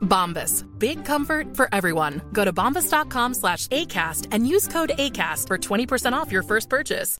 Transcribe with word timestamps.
Bombas. 0.00 0.66
Big 0.78 1.04
comfort 1.04 1.56
for 1.56 1.68
everyone. 1.72 2.20
Go 2.32 2.44
to 2.44 2.52
bombas.com 2.52 3.34
slash 3.34 3.66
ACAST 3.68 4.28
and 4.32 4.46
use 4.46 4.68
code 4.68 4.92
ACAST 4.96 5.46
for 5.46 5.58
20% 5.58 6.12
off 6.12 6.30
your 6.30 6.42
first 6.42 6.68
purchase. 6.68 7.18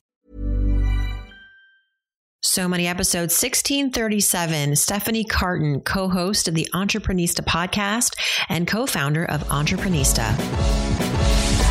So 2.43 2.67
many 2.67 2.87
episodes. 2.87 3.39
1637. 3.39 4.75
Stephanie 4.75 5.23
Cartin, 5.23 5.81
co 5.81 6.09
host 6.09 6.47
of 6.47 6.55
the 6.55 6.67
Entreprenista 6.73 7.45
podcast 7.45 8.15
and 8.49 8.67
co 8.67 8.87
founder 8.87 9.25
of 9.25 9.43
Entreprenista. 9.45 11.70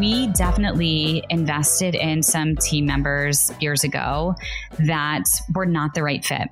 We 0.00 0.28
definitely 0.28 1.22
invested 1.28 1.94
in 1.94 2.22
some 2.22 2.56
team 2.56 2.86
members 2.86 3.52
years 3.60 3.84
ago 3.84 4.34
that 4.86 5.24
were 5.54 5.66
not 5.66 5.92
the 5.92 6.02
right 6.02 6.24
fit 6.24 6.48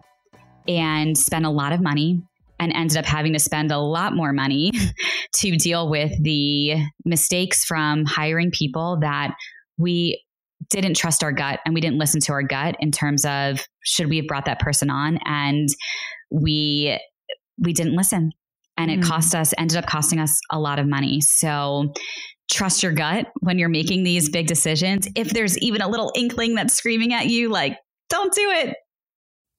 and 0.68 1.16
spent 1.16 1.46
a 1.46 1.50
lot 1.50 1.72
of 1.72 1.80
money 1.80 2.22
and 2.60 2.72
ended 2.74 2.98
up 2.98 3.06
having 3.06 3.32
to 3.32 3.38
spend 3.38 3.72
a 3.72 3.78
lot 3.78 4.14
more 4.14 4.34
money 4.34 4.70
to 5.34 5.56
deal 5.56 5.88
with 5.88 6.12
the 6.22 6.76
mistakes 7.06 7.64
from 7.64 8.04
hiring 8.04 8.50
people 8.50 8.98
that 9.00 9.34
we 9.78 10.22
didn't 10.68 10.94
trust 10.94 11.24
our 11.24 11.32
gut 11.32 11.60
and 11.64 11.74
we 11.74 11.80
didn't 11.80 11.98
listen 11.98 12.20
to 12.20 12.32
our 12.32 12.42
gut 12.42 12.76
in 12.80 12.90
terms 12.90 13.24
of 13.24 13.60
should 13.82 14.10
we 14.10 14.18
have 14.18 14.26
brought 14.26 14.44
that 14.44 14.58
person 14.58 14.90
on? 14.90 15.18
And 15.24 15.68
we 16.30 16.98
we 17.58 17.72
didn't 17.72 17.96
listen. 17.96 18.32
And 18.76 18.90
it 18.90 19.00
Mm. 19.00 19.04
cost 19.04 19.34
us 19.34 19.54
ended 19.56 19.78
up 19.78 19.86
costing 19.86 20.20
us 20.20 20.38
a 20.52 20.60
lot 20.60 20.78
of 20.78 20.86
money. 20.86 21.20
So 21.22 21.94
trust 22.50 22.82
your 22.82 22.92
gut 22.92 23.26
when 23.40 23.58
you're 23.58 23.68
making 23.68 24.02
these 24.02 24.28
big 24.28 24.46
decisions. 24.46 25.08
If 25.14 25.30
there's 25.30 25.58
even 25.58 25.82
a 25.82 25.88
little 25.88 26.12
inkling 26.14 26.54
that's 26.54 26.74
screaming 26.74 27.12
at 27.12 27.26
you, 27.26 27.48
like, 27.48 27.78
don't 28.08 28.32
do 28.32 28.50
it. 28.50 28.76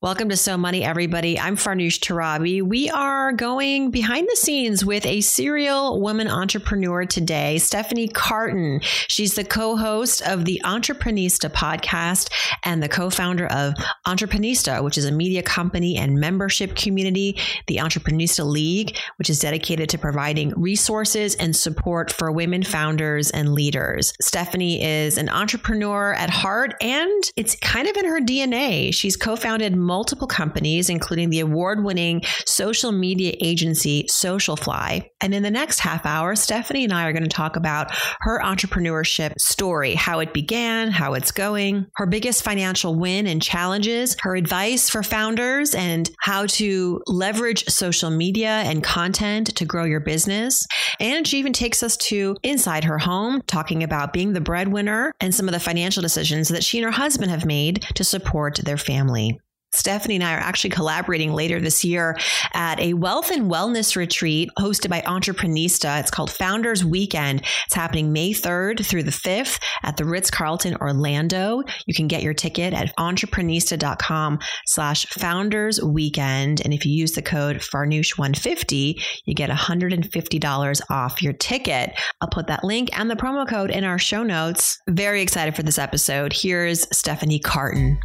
Welcome 0.01 0.29
to 0.29 0.37
So 0.37 0.55
Money, 0.55 0.85
everybody. 0.85 1.37
I'm 1.37 1.57
Farnoosh 1.57 1.99
Torabi. 1.99 2.61
We 2.61 2.89
are 2.89 3.33
going 3.33 3.91
behind 3.91 4.29
the 4.31 4.37
scenes 4.37 4.85
with 4.85 5.05
a 5.05 5.19
serial 5.19 5.99
woman 5.99 6.29
entrepreneur 6.29 7.03
today, 7.03 7.57
Stephanie 7.57 8.07
Cartin. 8.07 8.79
She's 8.81 9.35
the 9.35 9.43
co-host 9.43 10.21
of 10.21 10.45
the 10.45 10.61
Entreprenista 10.63 11.51
podcast 11.51 12.31
and 12.63 12.81
the 12.81 12.87
co-founder 12.87 13.47
of 13.47 13.73
Entreprenista, 14.07 14.81
which 14.81 14.97
is 14.97 15.03
a 15.03 15.11
media 15.11 15.43
company 15.43 15.97
and 15.97 16.17
membership 16.17 16.77
community, 16.77 17.37
the 17.67 17.75
Entreprenista 17.75 18.45
League, 18.45 18.97
which 19.17 19.29
is 19.29 19.39
dedicated 19.39 19.89
to 19.89 19.97
providing 19.97 20.53
resources 20.55 21.35
and 21.35 21.53
support 21.53 22.09
for 22.09 22.31
women 22.31 22.63
founders 22.63 23.31
and 23.31 23.51
leaders. 23.53 24.13
Stephanie 24.21 24.81
is 24.81 25.17
an 25.17 25.27
entrepreneur 25.27 26.13
at 26.13 26.29
heart 26.29 26.73
and 26.79 27.21
it's 27.35 27.57
kind 27.57 27.89
of 27.89 27.97
in 27.97 28.05
her 28.05 28.21
DNA. 28.21 28.93
She's 28.93 29.17
co-founded 29.17 29.75
multiple 29.89 30.27
companies, 30.27 30.87
including 30.87 31.31
the 31.31 31.39
award 31.39 31.83
winning 31.83 32.21
social 32.45 32.91
media 32.91 33.33
agency 33.41 34.03
Socialfly. 34.03 35.09
And 35.19 35.33
in 35.33 35.41
the 35.41 35.49
next 35.49 35.79
half 35.79 36.05
hour, 36.05 36.35
Stephanie 36.35 36.83
and 36.83 36.93
I 36.93 37.07
are 37.07 37.11
going 37.11 37.23
to 37.23 37.29
talk 37.29 37.55
about 37.55 37.91
her 38.21 38.39
entrepreneurship 38.39 39.33
story, 39.39 39.95
how 39.95 40.19
it 40.19 40.31
began, 40.31 40.91
how 40.91 41.15
it's 41.15 41.31
going, 41.31 41.87
her 41.95 42.05
biggest 42.05 42.43
financial 42.43 42.93
win 42.93 43.25
and 43.25 43.41
challenges, 43.41 44.15
her 44.21 44.35
advice 44.35 44.91
for 44.91 45.01
founders, 45.01 45.73
and 45.73 46.11
how 46.19 46.45
to 46.45 47.01
leverage 47.07 47.65
social 47.65 48.11
media 48.11 48.61
and 48.65 48.83
content 48.83 49.55
to 49.55 49.65
grow 49.65 49.85
your 49.85 50.01
business. 50.01 50.67
And 50.99 51.27
she 51.27 51.39
even 51.39 51.53
takes 51.53 51.81
us 51.81 51.97
to 51.97 52.35
inside 52.43 52.83
her 52.83 52.99
home, 52.99 53.41
talking 53.47 53.81
about 53.81 54.13
being 54.13 54.33
the 54.33 54.41
breadwinner 54.41 55.11
and 55.19 55.33
some 55.33 55.47
of 55.47 55.53
the 55.53 55.59
financial 55.59 56.03
decisions 56.03 56.49
that 56.49 56.63
she 56.63 56.77
and 56.77 56.85
her 56.85 56.91
husband 56.91 57.31
have 57.31 57.45
made 57.45 57.81
to 57.95 58.03
support 58.03 58.59
their 58.63 58.77
family. 58.77 59.39
Stephanie 59.71 60.15
and 60.15 60.23
I 60.23 60.33
are 60.33 60.39
actually 60.39 60.71
collaborating 60.71 61.33
later 61.33 61.59
this 61.59 61.83
year 61.83 62.17
at 62.53 62.79
a 62.79 62.93
wealth 62.93 63.31
and 63.31 63.49
wellness 63.49 63.95
retreat 63.95 64.49
hosted 64.57 64.89
by 64.89 65.01
Entreprenista. 65.01 65.99
It's 65.99 66.11
called 66.11 66.31
Founders 66.31 66.83
Weekend. 66.83 67.41
It's 67.65 67.75
happening 67.75 68.11
May 68.11 68.33
3rd 68.33 68.85
through 68.85 69.03
the 69.03 69.11
5th 69.11 69.61
at 69.83 69.97
the 69.97 70.05
Ritz 70.05 70.31
Carlton 70.31 70.75
Orlando. 70.77 71.63
You 71.85 71.93
can 71.93 72.07
get 72.07 72.23
your 72.23 72.33
ticket 72.33 72.73
at 72.73 72.95
entreprenista.com 72.97 74.39
slash 74.65 75.05
founders 75.07 75.81
weekend. 75.83 76.61
And 76.61 76.73
if 76.73 76.85
you 76.85 76.91
use 76.91 77.11
the 77.11 77.21
code 77.21 77.57
Farnoosh150, 77.57 79.01
you 79.25 79.35
get 79.35 79.49
$150 79.49 80.81
off 80.89 81.21
your 81.21 81.33
ticket. 81.33 81.99
I'll 82.21 82.29
put 82.29 82.47
that 82.47 82.63
link 82.63 82.89
and 82.97 83.09
the 83.09 83.15
promo 83.15 83.47
code 83.47 83.69
in 83.69 83.83
our 83.83 83.99
show 83.99 84.23
notes. 84.23 84.79
Very 84.89 85.21
excited 85.21 85.55
for 85.55 85.63
this 85.63 85.77
episode. 85.77 86.33
Here's 86.33 86.87
Stephanie 86.95 87.39
Cartin. 87.39 87.99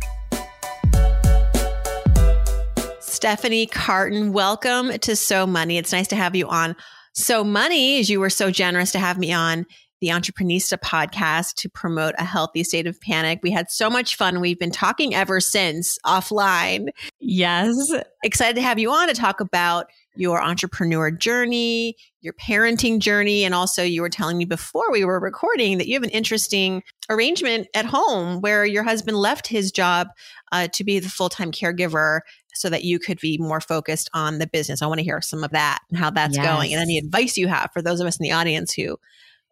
Stephanie 3.24 3.66
Cartin, 3.66 4.34
welcome 4.34 4.98
to 4.98 5.16
So 5.16 5.46
Money. 5.46 5.78
It's 5.78 5.92
nice 5.92 6.08
to 6.08 6.14
have 6.14 6.36
you 6.36 6.46
on 6.46 6.76
So 7.14 7.42
Money, 7.42 7.98
as 7.98 8.10
you 8.10 8.20
were 8.20 8.28
so 8.28 8.50
generous 8.50 8.92
to 8.92 8.98
have 8.98 9.16
me 9.16 9.32
on 9.32 9.64
the 10.02 10.08
Entreprenista 10.08 10.78
podcast 10.78 11.54
to 11.54 11.70
promote 11.70 12.14
a 12.18 12.24
healthy 12.24 12.62
state 12.62 12.86
of 12.86 13.00
panic. 13.00 13.40
We 13.42 13.50
had 13.50 13.70
so 13.70 13.88
much 13.88 14.16
fun. 14.16 14.42
We've 14.42 14.58
been 14.58 14.70
talking 14.70 15.14
ever 15.14 15.40
since 15.40 15.96
offline. 16.04 16.88
Yes. 17.18 17.74
Excited 18.22 18.56
to 18.56 18.62
have 18.62 18.78
you 18.78 18.90
on 18.90 19.08
to 19.08 19.14
talk 19.14 19.40
about 19.40 19.86
your 20.16 20.42
entrepreneur 20.42 21.10
journey, 21.10 21.96
your 22.20 22.34
parenting 22.34 22.98
journey, 22.98 23.44
and 23.44 23.54
also 23.54 23.82
you 23.82 24.02
were 24.02 24.10
telling 24.10 24.36
me 24.36 24.44
before 24.44 24.92
we 24.92 25.04
were 25.04 25.18
recording 25.18 25.78
that 25.78 25.88
you 25.88 25.94
have 25.94 26.02
an 26.02 26.10
interesting 26.10 26.82
arrangement 27.08 27.68
at 27.74 27.86
home 27.86 28.40
where 28.42 28.64
your 28.64 28.82
husband 28.82 29.16
left 29.16 29.46
his 29.46 29.72
job 29.72 30.08
uh, 30.52 30.68
to 30.68 30.84
be 30.84 30.98
the 30.98 31.08
full 31.08 31.28
time 31.28 31.50
caregiver 31.50 32.20
so 32.54 32.70
that 32.70 32.84
you 32.84 32.98
could 32.98 33.20
be 33.20 33.38
more 33.38 33.60
focused 33.60 34.08
on 34.14 34.38
the 34.38 34.46
business. 34.46 34.82
I 34.82 34.86
want 34.86 34.98
to 34.98 35.04
hear 35.04 35.20
some 35.20 35.44
of 35.44 35.50
that 35.50 35.80
and 35.90 35.98
how 35.98 36.10
that's 36.10 36.36
Yes. 36.36 36.44
going, 36.44 36.72
and 36.72 36.80
any 36.80 36.98
advice 36.98 37.36
you 37.36 37.48
have 37.48 37.70
for 37.72 37.82
those 37.82 38.00
of 38.00 38.06
us 38.06 38.18
in 38.18 38.24
the 38.24 38.32
audience 38.32 38.72
who 38.72 38.98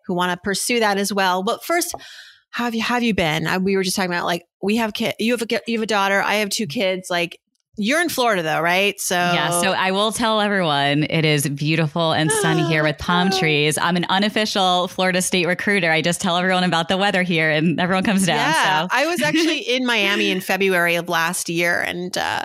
who 0.07 0.15
want 0.15 0.33
to 0.33 0.43
pursue 0.43 0.81
that 0.81 0.99
as 0.99 1.13
well. 1.13 1.43
But 1.43 1.65
first, 1.65 1.95
how 2.51 2.65
have 2.65 2.75
you 2.75 2.83
have 2.83 3.03
you 3.03 3.15
been? 3.15 3.47
Uh, 3.47 3.59
we 3.59 3.77
were 3.77 3.83
just 3.83 3.97
talking 3.97 4.11
about 4.11 4.25
like 4.25 4.45
we 4.63 4.77
have 4.77 4.95
kid, 4.95 5.15
you 5.19 5.33
have 5.33 5.43
a 5.43 5.61
you 5.67 5.79
have 5.79 5.83
a 5.83 5.87
daughter, 5.87 6.23
I 6.23 6.37
have 6.37 6.51
two 6.51 6.67
kids. 6.67 7.09
Like 7.11 7.39
you're 7.79 8.01
in 8.03 8.11
Florida 8.11 8.43
though, 8.43 8.61
right? 8.61 9.01
So 9.01 9.15
Yeah. 9.15 9.61
So 9.63 9.73
I 9.73 9.93
will 9.93 10.13
tell 10.13 10.41
everyone 10.43 11.05
it 11.05 11.25
is 11.25 11.49
beautiful 11.49 12.13
and 12.13 12.31
sunny 12.31 12.65
here 12.67 12.83
with 12.83 12.99
palm 12.99 13.31
trees. 13.39 13.79
I'm 13.79 13.97
an 13.97 14.05
unofficial 14.11 14.89
Florida 14.89 15.23
State 15.23 15.47
recruiter. 15.47 15.91
I 15.91 16.03
just 16.03 16.21
tell 16.21 16.37
everyone 16.37 16.65
about 16.65 16.89
the 16.89 16.99
weather 16.99 17.23
here 17.23 17.49
and 17.51 17.81
everyone 17.81 18.05
comes 18.05 18.27
down. 18.27 18.37
Yeah, 18.37 18.83
So 18.83 18.89
I 18.91 19.07
was 19.07 19.23
actually 19.23 19.59
in 19.75 19.87
Miami 19.87 20.31
in 20.31 20.41
February 20.43 20.97
of 20.97 21.09
last 21.09 21.49
year, 21.49 21.81
and 21.81 22.17
uh, 22.19 22.43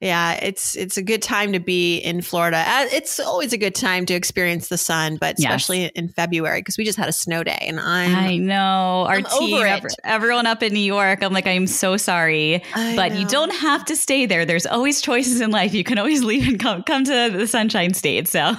yeah, 0.00 0.34
it's 0.34 0.76
it's 0.76 0.96
a 0.96 1.02
good 1.02 1.22
time 1.22 1.52
to 1.54 1.58
be 1.58 1.98
in 1.98 2.22
Florida. 2.22 2.58
Uh, 2.64 2.86
It's 2.92 3.18
always 3.18 3.52
a 3.52 3.58
good 3.58 3.74
time 3.74 4.06
to 4.06 4.14
experience 4.14 4.68
the 4.68 4.78
sun, 4.78 5.16
but 5.20 5.34
Yes. 5.38 5.48
especially 5.50 5.86
in 5.96 6.08
February 6.08 6.60
because 6.60 6.78
we 6.78 6.84
just 6.84 6.98
had 6.98 7.08
a 7.08 7.12
snow 7.12 7.42
day, 7.42 7.58
and 7.66 7.80
I'm 7.80 8.14
I 8.14 8.36
know 8.36 9.06
our 9.08 9.16
I'm 9.16 9.24
team, 9.24 9.84
everyone 10.04 10.46
up 10.46 10.62
in 10.62 10.72
New 10.72 10.78
York. 10.78 11.22
I'm 11.24 11.32
like, 11.32 11.48
I'm 11.48 11.66
so 11.66 11.96
sorry, 11.96 12.62
I 12.76 12.94
but 12.94 13.16
you 13.18 13.26
don't 13.26 13.52
have 13.54 13.84
to 13.86 13.96
stay 13.96 14.24
there. 14.26 14.44
There's 14.44 14.67
always 14.68 15.00
choices 15.00 15.40
in 15.40 15.50
life. 15.50 15.74
You 15.74 15.84
can 15.84 15.98
always 15.98 16.22
leave 16.22 16.46
and 16.46 16.60
come 16.60 16.82
come 16.82 17.04
to 17.04 17.30
the 17.30 17.46
Sunshine 17.46 17.94
State. 17.94 18.28
So. 18.28 18.54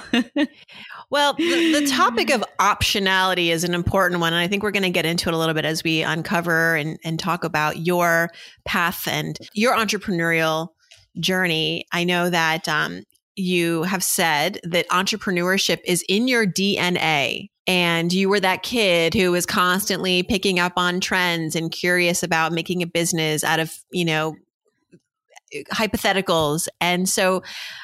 Well, 1.10 1.34
the, 1.34 1.80
the, 1.80 1.86
topic 1.90 2.30
of 2.30 2.44
optionality 2.60 3.48
is 3.48 3.64
an 3.64 3.74
important 3.74 4.20
one. 4.20 4.32
And 4.32 4.40
I 4.40 4.46
think 4.46 4.62
we're 4.62 4.70
going 4.70 4.84
to 4.84 4.90
get 4.90 5.04
into 5.04 5.28
it 5.28 5.34
a 5.34 5.38
little 5.38 5.54
bit 5.54 5.64
as 5.64 5.82
we 5.82 6.02
uncover 6.02 6.76
and, 6.76 6.98
and 7.04 7.18
talk 7.18 7.42
about 7.42 7.78
your 7.78 8.30
path 8.64 9.08
and 9.08 9.36
your 9.52 9.74
entrepreneurial 9.74 10.68
journey. 11.18 11.84
I 11.92 12.04
know 12.04 12.30
that 12.30 12.68
um, 12.68 13.02
you 13.34 13.82
have 13.84 14.04
said 14.04 14.60
that 14.62 14.88
entrepreneurship 14.90 15.80
is 15.84 16.04
in 16.08 16.28
your 16.28 16.46
DNA. 16.46 17.48
And 17.66 18.12
you 18.12 18.28
were 18.28 18.40
that 18.40 18.62
kid 18.62 19.14
who 19.14 19.30
was 19.32 19.46
constantly 19.46 20.22
picking 20.22 20.58
up 20.58 20.72
on 20.76 21.00
trends 21.00 21.54
and 21.54 21.70
curious 21.70 22.22
about 22.22 22.52
making 22.52 22.82
a 22.82 22.86
business 22.86 23.44
out 23.44 23.60
of, 23.60 23.72
you 23.92 24.04
know, 24.04 24.34
hypotheticals. 25.72 26.68
And 26.80 27.08
so 27.08 27.42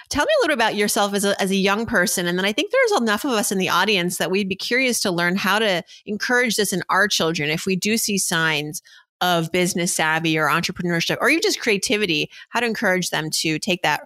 tell 0.09 0.25
me 0.25 0.33
a 0.39 0.43
little 0.43 0.55
about 0.55 0.77
yourself 0.77 1.15
as 1.15 1.25
a, 1.25 1.41
as 1.41 1.51
a 1.51 1.57
young 1.57 1.87
person. 1.87 2.27
And 2.27 2.39
then 2.39 2.45
I 2.45 2.53
think 2.53 2.71
there's 2.71 3.01
enough 3.01 3.25
of 3.25 3.33
us 3.33 3.51
in 3.51 3.59
the 3.59 3.69
audience 3.69 4.19
that 4.19 4.31
we'd 4.31 4.49
be 4.49 4.57
curious 4.57 5.01
to 5.01 5.11
learn 5.11 5.37
how 5.37 5.59
to 5.59 5.83
encourage 6.05 6.57
this 6.57 6.73
in 6.73 6.83
our 6.89 7.09
children 7.09 7.51
if 7.51 7.67
we 7.67 7.77
do 7.77 7.97
see 7.97 8.19
signs 8.19 8.83
of 9.21 9.51
business 9.51 9.95
savvy 9.95 10.39
or 10.39 10.47
entrepreneurship 10.47 11.17
or 11.21 11.29
even 11.29 11.43
just 11.43 11.61
creativity, 11.61 12.31
how 12.51 12.61
to 12.61 12.67
encourage 12.67 13.11
them 13.11 13.31
to 13.31 13.59
take 13.59 13.83
that 13.83 14.03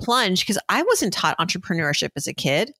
plunge. 0.00 0.40
Because 0.40 0.58
I 0.68 0.82
wasn't 0.82 1.12
taught 1.12 1.38
entrepreneurship 1.38 2.10
as 2.16 2.26
a 2.26 2.34
kid. 2.34 2.72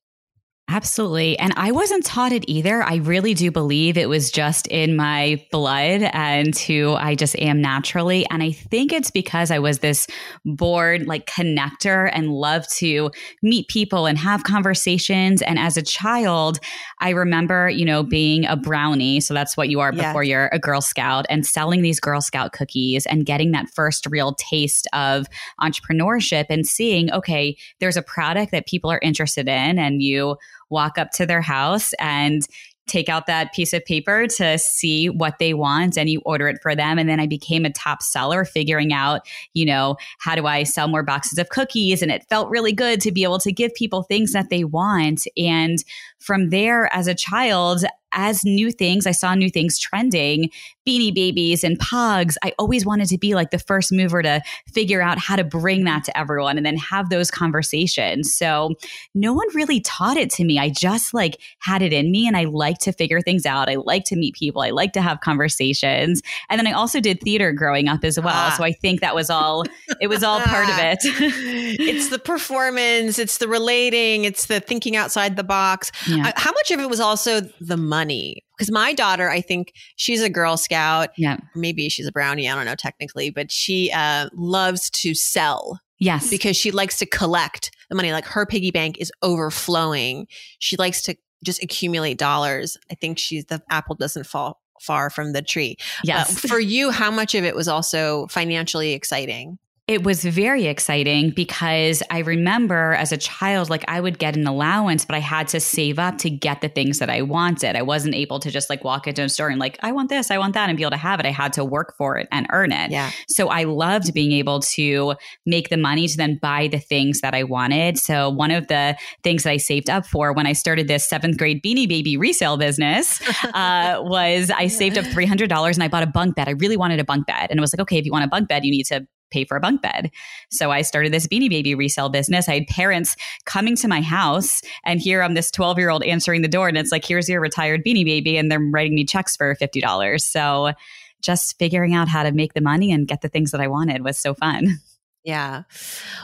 Absolutely. 0.66 1.38
And 1.38 1.52
I 1.58 1.72
wasn't 1.72 2.06
taught 2.06 2.32
it 2.32 2.44
either. 2.48 2.82
I 2.82 2.96
really 2.96 3.34
do 3.34 3.50
believe 3.50 3.98
it 3.98 4.08
was 4.08 4.30
just 4.30 4.66
in 4.68 4.96
my 4.96 5.44
blood 5.52 6.00
and 6.02 6.58
who 6.58 6.94
I 6.94 7.16
just 7.16 7.38
am 7.38 7.60
naturally. 7.60 8.26
And 8.30 8.42
I 8.42 8.52
think 8.52 8.90
it's 8.90 9.10
because 9.10 9.50
I 9.50 9.58
was 9.58 9.80
this 9.80 10.06
bored, 10.46 11.06
like 11.06 11.26
connector 11.26 12.08
and 12.10 12.30
love 12.32 12.66
to 12.78 13.10
meet 13.42 13.68
people 13.68 14.06
and 14.06 14.16
have 14.16 14.44
conversations. 14.44 15.42
And 15.42 15.58
as 15.58 15.76
a 15.76 15.82
child, 15.82 16.60
I 16.98 17.10
remember, 17.10 17.68
you 17.68 17.84
know, 17.84 18.02
being 18.02 18.46
a 18.46 18.56
brownie. 18.56 19.20
So 19.20 19.34
that's 19.34 19.58
what 19.58 19.68
you 19.68 19.80
are 19.80 19.92
before 19.92 20.24
you're 20.24 20.48
a 20.50 20.58
Girl 20.58 20.80
Scout 20.80 21.26
and 21.28 21.46
selling 21.46 21.82
these 21.82 22.00
Girl 22.00 22.22
Scout 22.22 22.54
cookies 22.54 23.04
and 23.04 23.26
getting 23.26 23.50
that 23.50 23.68
first 23.68 24.06
real 24.06 24.34
taste 24.36 24.88
of 24.94 25.26
entrepreneurship 25.60 26.46
and 26.48 26.66
seeing, 26.66 27.12
okay, 27.12 27.54
there's 27.80 27.98
a 27.98 28.02
product 28.02 28.50
that 28.52 28.66
people 28.66 28.90
are 28.90 29.00
interested 29.02 29.46
in 29.46 29.78
and 29.78 30.00
you 30.00 30.36
walk 30.74 30.98
up 30.98 31.10
to 31.12 31.24
their 31.24 31.40
house 31.40 31.94
and 31.94 32.46
take 32.86 33.08
out 33.08 33.26
that 33.26 33.52
piece 33.54 33.72
of 33.72 33.84
paper 33.84 34.26
to 34.26 34.58
see 34.58 35.08
what 35.08 35.38
they 35.38 35.54
want 35.54 35.96
and 35.96 36.10
you 36.10 36.20
order 36.26 36.48
it 36.48 36.58
for 36.60 36.74
them. 36.74 36.98
And 36.98 37.08
then 37.08 37.18
i 37.18 37.26
became 37.26 37.64
a 37.64 37.72
top 37.72 38.02
seller 38.02 38.44
figuring 38.44 38.92
out 38.92 39.26
you 39.54 39.64
know 39.64 39.96
how 40.18 40.34
do 40.34 40.46
i 40.46 40.64
sell 40.64 40.88
more 40.88 41.02
boxes 41.02 41.38
of 41.38 41.48
cookies? 41.48 42.02
And 42.02 42.10
it 42.10 42.26
felt 42.28 42.50
really 42.50 42.72
good 42.72 43.00
to 43.00 43.12
be 43.12 43.22
able 43.22 43.38
to 43.38 43.52
give 43.52 43.74
people 43.74 44.02
things 44.02 44.32
that 44.32 44.50
they 44.50 44.64
want. 44.64 45.26
And 45.36 45.78
from 46.24 46.50
there 46.50 46.92
as 46.92 47.06
a 47.06 47.14
child 47.14 47.84
as 48.14 48.44
new 48.44 48.70
things, 48.70 49.06
I 49.06 49.10
saw 49.10 49.34
new 49.34 49.50
things 49.50 49.78
trending, 49.78 50.50
beanie 50.86 51.14
babies 51.14 51.64
and 51.64 51.78
pogs. 51.78 52.36
I 52.42 52.52
always 52.58 52.86
wanted 52.86 53.08
to 53.08 53.18
be 53.18 53.34
like 53.34 53.50
the 53.50 53.58
first 53.58 53.92
mover 53.92 54.22
to 54.22 54.40
figure 54.72 55.02
out 55.02 55.18
how 55.18 55.36
to 55.36 55.44
bring 55.44 55.84
that 55.84 56.04
to 56.04 56.16
everyone 56.16 56.56
and 56.56 56.64
then 56.64 56.76
have 56.76 57.10
those 57.10 57.30
conversations. 57.30 58.34
So 58.34 58.74
no 59.14 59.32
one 59.32 59.46
really 59.54 59.80
taught 59.80 60.16
it 60.16 60.30
to 60.30 60.44
me. 60.44 60.58
I 60.58 60.70
just 60.70 61.12
like 61.12 61.40
had 61.58 61.82
it 61.82 61.92
in 61.92 62.10
me 62.10 62.26
and 62.26 62.36
I 62.36 62.44
like 62.44 62.78
to 62.80 62.92
figure 62.92 63.20
things 63.20 63.44
out. 63.44 63.68
I 63.68 63.76
like 63.76 64.04
to 64.06 64.16
meet 64.16 64.34
people. 64.34 64.62
I 64.62 64.70
like 64.70 64.92
to 64.92 65.02
have 65.02 65.20
conversations. 65.20 66.22
And 66.48 66.58
then 66.58 66.66
I 66.66 66.72
also 66.72 67.00
did 67.00 67.20
theater 67.20 67.52
growing 67.52 67.88
up 67.88 68.04
as 68.04 68.18
well. 68.18 68.28
Ah. 68.34 68.54
So 68.56 68.64
I 68.64 68.72
think 68.72 69.00
that 69.00 69.14
was 69.14 69.28
all, 69.28 69.64
it 70.00 70.06
was 70.06 70.22
all 70.22 70.40
part 70.40 70.68
of 70.68 70.78
it. 70.78 70.98
it's 71.80 72.10
the 72.10 72.18
performance, 72.18 73.18
it's 73.18 73.38
the 73.38 73.48
relating, 73.48 74.24
it's 74.24 74.46
the 74.46 74.60
thinking 74.60 74.94
outside 74.94 75.36
the 75.36 75.44
box. 75.44 75.90
Yeah. 76.16 76.32
How 76.36 76.52
much 76.52 76.70
of 76.70 76.80
it 76.80 76.88
was 76.88 77.00
also 77.00 77.42
the 77.60 77.76
money? 77.76 78.42
because 78.56 78.70
my 78.70 78.94
daughter 78.94 79.28
i 79.28 79.40
think 79.40 79.72
she's 79.96 80.22
a 80.22 80.30
girl 80.30 80.56
scout. 80.56 81.10
Yeah. 81.16 81.38
Maybe 81.56 81.88
she's 81.88 82.06
a 82.06 82.12
brownie 82.12 82.48
i 82.48 82.54
don't 82.54 82.66
know 82.66 82.76
technically 82.76 83.30
but 83.30 83.50
she 83.50 83.90
uh, 83.92 84.28
loves 84.32 84.90
to 84.90 85.12
sell 85.12 85.80
yes. 85.98 86.30
because 86.30 86.56
she 86.56 86.70
likes 86.70 86.98
to 86.98 87.06
collect 87.06 87.70
the 87.88 87.96
money. 87.96 88.12
Like 88.12 88.26
her 88.26 88.46
piggy 88.46 88.70
bank 88.70 88.98
is 88.98 89.12
overflowing. 89.22 90.26
She 90.58 90.76
likes 90.76 91.02
to 91.02 91.16
just 91.44 91.62
accumulate 91.62 92.18
dollars. 92.18 92.76
I 92.90 92.94
think 92.94 93.18
she's 93.18 93.44
the 93.46 93.62
apple 93.70 93.96
doesn't 93.96 94.26
fall 94.26 94.60
far 94.80 95.10
from 95.10 95.32
the 95.32 95.42
tree. 95.42 95.76
Yes. 96.02 96.38
for 96.40 96.58
you 96.58 96.90
how 96.90 97.10
much 97.10 97.34
of 97.34 97.44
it 97.44 97.54
was 97.54 97.68
also 97.68 98.26
financially 98.28 98.92
exciting 98.92 99.58
it 99.86 100.02
was 100.02 100.24
very 100.24 100.64
exciting 100.64 101.28
because 101.28 102.02
I 102.10 102.20
remember 102.20 102.94
as 102.94 103.12
a 103.12 103.18
child, 103.18 103.68
like 103.68 103.84
I 103.86 104.00
would 104.00 104.18
get 104.18 104.34
an 104.34 104.46
allowance, 104.46 105.04
but 105.04 105.14
I 105.14 105.18
had 105.18 105.46
to 105.48 105.60
save 105.60 105.98
up 105.98 106.16
to 106.18 106.30
get 106.30 106.62
the 106.62 106.70
things 106.70 107.00
that 107.00 107.10
I 107.10 107.20
wanted. 107.20 107.76
I 107.76 107.82
wasn't 107.82 108.14
able 108.14 108.40
to 108.40 108.50
just 108.50 108.70
like 108.70 108.82
walk 108.82 109.06
into 109.06 109.22
a 109.22 109.28
store 109.28 109.50
and 109.50 109.60
like, 109.60 109.78
I 109.82 109.92
want 109.92 110.08
this, 110.08 110.30
I 110.30 110.38
want 110.38 110.54
that, 110.54 110.70
and 110.70 110.76
be 110.78 110.84
able 110.84 110.92
to 110.92 110.96
have 110.96 111.20
it. 111.20 111.26
I 111.26 111.32
had 111.32 111.52
to 111.54 111.66
work 111.66 111.94
for 111.98 112.16
it 112.16 112.28
and 112.32 112.46
earn 112.50 112.72
it. 112.72 112.92
Yeah. 112.92 113.10
So 113.28 113.48
I 113.48 113.64
loved 113.64 114.14
being 114.14 114.32
able 114.32 114.60
to 114.60 115.16
make 115.44 115.68
the 115.68 115.76
money 115.76 116.08
to 116.08 116.16
then 116.16 116.38
buy 116.40 116.68
the 116.68 116.78
things 116.78 117.20
that 117.20 117.34
I 117.34 117.42
wanted. 117.42 117.98
So 117.98 118.30
one 118.30 118.52
of 118.52 118.68
the 118.68 118.96
things 119.22 119.42
that 119.42 119.50
I 119.50 119.58
saved 119.58 119.90
up 119.90 120.06
for 120.06 120.32
when 120.32 120.46
I 120.46 120.54
started 120.54 120.88
this 120.88 121.06
seventh 121.06 121.36
grade 121.36 121.62
beanie 121.62 121.86
baby 121.86 122.16
resale 122.16 122.56
business 122.56 123.20
uh, 123.52 124.00
was 124.00 124.50
I 124.50 124.68
saved 124.68 124.96
up 124.96 125.04
$300 125.04 125.74
and 125.74 125.82
I 125.82 125.88
bought 125.88 126.04
a 126.04 126.06
bunk 126.06 126.36
bed. 126.36 126.48
I 126.48 126.52
really 126.52 126.78
wanted 126.78 127.00
a 127.00 127.04
bunk 127.04 127.26
bed. 127.26 127.48
And 127.50 127.58
it 127.58 127.60
was 127.60 127.74
like, 127.74 127.80
okay, 127.80 127.98
if 127.98 128.06
you 128.06 128.12
want 128.12 128.24
a 128.24 128.28
bunk 128.28 128.48
bed, 128.48 128.64
you 128.64 128.70
need 128.70 128.84
to 128.84 129.06
pay 129.34 129.44
for 129.44 129.56
a 129.56 129.60
bunk 129.60 129.82
bed. 129.82 130.10
So 130.50 130.70
I 130.70 130.82
started 130.82 131.12
this 131.12 131.26
beanie 131.26 131.50
baby 131.50 131.74
resale 131.74 132.08
business. 132.08 132.48
I 132.48 132.54
had 132.54 132.66
parents 132.68 133.16
coming 133.44 133.76
to 133.76 133.88
my 133.88 134.00
house 134.00 134.62
and 134.84 135.00
here 135.00 135.22
I'm 135.22 135.34
this 135.34 135.50
12 135.50 135.78
year 135.78 135.90
old 135.90 136.04
answering 136.04 136.42
the 136.42 136.48
door 136.48 136.68
and 136.68 136.78
it's 136.78 136.92
like, 136.92 137.04
here's 137.04 137.28
your 137.28 137.40
retired 137.40 137.84
beanie 137.84 138.04
baby. 138.04 138.36
And 138.36 138.50
they're 138.50 138.60
writing 138.60 138.94
me 138.94 139.04
checks 139.04 139.36
for 139.36 139.54
$50. 139.56 140.20
So 140.20 140.72
just 141.20 141.58
figuring 141.58 141.94
out 141.94 142.08
how 142.08 142.22
to 142.22 142.32
make 142.32 142.54
the 142.54 142.60
money 142.60 142.92
and 142.92 143.08
get 143.08 143.22
the 143.22 143.28
things 143.28 143.50
that 143.50 143.60
I 143.60 143.66
wanted 143.66 144.04
was 144.04 144.18
so 144.18 144.34
fun. 144.34 144.78
Yeah. 145.24 145.62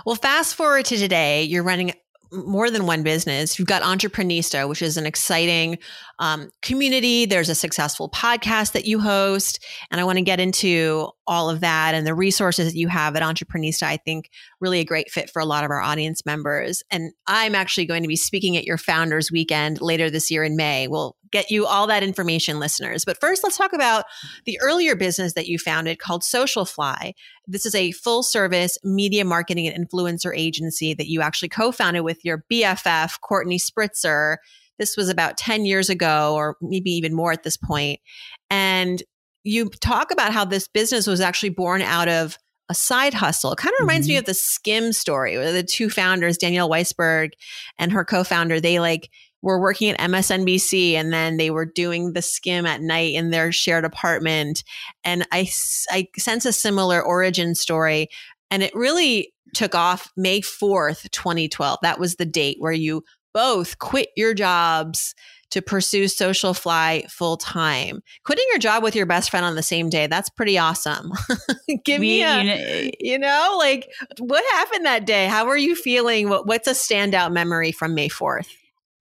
Well, 0.05 0.15
fast 0.15 0.55
forward 0.55 0.85
to 0.87 0.97
today, 0.97 1.45
you're 1.45 1.63
running 1.63 1.95
more 2.33 2.71
than 2.71 2.87
one 2.87 3.03
business. 3.03 3.59
You've 3.59 3.69
got 3.69 3.83
Entreprenista, 3.83 4.69
which 4.69 4.83
is 4.83 4.97
an 4.97 5.07
exciting 5.07 5.79
um, 6.19 6.51
community. 6.63 7.27
There's 7.27 7.49
a 7.49 7.55
successful 7.55 8.09
podcast 8.09 8.73
that 8.73 8.85
you 8.85 9.01
host. 9.01 9.65
And 9.91 10.01
I 10.01 10.05
want 10.05 10.19
to 10.19 10.25
get 10.25 10.41
into 10.41 11.09
all 11.27 11.51
of 11.51 11.61
that 11.61 11.95
and 11.95 12.07
the 12.07 12.15
resources 12.15 12.73
that 12.73 12.79
you 12.79 12.89
have 12.89 13.17
at 13.17 13.23
Entreprenista. 13.23 13.85
I 13.85 13.97
think 13.97 14.31
really 14.61 14.81
a 14.81 14.85
great 14.85 15.11
fit 15.11 15.31
for 15.31 15.41
a 15.41 15.45
lot 15.45 15.65
of 15.65 15.71
our 15.71 15.81
audience 15.81 16.25
members. 16.27 16.83
And 16.91 17.13
I'm 17.27 17.55
actually 17.55 17.87
going 17.87 18.03
to 18.03 18.09
be 18.09 18.17
speaking 18.17 18.57
at 18.57 18.65
your 18.65 18.79
founders 18.79 19.31
weekend 19.33 19.81
later 19.81 20.11
this 20.11 20.31
year 20.31 20.45
in 20.45 20.57
May. 20.57 20.87
We'll 20.87 21.17
get 21.33 21.51
you 21.51 21.67
all 21.67 21.87
that 21.87 22.03
information, 22.03 22.59
listeners. 22.59 23.05
But 23.05 23.19
first, 23.21 23.43
let's 23.43 23.57
talk 23.57 23.73
about 23.73 24.05
the 24.45 24.59
earlier 24.61 24.95
business 24.97 25.35
that 25.35 25.47
you 25.47 25.59
founded 25.59 25.99
called 25.99 26.23
Socialfly. 26.23 27.15
This 27.47 27.67
is 27.67 27.75
a 27.75 27.93
full 27.93 28.23
service 28.23 28.79
media 28.85 29.25
marketing 29.25 29.67
and 29.67 29.89
influencer 29.89 30.37
agency 30.37 30.95
that 30.95 31.09
you 31.09 31.21
actually 31.21 31.49
co 31.49 31.73
founded 31.73 32.05
with 32.05 32.25
your 32.25 32.45
BFF, 32.51 33.21
Courtney 33.21 33.59
Spritzer. 33.59 34.37
This 34.79 34.97
was 34.97 35.09
about 35.09 35.37
10 35.37 35.65
years 35.65 35.91
ago, 35.91 36.35
or 36.35 36.57
maybe 36.61 36.91
even 36.91 37.15
more 37.15 37.33
at 37.33 37.43
this 37.43 37.57
point. 37.57 38.01
And 38.49 39.03
you 39.45 39.69
talk 39.81 40.11
about 40.11 40.33
how 40.33 40.45
this 40.45 40.69
business 40.69 41.07
was 41.07 41.21
actually 41.21 41.51
born 41.51 41.83
out 41.83 42.09
of 42.09 42.37
a 42.71 42.75
side 42.75 43.13
hustle. 43.13 43.53
It 43.53 43.59
kind 43.59 43.75
of 43.75 43.81
reminds 43.81 44.07
mm-hmm. 44.07 44.15
me 44.15 44.19
of 44.19 44.25
the 44.25 44.33
Skimm 44.33 44.95
story, 44.95 45.37
where 45.37 45.53
the 45.53 45.65
two 45.65 45.91
founders, 45.91 46.39
Danielle 46.39 46.71
Weisberg 46.71 47.33
and 47.79 47.93
her 47.93 48.05
co-founder, 48.05 48.61
they 48.61 48.79
like 48.79 49.11
were 49.43 49.61
working 49.61 49.91
at 49.91 49.99
MSNBC 49.99 50.93
and 50.93 51.13
then 51.13 51.37
they 51.37 51.51
were 51.51 51.67
doing 51.67 52.13
the 52.13 52.21
Skimm 52.21 52.69
at 52.69 52.81
night 52.81 53.15
in 53.15 53.31
their 53.31 53.51
shared 53.51 53.85
apartment. 53.85 54.63
And 55.03 55.27
I, 55.33 55.49
I 55.91 56.09
sense 56.17 56.47
a 56.47 56.53
similar 56.53 57.03
origin 57.03 57.55
story. 57.55 58.09
And 58.51 58.63
it 58.63 58.75
really 58.75 59.33
took 59.53 59.75
off 59.75 60.13
May 60.17 60.41
4th, 60.41 61.11
2012. 61.11 61.79
That 61.83 61.99
was 61.99 62.17
the 62.17 62.27
date 62.27 62.57
where 62.61 62.73
you 62.73 63.03
both 63.33 63.79
quit 63.79 64.09
your 64.17 64.35
jobs 64.35 65.15
to 65.51 65.61
pursue 65.61 66.05
Socialfly 66.05 67.11
full 67.11 67.37
time. 67.37 68.03
Quitting 68.25 68.47
your 68.51 68.59
job 68.59 68.83
with 68.83 68.95
your 68.95 69.07
best 69.07 69.31
friend 69.31 69.45
on 69.45 69.57
the 69.57 69.63
same 69.63 69.89
day, 69.89 70.07
that's 70.07 70.29
pretty 70.29 70.59
awesome. 70.59 71.13
Give 71.85 72.01
me, 72.01 72.21
me 72.21 72.23
a, 72.23 72.39
you 72.39 72.45
know, 72.45 72.55
eh, 72.55 72.91
you 73.01 73.19
know, 73.19 73.57
like 73.59 73.91
what 74.19 74.45
happened 74.53 74.87
that 74.87 75.07
day? 75.07 75.27
How 75.27 75.49
are 75.49 75.59
you 75.59 75.75
feeling? 75.75 76.29
What, 76.29 76.47
what's 76.47 76.69
a 76.69 76.73
standout 76.73 77.33
memory 77.33 77.73
from 77.73 77.95
May 77.95 78.09
4th? 78.09 78.49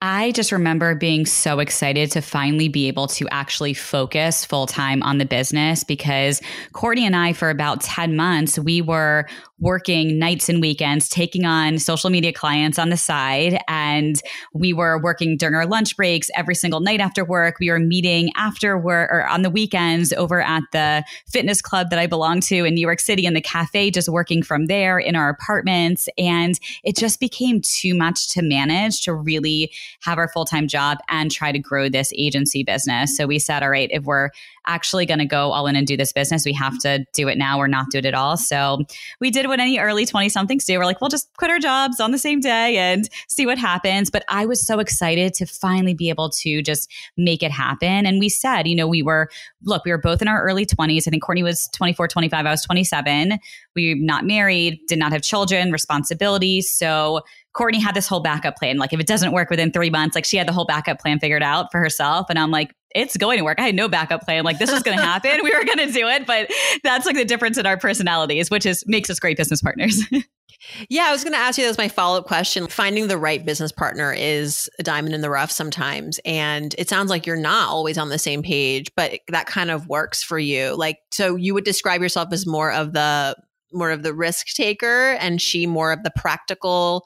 I 0.01 0.31
just 0.31 0.53
remember 0.53 0.95
being 0.95 1.25
so 1.25 1.59
excited 1.59 2.11
to 2.11 2.21
finally 2.21 2.69
be 2.69 2.87
able 2.87 3.07
to 3.07 3.27
actually 3.29 3.73
focus 3.73 4.45
full 4.45 4.65
time 4.65 5.03
on 5.03 5.17
the 5.17 5.25
business 5.25 5.83
because 5.83 6.41
Courtney 6.71 7.05
and 7.05 7.17
I, 7.17 7.33
for 7.33 7.49
about 7.49 7.81
10 7.81 8.15
months, 8.15 8.57
we 8.57 8.81
were 8.81 9.27
working 9.59 10.17
nights 10.17 10.49
and 10.49 10.61
weekends, 10.61 11.09
taking 11.09 11.45
on 11.45 11.79
social 11.79 12.09
media 12.09 12.31
clients 12.31 12.79
on 12.79 12.89
the 12.89 12.97
side. 12.97 13.59
And 13.67 14.21
we 14.53 14.73
were 14.73 15.01
working 15.01 15.37
during 15.37 15.55
our 15.55 15.65
lunch 15.65 15.95
breaks 15.95 16.29
every 16.35 16.55
single 16.55 16.79
night 16.79 16.99
after 16.99 17.25
work. 17.25 17.57
We 17.59 17.69
were 17.69 17.79
meeting 17.79 18.31
after 18.35 18.77
work 18.77 19.09
or 19.11 19.27
on 19.27 19.41
the 19.41 19.49
weekends 19.49 20.13
over 20.13 20.41
at 20.41 20.63
the 20.71 21.03
fitness 21.27 21.61
club 21.61 21.89
that 21.89 21.99
I 21.99 22.07
belong 22.07 22.41
to 22.41 22.65
in 22.65 22.73
New 22.73 22.81
York 22.81 22.99
City 22.99 23.25
in 23.25 23.33
the 23.33 23.41
cafe, 23.41 23.91
just 23.91 24.09
working 24.09 24.43
from 24.43 24.67
there 24.67 24.99
in 24.99 25.15
our 25.15 25.29
apartments. 25.29 26.07
And 26.17 26.59
it 26.83 26.95
just 26.95 27.19
became 27.19 27.61
too 27.61 27.95
much 27.95 28.29
to 28.29 28.41
manage 28.41 29.01
to 29.01 29.13
really 29.13 29.71
have 30.01 30.17
our 30.17 30.29
full 30.29 30.45
time 30.45 30.67
job 30.67 30.99
and 31.09 31.31
try 31.31 31.51
to 31.51 31.59
grow 31.59 31.89
this 31.89 32.13
agency 32.15 32.63
business. 32.63 33.15
So 33.17 33.27
we 33.27 33.39
said, 33.39 33.63
all 33.63 33.69
right, 33.69 33.89
if 33.91 34.03
we're 34.03 34.29
actually 34.67 35.05
going 35.05 35.19
to 35.19 35.25
go 35.25 35.51
all 35.51 35.67
in 35.67 35.75
and 35.75 35.87
do 35.87 35.97
this 35.97 36.11
business, 36.11 36.45
we 36.45 36.53
have 36.53 36.77
to 36.79 37.05
do 37.13 37.27
it 37.27 37.37
now 37.37 37.59
or 37.59 37.67
not 37.67 37.87
do 37.91 37.97
it 37.97 38.05
at 38.05 38.13
all. 38.13 38.37
So 38.37 38.79
we 39.19 39.31
did 39.31 39.47
what 39.47 39.59
any 39.59 39.79
early 39.79 40.05
20 40.05 40.29
somethings 40.29 40.65
do. 40.65 40.77
We're 40.77 40.85
like, 40.85 41.01
we'll 41.01 41.09
just 41.09 41.29
quit 41.37 41.51
our 41.51 41.59
jobs 41.59 41.99
on 41.99 42.11
the 42.11 42.17
same 42.17 42.39
day 42.39 42.77
and 42.77 43.09
see 43.27 43.45
what 43.45 43.57
happens. 43.57 44.09
But 44.09 44.23
I 44.29 44.45
was 44.45 44.65
so 44.65 44.79
excited 44.79 45.33
to 45.35 45.45
finally 45.45 45.93
be 45.93 46.09
able 46.09 46.29
to 46.29 46.61
just 46.61 46.91
make 47.17 47.43
it 47.43 47.51
happen. 47.51 48.05
And 48.05 48.19
we 48.19 48.29
said, 48.29 48.67
you 48.67 48.75
know, 48.75 48.87
we 48.87 49.01
were, 49.01 49.29
look, 49.63 49.85
we 49.85 49.91
were 49.91 49.97
both 49.97 50.21
in 50.21 50.27
our 50.27 50.41
early 50.43 50.65
20s. 50.65 51.07
I 51.07 51.11
think 51.11 51.23
Courtney 51.23 51.43
was 51.43 51.69
24, 51.73 52.07
25. 52.07 52.45
I 52.45 52.51
was 52.51 52.63
27. 52.63 53.39
We 53.75 53.95
were 53.95 53.99
not 53.99 54.25
married, 54.25 54.79
did 54.87 54.99
not 54.99 55.11
have 55.11 55.21
children, 55.21 55.71
responsibilities. 55.71 56.71
So 56.71 57.21
Courtney 57.53 57.79
had 57.79 57.95
this 57.95 58.07
whole 58.07 58.19
backup 58.19 58.57
plan. 58.57 58.77
Like 58.77 58.93
if 58.93 58.99
it 58.99 59.07
doesn't 59.07 59.31
work 59.31 59.49
within 59.49 59.71
three 59.71 59.89
months, 59.89 60.15
like 60.15 60.25
she 60.25 60.37
had 60.37 60.47
the 60.47 60.53
whole 60.53 60.65
backup 60.65 60.99
plan 60.99 61.19
figured 61.19 61.43
out 61.43 61.71
for 61.71 61.79
herself. 61.79 62.27
And 62.29 62.37
I'm 62.37 62.51
like, 62.51 62.73
it's 62.95 63.17
going 63.17 63.37
to 63.37 63.43
work. 63.43 63.59
I 63.59 63.63
had 63.63 63.75
no 63.75 63.87
backup 63.87 64.21
plan. 64.21 64.43
Like 64.43 64.59
this 64.59 64.71
was 64.71 64.83
going 64.83 64.97
to 64.97 65.03
happen. 65.03 65.39
we 65.43 65.53
were 65.53 65.63
going 65.63 65.77
to 65.77 65.91
do 65.91 66.07
it. 66.07 66.25
But 66.25 66.49
that's 66.83 67.05
like 67.05 67.15
the 67.15 67.25
difference 67.25 67.57
in 67.57 67.65
our 67.65 67.77
personalities, 67.77 68.49
which 68.49 68.65
is 68.65 68.83
makes 68.87 69.09
us 69.09 69.19
great 69.19 69.37
business 69.37 69.61
partners. 69.61 70.01
yeah, 70.89 71.05
I 71.05 71.11
was 71.11 71.23
going 71.23 71.33
to 71.33 71.39
ask 71.39 71.57
you. 71.57 71.63
That 71.63 71.69
was 71.69 71.77
my 71.77 71.87
follow 71.87 72.19
up 72.19 72.25
question. 72.25 72.67
Finding 72.67 73.07
the 73.07 73.17
right 73.17 73.45
business 73.45 73.71
partner 73.71 74.11
is 74.13 74.69
a 74.79 74.83
diamond 74.83 75.13
in 75.13 75.21
the 75.21 75.29
rough 75.29 75.51
sometimes, 75.51 76.19
and 76.25 76.75
it 76.77 76.89
sounds 76.89 77.09
like 77.09 77.25
you're 77.25 77.35
not 77.35 77.69
always 77.69 77.97
on 77.97 78.09
the 78.09 78.19
same 78.19 78.43
page, 78.43 78.87
but 78.95 79.19
that 79.27 79.45
kind 79.45 79.71
of 79.71 79.87
works 79.87 80.23
for 80.23 80.39
you. 80.39 80.75
Like, 80.75 80.97
so 81.11 81.35
you 81.35 81.53
would 81.53 81.65
describe 81.65 82.01
yourself 82.01 82.29
as 82.31 82.45
more 82.45 82.71
of 82.71 82.93
the 82.93 83.35
more 83.71 83.91
of 83.91 84.01
the 84.01 84.13
risk 84.13 84.47
taker, 84.47 85.11
and 85.19 85.41
she 85.41 85.67
more 85.67 85.91
of 85.91 86.03
the 86.03 86.11
practical, 86.15 87.05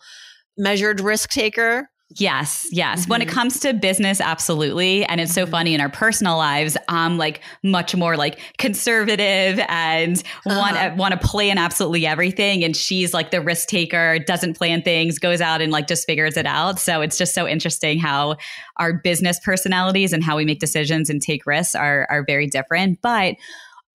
measured 0.57 1.01
risk 1.01 1.29
taker. 1.29 1.89
Yes, 2.15 2.67
yes. 2.71 3.01
Mm-hmm. 3.01 3.09
When 3.09 3.21
it 3.21 3.27
mm-hmm. 3.27 3.33
comes 3.33 3.59
to 3.61 3.73
business, 3.73 4.21
absolutely. 4.21 5.05
And 5.05 5.21
it's 5.21 5.33
so 5.33 5.43
mm-hmm. 5.43 5.51
funny 5.51 5.73
in 5.73 5.81
our 5.81 5.89
personal 5.89 6.37
lives, 6.37 6.77
I'm 6.87 7.17
like 7.17 7.41
much 7.63 7.95
more 7.95 8.17
like 8.17 8.39
conservative 8.57 9.59
and 9.67 10.21
uh-huh. 10.45 10.59
want 10.59 10.97
want 10.97 11.19
to 11.19 11.27
plan 11.27 11.57
absolutely 11.57 12.05
everything. 12.05 12.63
And 12.63 12.75
she's 12.75 13.13
like 13.13 13.31
the 13.31 13.41
risk 13.41 13.67
taker, 13.67 14.19
doesn't 14.19 14.57
plan 14.57 14.81
things, 14.81 15.19
goes 15.19 15.41
out 15.41 15.61
and 15.61 15.71
like 15.71 15.87
just 15.87 16.05
figures 16.05 16.37
it 16.37 16.45
out. 16.45 16.79
So 16.79 17.01
it's 17.01 17.17
just 17.17 17.33
so 17.33 17.47
interesting 17.47 17.99
how 17.99 18.37
our 18.77 18.93
business 18.93 19.39
personalities 19.39 20.13
and 20.13 20.23
how 20.23 20.37
we 20.37 20.45
make 20.45 20.59
decisions 20.59 21.09
and 21.09 21.21
take 21.21 21.45
risks 21.45 21.75
are 21.75 22.07
are 22.09 22.23
very 22.25 22.47
different. 22.47 23.01
But 23.01 23.35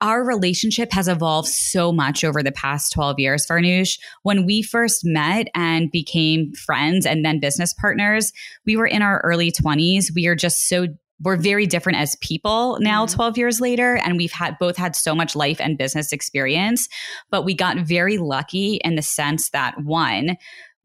our 0.00 0.24
relationship 0.24 0.92
has 0.92 1.08
evolved 1.08 1.48
so 1.48 1.92
much 1.92 2.24
over 2.24 2.42
the 2.42 2.52
past 2.52 2.92
12 2.92 3.18
years, 3.18 3.46
Farnoosh. 3.46 3.98
When 4.22 4.46
we 4.46 4.62
first 4.62 5.04
met 5.04 5.48
and 5.54 5.90
became 5.90 6.52
friends 6.54 7.04
and 7.04 7.24
then 7.24 7.40
business 7.40 7.74
partners, 7.74 8.32
we 8.64 8.76
were 8.76 8.86
in 8.86 9.02
our 9.02 9.20
early 9.24 9.50
20s. 9.50 10.14
We 10.14 10.26
are 10.26 10.36
just 10.36 10.68
so 10.68 10.88
we're 11.20 11.36
very 11.36 11.66
different 11.66 11.98
as 11.98 12.16
people 12.20 12.78
now 12.80 13.04
mm-hmm. 13.04 13.16
12 13.16 13.38
years 13.38 13.60
later 13.60 13.96
and 13.96 14.16
we've 14.16 14.32
had 14.32 14.56
both 14.58 14.76
had 14.76 14.94
so 14.94 15.14
much 15.14 15.34
life 15.34 15.60
and 15.60 15.76
business 15.76 16.12
experience 16.12 16.88
but 17.30 17.44
we 17.44 17.54
got 17.54 17.76
very 17.78 18.18
lucky 18.18 18.76
in 18.84 18.94
the 18.94 19.02
sense 19.02 19.50
that 19.50 19.74
one 19.82 20.36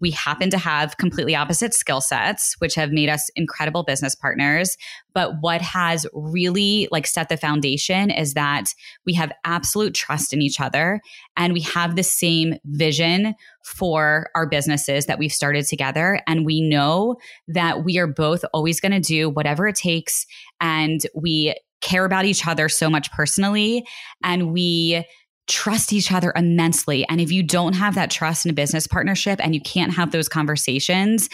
we 0.03 0.11
happen 0.11 0.49
to 0.49 0.57
have 0.57 0.97
completely 0.97 1.33
opposite 1.33 1.73
skill 1.73 2.01
sets, 2.01 2.55
which 2.59 2.75
have 2.75 2.91
made 2.91 3.07
us 3.07 3.29
incredible 3.37 3.83
business 3.83 4.13
partners. 4.13 4.75
But 5.13 5.35
what 5.39 5.61
has 5.61 6.05
really 6.13 6.89
like 6.91 7.07
set 7.07 7.29
the 7.29 7.37
foundation 7.37 8.09
is 8.09 8.33
that 8.33 8.73
we 9.05 9.13
have 9.13 9.31
absolute 9.45 9.93
trust 9.93 10.33
in 10.33 10.41
each 10.41 10.59
other 10.59 10.99
and 11.37 11.53
we 11.53 11.61
have 11.61 11.95
the 11.95 12.03
same 12.03 12.55
vision 12.65 13.33
for 13.63 14.29
our 14.35 14.45
businesses 14.45 15.05
that 15.05 15.19
we've 15.19 15.31
started 15.31 15.65
together. 15.65 16.19
And 16.27 16.45
we 16.45 16.59
know 16.59 17.15
that 17.47 17.85
we 17.85 17.97
are 17.97 18.07
both 18.07 18.43
always 18.53 18.81
going 18.81 18.91
to 18.91 18.99
do 18.99 19.29
whatever 19.29 19.67
it 19.69 19.75
takes. 19.75 20.25
And 20.59 20.99
we 21.15 21.55
care 21.79 22.03
about 22.03 22.25
each 22.25 22.45
other 22.45 22.67
so 22.67 22.89
much 22.89 23.09
personally. 23.13 23.85
And 24.21 24.51
we 24.51 25.05
trust 25.47 25.91
each 25.91 26.11
other 26.11 26.31
immensely. 26.35 27.05
And 27.09 27.19
if 27.19 27.31
you 27.31 27.43
don't 27.43 27.73
have 27.73 27.95
that 27.95 28.09
trust 28.09 28.45
in 28.45 28.51
a 28.51 28.53
business 28.53 28.87
partnership 28.87 29.39
and 29.43 29.53
you 29.53 29.61
can't 29.61 29.93
have 29.93 30.11
those 30.11 30.29
conversations, 30.29 31.29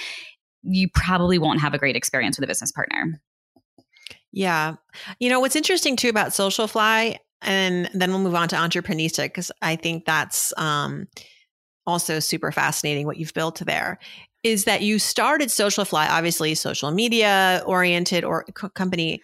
you 0.63 0.89
probably 0.94 1.38
won't 1.38 1.62
have 1.62 1.74
a 1.74 1.78
great 1.78 1.96
experience 1.96 2.38
with 2.38 2.44
a 2.44 2.48
business 2.48 2.72
partner. 2.72 3.22
Yeah. 4.32 4.75
You 5.20 5.30
know, 5.30 5.39
what's 5.39 5.56
interesting 5.56 5.96
too 5.96 6.10
about 6.10 6.30
Socialfly, 6.30 7.18
and 7.42 7.89
then 7.94 8.10
we'll 8.12 8.20
move 8.20 8.36
on 8.36 8.50
to 8.50 8.56
Entreprenista, 8.56 9.24
because 9.24 9.51
I 9.62 9.75
think 9.75 10.06
that's 10.06 10.54
um, 10.58 11.08
also 11.88 12.20
super 12.20 12.51
fascinating 12.51 13.06
what 13.06 13.18
you've 13.18 13.34
built 13.34 13.60
there, 13.60 13.98
is 14.44 14.66
that 14.66 14.82
you 14.82 15.00
started 15.00 15.50
Socialfly, 15.50 16.08
obviously 16.10 16.56
social 16.56 16.92
media 16.92 17.63
oriented 17.66 18.24
or 18.24 18.44
company 18.74 19.22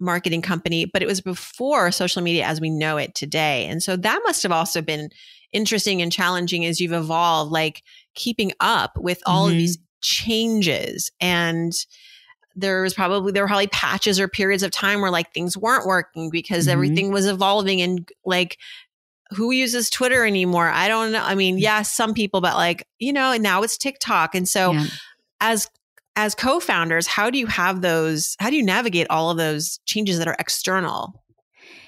marketing 0.00 0.42
company, 0.42 0.84
but 0.84 1.02
it 1.02 1.06
was 1.06 1.20
before 1.20 1.90
social 1.90 2.22
media 2.22 2.44
as 2.44 2.60
we 2.60 2.70
know 2.70 2.96
it 2.96 3.14
today. 3.14 3.66
And 3.66 3.82
so 3.82 3.96
that 3.96 4.20
must 4.24 4.42
have 4.42 4.52
also 4.52 4.80
been 4.80 5.10
interesting 5.52 6.02
and 6.02 6.12
challenging 6.12 6.64
as 6.64 6.80
you've 6.80 6.92
evolved, 6.92 7.50
like 7.50 7.82
keeping 8.14 8.52
up 8.60 8.92
with 8.96 9.20
all 9.26 9.46
mm-hmm. 9.46 9.52
of 9.52 9.58
these 9.58 9.78
changes. 10.00 11.10
And 11.20 11.72
there 12.54 12.82
was 12.82 12.94
probably 12.94 13.32
there 13.32 13.44
were 13.44 13.48
probably 13.48 13.68
patches 13.68 14.18
or 14.18 14.28
periods 14.28 14.62
of 14.62 14.70
time 14.70 15.00
where 15.00 15.10
like 15.10 15.32
things 15.32 15.56
weren't 15.56 15.86
working 15.86 16.30
because 16.30 16.64
mm-hmm. 16.64 16.72
everything 16.72 17.12
was 17.12 17.26
evolving 17.26 17.80
and 17.80 18.08
like 18.24 18.58
who 19.30 19.50
uses 19.50 19.90
Twitter 19.90 20.24
anymore? 20.24 20.68
I 20.68 20.88
don't 20.88 21.12
know. 21.12 21.22
I 21.22 21.34
mean, 21.34 21.58
mm. 21.58 21.60
yes, 21.60 21.92
some 21.92 22.14
people, 22.14 22.40
but 22.40 22.54
like, 22.54 22.86
you 22.98 23.12
know, 23.12 23.32
and 23.32 23.42
now 23.42 23.62
it's 23.62 23.76
TikTok. 23.76 24.34
And 24.34 24.48
so 24.48 24.72
yeah. 24.72 24.86
as 25.40 25.68
as 26.18 26.34
co-founders, 26.34 27.06
how 27.06 27.30
do 27.30 27.38
you 27.38 27.46
have 27.46 27.80
those, 27.80 28.34
how 28.40 28.50
do 28.50 28.56
you 28.56 28.64
navigate 28.64 29.06
all 29.08 29.30
of 29.30 29.36
those 29.36 29.78
changes 29.86 30.18
that 30.18 30.26
are 30.26 30.34
external? 30.40 31.22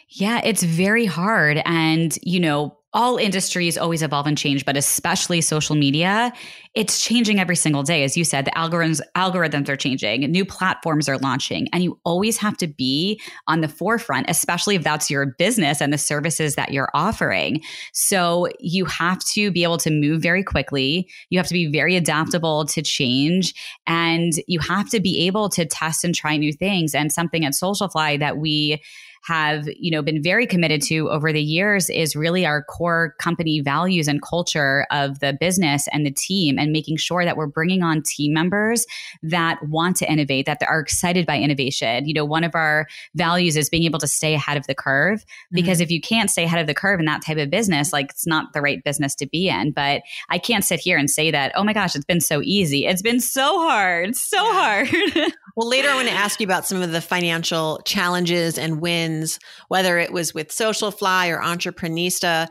Yeah, 0.08 0.40
it's 0.44 0.62
very 0.62 1.04
hard. 1.04 1.60
And, 1.64 2.16
you 2.22 2.38
know, 2.38 2.78
all 2.92 3.16
industries 3.16 3.78
always 3.78 4.02
evolve 4.02 4.26
and 4.26 4.36
change, 4.36 4.64
but 4.64 4.76
especially 4.76 5.40
social 5.40 5.76
media, 5.76 6.32
it's 6.74 7.02
changing 7.02 7.38
every 7.38 7.56
single 7.56 7.82
day. 7.82 8.02
As 8.02 8.16
you 8.16 8.24
said, 8.24 8.44
the 8.44 8.50
algorithms 8.52 9.00
algorithms 9.16 9.68
are 9.68 9.76
changing, 9.76 10.22
new 10.30 10.44
platforms 10.44 11.08
are 11.08 11.18
launching, 11.18 11.68
and 11.72 11.82
you 11.84 12.00
always 12.04 12.38
have 12.38 12.56
to 12.58 12.66
be 12.66 13.20
on 13.46 13.60
the 13.60 13.68
forefront, 13.68 14.26
especially 14.28 14.74
if 14.74 14.82
that's 14.82 15.10
your 15.10 15.34
business 15.38 15.80
and 15.80 15.92
the 15.92 15.98
services 15.98 16.56
that 16.56 16.72
you're 16.72 16.90
offering. 16.94 17.60
So 17.92 18.48
you 18.58 18.84
have 18.86 19.20
to 19.34 19.50
be 19.50 19.62
able 19.62 19.78
to 19.78 19.90
move 19.90 20.22
very 20.22 20.42
quickly. 20.42 21.08
You 21.28 21.38
have 21.38 21.48
to 21.48 21.54
be 21.54 21.70
very 21.70 21.96
adaptable 21.96 22.64
to 22.66 22.82
change, 22.82 23.54
and 23.86 24.32
you 24.48 24.58
have 24.60 24.88
to 24.90 25.00
be 25.00 25.26
able 25.26 25.48
to 25.50 25.64
test 25.64 26.04
and 26.04 26.14
try 26.14 26.36
new 26.36 26.52
things. 26.52 26.94
And 26.94 27.12
something 27.12 27.44
at 27.44 27.52
Socialfly 27.52 28.18
that 28.18 28.38
we 28.38 28.82
have, 29.26 29.68
you 29.78 29.90
know, 29.90 30.02
been 30.02 30.22
very 30.22 30.46
committed 30.46 30.80
to 30.82 31.10
over 31.10 31.32
the 31.32 31.42
years 31.42 31.90
is 31.90 32.16
really 32.16 32.46
our 32.46 32.62
core 32.62 33.14
company 33.20 33.60
values 33.60 34.08
and 34.08 34.22
culture 34.22 34.86
of 34.90 35.20
the 35.20 35.36
business 35.38 35.86
and 35.92 36.06
the 36.06 36.10
team 36.10 36.58
and 36.58 36.72
making 36.72 36.96
sure 36.96 37.24
that 37.24 37.36
we're 37.36 37.46
bringing 37.46 37.82
on 37.82 38.02
team 38.02 38.32
members 38.32 38.86
that 39.22 39.58
want 39.68 39.96
to 39.96 40.10
innovate, 40.10 40.46
that 40.46 40.62
are 40.66 40.80
excited 40.80 41.26
by 41.26 41.38
innovation. 41.38 42.06
You 42.06 42.14
know, 42.14 42.24
one 42.24 42.44
of 42.44 42.54
our 42.54 42.86
values 43.14 43.56
is 43.56 43.68
being 43.68 43.84
able 43.84 43.98
to 43.98 44.06
stay 44.06 44.34
ahead 44.34 44.56
of 44.56 44.66
the 44.66 44.74
curve 44.74 45.24
because 45.50 45.78
mm-hmm. 45.78 45.82
if 45.82 45.90
you 45.90 46.00
can't 46.00 46.30
stay 46.30 46.44
ahead 46.44 46.60
of 46.60 46.66
the 46.66 46.74
curve 46.74 46.98
in 46.98 47.06
that 47.06 47.24
type 47.24 47.36
of 47.36 47.50
business, 47.50 47.92
like 47.92 48.10
it's 48.10 48.26
not 48.26 48.52
the 48.54 48.62
right 48.62 48.82
business 48.84 49.14
to 49.16 49.26
be 49.26 49.48
in. 49.48 49.72
But 49.72 50.02
I 50.30 50.38
can't 50.38 50.64
sit 50.64 50.80
here 50.80 50.96
and 50.96 51.10
say 51.10 51.30
that, 51.30 51.52
oh 51.54 51.64
my 51.64 51.74
gosh, 51.74 51.94
it's 51.94 52.06
been 52.06 52.20
so 52.20 52.40
easy. 52.42 52.86
It's 52.86 53.02
been 53.02 53.20
so 53.20 53.58
hard, 53.58 54.16
so 54.16 54.38
hard. 54.38 54.88
well, 55.56 55.68
later 55.68 55.88
I 55.90 55.94
want 55.94 56.08
to 56.08 56.14
ask 56.14 56.40
you 56.40 56.46
about 56.46 56.66
some 56.66 56.80
of 56.80 56.92
the 56.92 57.02
financial 57.02 57.80
challenges 57.84 58.56
and 58.56 58.80
wins 58.80 59.09
wins, 59.10 59.38
whether 59.68 59.98
it 59.98 60.12
was 60.12 60.34
with 60.34 60.48
Socialfly 60.48 61.30
or 61.30 61.40
Entreprenista. 61.40 62.48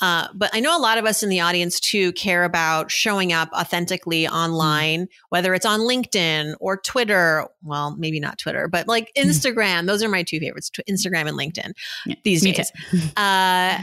Uh, 0.00 0.26
but 0.34 0.50
I 0.52 0.60
know 0.60 0.76
a 0.76 0.80
lot 0.80 0.98
of 0.98 1.04
us 1.04 1.22
in 1.22 1.28
the 1.28 1.40
audience 1.40 1.78
too 1.78 2.12
care 2.12 2.42
about 2.42 2.90
showing 2.90 3.32
up 3.32 3.50
authentically 3.52 4.24
mm-hmm. 4.24 4.34
online, 4.34 5.08
whether 5.28 5.54
it's 5.54 5.66
on 5.66 5.80
LinkedIn 5.80 6.56
or 6.60 6.76
Twitter. 6.76 7.46
Well, 7.62 7.94
maybe 7.96 8.18
not 8.18 8.38
Twitter, 8.38 8.66
but 8.66 8.88
like 8.88 9.12
mm-hmm. 9.16 9.28
Instagram. 9.28 9.86
Those 9.86 10.02
are 10.02 10.08
my 10.08 10.24
two 10.24 10.40
favorites: 10.40 10.70
Instagram 10.90 11.28
and 11.28 11.38
LinkedIn 11.38 11.72
yeah, 12.06 12.14
these 12.24 12.42
days. 12.42 12.72
uh, 13.16 13.78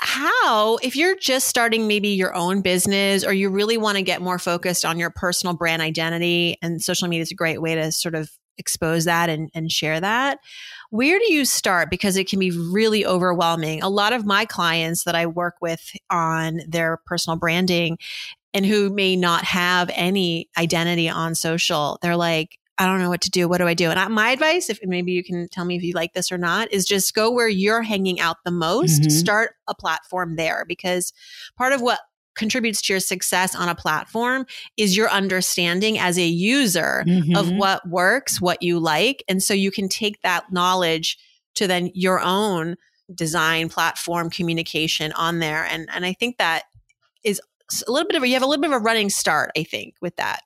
how, 0.00 0.76
if 0.76 0.94
you're 0.94 1.16
just 1.16 1.48
starting 1.48 1.88
maybe 1.88 2.10
your 2.10 2.32
own 2.32 2.60
business 2.60 3.24
or 3.24 3.32
you 3.32 3.50
really 3.50 3.76
want 3.76 3.96
to 3.96 4.02
get 4.02 4.22
more 4.22 4.38
focused 4.38 4.84
on 4.84 4.96
your 4.96 5.10
personal 5.10 5.56
brand 5.56 5.82
identity, 5.82 6.56
and 6.62 6.80
social 6.80 7.08
media 7.08 7.22
is 7.22 7.32
a 7.32 7.34
great 7.34 7.60
way 7.60 7.74
to 7.74 7.90
sort 7.90 8.14
of 8.14 8.30
expose 8.58 9.06
that 9.06 9.28
and, 9.28 9.50
and 9.54 9.72
share 9.72 10.00
that. 10.00 10.38
Where 10.90 11.18
do 11.18 11.32
you 11.32 11.44
start? 11.44 11.90
Because 11.90 12.16
it 12.16 12.28
can 12.28 12.38
be 12.38 12.50
really 12.50 13.04
overwhelming. 13.04 13.82
A 13.82 13.88
lot 13.88 14.12
of 14.12 14.24
my 14.24 14.44
clients 14.44 15.04
that 15.04 15.14
I 15.14 15.26
work 15.26 15.56
with 15.60 15.92
on 16.10 16.60
their 16.66 16.98
personal 17.04 17.36
branding 17.36 17.98
and 18.54 18.64
who 18.64 18.88
may 18.88 19.14
not 19.14 19.44
have 19.44 19.90
any 19.94 20.48
identity 20.56 21.08
on 21.08 21.34
social, 21.34 21.98
they're 22.00 22.16
like, 22.16 22.58
I 22.78 22.86
don't 22.86 23.00
know 23.00 23.08
what 23.08 23.22
to 23.22 23.30
do. 23.30 23.48
What 23.48 23.58
do 23.58 23.66
I 23.66 23.74
do? 23.74 23.90
And 23.90 23.98
I, 23.98 24.06
my 24.06 24.30
advice, 24.30 24.70
if 24.70 24.78
maybe 24.84 25.10
you 25.10 25.24
can 25.24 25.48
tell 25.48 25.64
me 25.64 25.76
if 25.76 25.82
you 25.82 25.92
like 25.94 26.12
this 26.12 26.30
or 26.30 26.38
not, 26.38 26.72
is 26.72 26.86
just 26.86 27.12
go 27.12 27.30
where 27.30 27.48
you're 27.48 27.82
hanging 27.82 28.20
out 28.20 28.36
the 28.44 28.52
most. 28.52 29.02
Mm-hmm. 29.02 29.10
Start 29.10 29.56
a 29.66 29.74
platform 29.74 30.36
there 30.36 30.64
because 30.66 31.12
part 31.56 31.72
of 31.72 31.82
what 31.82 31.98
contributes 32.38 32.80
to 32.82 32.92
your 32.92 33.00
success 33.00 33.54
on 33.54 33.68
a 33.68 33.74
platform 33.74 34.46
is 34.76 34.96
your 34.96 35.10
understanding 35.10 35.98
as 35.98 36.18
a 36.18 36.26
user 36.26 37.04
mm-hmm. 37.06 37.36
of 37.36 37.50
what 37.52 37.86
works, 37.88 38.40
what 38.40 38.62
you 38.62 38.78
like. 38.78 39.22
And 39.28 39.42
so 39.42 39.52
you 39.52 39.70
can 39.70 39.88
take 39.88 40.22
that 40.22 40.50
knowledge 40.50 41.18
to 41.56 41.66
then 41.66 41.90
your 41.94 42.20
own 42.20 42.76
design 43.14 43.68
platform 43.68 44.30
communication 44.30 45.12
on 45.12 45.40
there. 45.40 45.64
And, 45.64 45.88
and 45.92 46.06
I 46.06 46.12
think 46.12 46.38
that 46.38 46.62
is 47.24 47.40
a 47.86 47.90
little 47.90 48.08
bit 48.08 48.16
of 48.16 48.22
a, 48.22 48.28
you 48.28 48.34
have 48.34 48.42
a 48.42 48.46
little 48.46 48.62
bit 48.62 48.70
of 48.70 48.80
a 48.80 48.84
running 48.84 49.10
start, 49.10 49.50
I 49.56 49.64
think, 49.64 49.94
with 50.00 50.16
that. 50.16 50.40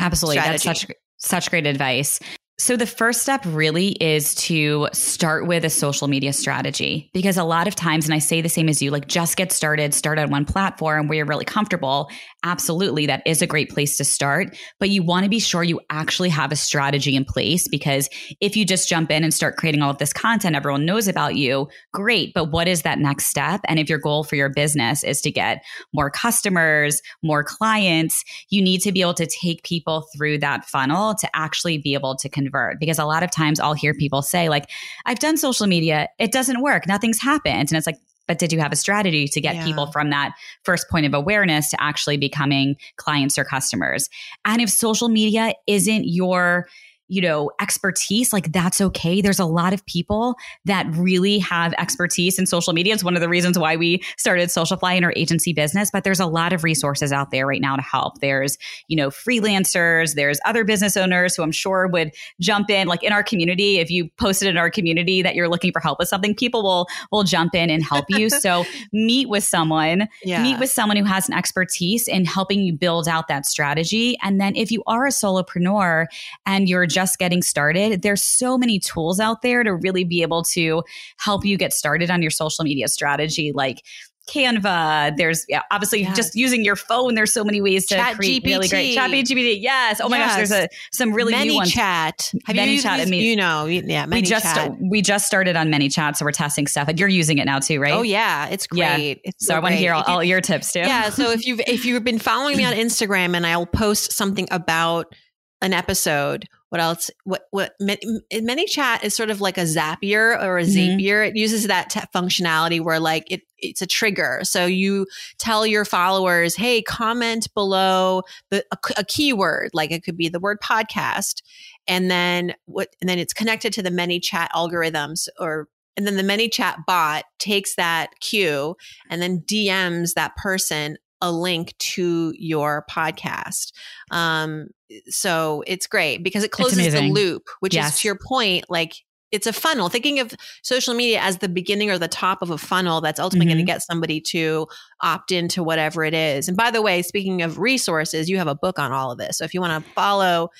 Absolutely. 0.00 0.40
Strategy. 0.40 0.68
That's 0.68 0.80
such 0.80 0.90
such 1.18 1.50
great 1.50 1.66
advice. 1.66 2.20
So, 2.56 2.76
the 2.76 2.86
first 2.86 3.20
step 3.20 3.40
really 3.46 3.88
is 4.00 4.32
to 4.36 4.86
start 4.92 5.48
with 5.48 5.64
a 5.64 5.70
social 5.70 6.06
media 6.06 6.32
strategy 6.32 7.10
because 7.12 7.36
a 7.36 7.42
lot 7.42 7.66
of 7.66 7.74
times, 7.74 8.04
and 8.04 8.14
I 8.14 8.20
say 8.20 8.40
the 8.40 8.48
same 8.48 8.68
as 8.68 8.80
you, 8.80 8.92
like 8.92 9.08
just 9.08 9.36
get 9.36 9.50
started, 9.50 9.92
start 9.92 10.20
on 10.20 10.30
one 10.30 10.44
platform 10.44 11.08
where 11.08 11.16
you're 11.16 11.26
really 11.26 11.44
comfortable. 11.44 12.08
Absolutely, 12.44 13.06
that 13.06 13.24
is 13.26 13.42
a 13.42 13.48
great 13.48 13.70
place 13.70 13.96
to 13.96 14.04
start. 14.04 14.56
But 14.78 14.90
you 14.90 15.02
want 15.02 15.24
to 15.24 15.28
be 15.28 15.40
sure 15.40 15.64
you 15.64 15.80
actually 15.90 16.28
have 16.28 16.52
a 16.52 16.56
strategy 16.56 17.16
in 17.16 17.24
place 17.24 17.66
because 17.66 18.08
if 18.40 18.56
you 18.56 18.64
just 18.64 18.88
jump 18.88 19.10
in 19.10 19.24
and 19.24 19.34
start 19.34 19.56
creating 19.56 19.82
all 19.82 19.90
of 19.90 19.98
this 19.98 20.12
content, 20.12 20.54
everyone 20.54 20.84
knows 20.84 21.08
about 21.08 21.34
you, 21.34 21.66
great. 21.92 22.32
But 22.34 22.52
what 22.52 22.68
is 22.68 22.82
that 22.82 23.00
next 23.00 23.26
step? 23.26 23.62
And 23.66 23.80
if 23.80 23.88
your 23.88 23.98
goal 23.98 24.22
for 24.22 24.36
your 24.36 24.48
business 24.48 25.02
is 25.02 25.20
to 25.22 25.32
get 25.32 25.64
more 25.92 26.08
customers, 26.08 27.02
more 27.20 27.42
clients, 27.42 28.22
you 28.50 28.62
need 28.62 28.78
to 28.82 28.92
be 28.92 29.00
able 29.00 29.14
to 29.14 29.26
take 29.26 29.64
people 29.64 30.06
through 30.16 30.38
that 30.38 30.66
funnel 30.66 31.16
to 31.16 31.28
actually 31.34 31.78
be 31.78 31.94
able 31.94 32.14
to 32.14 32.28
convert 32.44 32.78
because 32.80 32.98
a 32.98 33.04
lot 33.04 33.22
of 33.22 33.30
times 33.30 33.60
I'll 33.60 33.74
hear 33.74 33.94
people 33.94 34.22
say 34.22 34.48
like 34.48 34.70
I've 35.06 35.18
done 35.18 35.36
social 35.36 35.66
media 35.66 36.08
it 36.18 36.32
doesn't 36.32 36.60
work 36.62 36.86
nothing's 36.86 37.20
happened 37.20 37.70
and 37.70 37.72
it's 37.72 37.86
like 37.86 37.98
but 38.26 38.38
did 38.38 38.52
you 38.52 38.60
have 38.60 38.72
a 38.72 38.76
strategy 38.76 39.28
to 39.28 39.40
get 39.40 39.56
yeah. 39.56 39.64
people 39.64 39.90
from 39.92 40.10
that 40.10 40.34
first 40.62 40.88
point 40.88 41.06
of 41.06 41.12
awareness 41.14 41.70
to 41.70 41.82
actually 41.82 42.16
becoming 42.16 42.76
clients 42.96 43.38
or 43.38 43.44
customers 43.44 44.08
and 44.44 44.60
if 44.60 44.70
social 44.70 45.08
media 45.08 45.54
isn't 45.66 46.04
your 46.04 46.66
you 47.08 47.20
know, 47.20 47.50
expertise, 47.60 48.32
like 48.32 48.52
that's 48.52 48.80
okay. 48.80 49.20
There's 49.20 49.38
a 49.38 49.44
lot 49.44 49.74
of 49.74 49.84
people 49.86 50.36
that 50.64 50.86
really 50.96 51.38
have 51.38 51.74
expertise 51.74 52.38
in 52.38 52.46
social 52.46 52.72
media. 52.72 52.94
It's 52.94 53.04
one 53.04 53.14
of 53.14 53.20
the 53.20 53.28
reasons 53.28 53.58
why 53.58 53.76
we 53.76 54.02
started 54.16 54.48
Socialfly 54.48 54.96
in 54.96 55.04
our 55.04 55.12
agency 55.14 55.52
business, 55.52 55.90
but 55.92 56.04
there's 56.04 56.20
a 56.20 56.26
lot 56.26 56.52
of 56.52 56.64
resources 56.64 57.12
out 57.12 57.30
there 57.30 57.46
right 57.46 57.60
now 57.60 57.76
to 57.76 57.82
help. 57.82 58.20
There's, 58.20 58.56
you 58.88 58.96
know, 58.96 59.10
freelancers, 59.10 60.14
there's 60.14 60.40
other 60.46 60.64
business 60.64 60.96
owners 60.96 61.36
who 61.36 61.42
I'm 61.42 61.52
sure 61.52 61.86
would 61.88 62.12
jump 62.40 62.70
in 62.70 62.88
like 62.88 63.02
in 63.02 63.12
our 63.12 63.22
community. 63.22 63.78
If 63.78 63.90
you 63.90 64.08
posted 64.16 64.48
in 64.48 64.56
our 64.56 64.70
community 64.70 65.20
that 65.22 65.34
you're 65.34 65.48
looking 65.48 65.72
for 65.72 65.80
help 65.80 65.98
with 65.98 66.08
something, 66.08 66.34
people 66.34 66.62
will 66.62 66.86
will 67.12 67.24
jump 67.24 67.54
in 67.54 67.68
and 67.68 67.82
help 67.82 68.06
you. 68.08 68.30
so 68.30 68.64
meet 68.92 69.28
with 69.28 69.44
someone, 69.44 70.08
yeah. 70.22 70.42
meet 70.42 70.58
with 70.58 70.70
someone 70.70 70.96
who 70.96 71.04
has 71.04 71.28
an 71.28 71.34
expertise 71.34 72.08
in 72.08 72.24
helping 72.24 72.60
you 72.60 72.72
build 72.72 73.08
out 73.08 73.28
that 73.28 73.44
strategy. 73.44 74.16
And 74.22 74.40
then 74.40 74.56
if 74.56 74.70
you 74.70 74.82
are 74.86 75.06
a 75.06 75.10
solopreneur 75.10 76.06
and 76.46 76.68
you're 76.68 76.86
just 76.94 77.18
getting 77.18 77.42
started, 77.42 78.02
there's 78.02 78.22
so 78.22 78.56
many 78.56 78.78
tools 78.78 79.20
out 79.20 79.42
there 79.42 79.62
to 79.64 79.74
really 79.74 80.04
be 80.04 80.22
able 80.22 80.44
to 80.44 80.82
help 81.18 81.44
you 81.44 81.58
get 81.58 81.72
started 81.72 82.10
on 82.10 82.22
your 82.22 82.30
social 82.30 82.64
media 82.64 82.88
strategy. 82.88 83.52
Like 83.52 83.82
Canva. 84.28 85.16
There's 85.16 85.44
yeah, 85.48 85.62
obviously 85.70 86.02
yes. 86.02 86.16
just 86.16 86.34
using 86.34 86.64
your 86.64 86.76
phone. 86.76 87.14
There's 87.14 87.32
so 87.32 87.44
many 87.44 87.60
ways 87.60 87.86
to 87.86 87.96
chat 87.96 88.16
create 88.16 88.42
GPT. 88.42 88.46
really 88.46 88.68
great 88.68 88.94
chat 88.94 89.10
GPT. 89.10 89.60
Yes. 89.60 90.00
Oh 90.00 90.08
my 90.08 90.18
yes. 90.18 90.30
gosh, 90.30 90.36
there's 90.36 90.64
a 90.64 90.68
some 90.92 91.12
really 91.12 91.32
Many 91.32 91.50
new 91.50 91.56
ones. 91.56 91.72
Chat. 91.72 92.32
Have 92.46 92.56
Many 92.56 92.76
you 92.76 92.80
chat? 92.80 92.98
Used, 93.00 93.08
I 93.08 93.10
mean, 93.10 93.22
you 93.22 93.36
know, 93.36 93.66
yeah. 93.66 94.06
we 94.06 94.22
just 94.22 94.44
chat. 94.54 94.72
we 94.80 95.02
just 95.02 95.26
started 95.26 95.56
on 95.56 95.70
ManyChat, 95.70 96.16
so 96.16 96.24
we're 96.24 96.32
testing 96.32 96.66
stuff. 96.66 96.88
And 96.88 96.98
you're 96.98 97.08
using 97.08 97.38
it 97.38 97.44
now 97.44 97.58
too, 97.58 97.80
right? 97.80 97.92
Oh 97.92 98.02
yeah, 98.02 98.48
it's 98.48 98.66
great. 98.66 98.78
Yeah. 98.80 99.14
It's 99.24 99.46
so, 99.46 99.52
so 99.52 99.56
I 99.56 99.60
want 99.60 99.72
to 99.72 99.78
hear 99.78 99.92
all, 99.92 100.04
all 100.04 100.24
your 100.24 100.40
tips 100.40 100.72
too. 100.72 100.80
Yeah. 100.80 101.10
So 101.10 101.30
if 101.30 101.46
you've 101.46 101.60
if 101.66 101.84
you've 101.84 102.04
been 102.04 102.18
following 102.18 102.56
me 102.56 102.64
on 102.64 102.72
Instagram, 102.74 103.36
and 103.36 103.46
I'll 103.46 103.66
post 103.66 104.12
something 104.12 104.48
about 104.50 105.14
an 105.60 105.72
episode 105.72 106.46
what 106.74 106.80
else 106.80 107.08
what 107.22 107.46
what 107.52 107.72
ManyChat 107.80 109.04
is 109.04 109.14
sort 109.14 109.30
of 109.30 109.40
like 109.40 109.56
a 109.58 109.60
Zapier 109.60 110.36
or 110.42 110.58
a 110.58 110.64
mm-hmm. 110.64 110.98
Zapier 110.98 111.28
it 111.28 111.36
uses 111.36 111.68
that 111.68 111.88
t- 111.88 112.00
functionality 112.12 112.80
where 112.80 112.98
like 112.98 113.30
it 113.30 113.42
it's 113.58 113.80
a 113.80 113.86
trigger 113.86 114.40
so 114.42 114.66
you 114.66 115.06
tell 115.38 115.64
your 115.64 115.84
followers 115.84 116.56
hey 116.56 116.82
comment 116.82 117.46
below 117.54 118.22
the 118.50 118.66
a, 118.72 118.78
a 118.96 119.04
keyword 119.04 119.70
like 119.72 119.92
it 119.92 120.02
could 120.02 120.16
be 120.16 120.28
the 120.28 120.40
word 120.40 120.58
podcast 120.60 121.42
and 121.86 122.10
then 122.10 122.52
what 122.64 122.88
and 123.00 123.08
then 123.08 123.20
it's 123.20 123.32
connected 123.32 123.72
to 123.72 123.80
the 123.80 123.90
ManyChat 123.90 124.48
algorithms 124.48 125.28
or 125.38 125.68
and 125.96 126.08
then 126.08 126.16
the 126.16 126.24
ManyChat 126.24 126.86
bot 126.88 127.22
takes 127.38 127.76
that 127.76 128.18
cue 128.18 128.76
and 129.08 129.22
then 129.22 129.42
DMs 129.42 130.14
that 130.14 130.34
person 130.34 130.98
a 131.20 131.30
link 131.30 131.74
to 131.78 132.32
your 132.36 132.84
podcast. 132.90 133.72
Um, 134.10 134.68
so 135.08 135.64
it's 135.66 135.86
great 135.86 136.22
because 136.22 136.44
it 136.44 136.50
closes 136.50 136.92
the 136.92 137.02
loop, 137.02 137.48
which 137.60 137.74
yes. 137.74 137.94
is 137.94 138.00
to 138.00 138.08
your 138.08 138.18
point, 138.18 138.66
like 138.68 138.94
it's 139.32 139.46
a 139.48 139.52
funnel. 139.52 139.88
Thinking 139.88 140.20
of 140.20 140.32
social 140.62 140.94
media 140.94 141.20
as 141.20 141.38
the 141.38 141.48
beginning 141.48 141.90
or 141.90 141.98
the 141.98 142.06
top 142.06 142.40
of 142.40 142.50
a 142.50 142.58
funnel 142.58 143.00
that's 143.00 143.18
ultimately 143.18 143.46
mm-hmm. 143.46 143.56
going 143.56 143.66
to 143.66 143.72
get 143.72 143.82
somebody 143.82 144.20
to 144.20 144.68
opt 145.02 145.32
into 145.32 145.64
whatever 145.64 146.04
it 146.04 146.14
is. 146.14 146.46
And 146.46 146.56
by 146.56 146.70
the 146.70 146.82
way, 146.82 147.02
speaking 147.02 147.42
of 147.42 147.58
resources, 147.58 148.28
you 148.28 148.38
have 148.38 148.46
a 148.46 148.54
book 148.54 148.78
on 148.78 148.92
all 148.92 149.10
of 149.10 149.18
this. 149.18 149.38
So 149.38 149.44
if 149.44 149.52
you 149.52 149.60
want 149.60 149.84
to 149.84 149.90
follow 149.92 150.50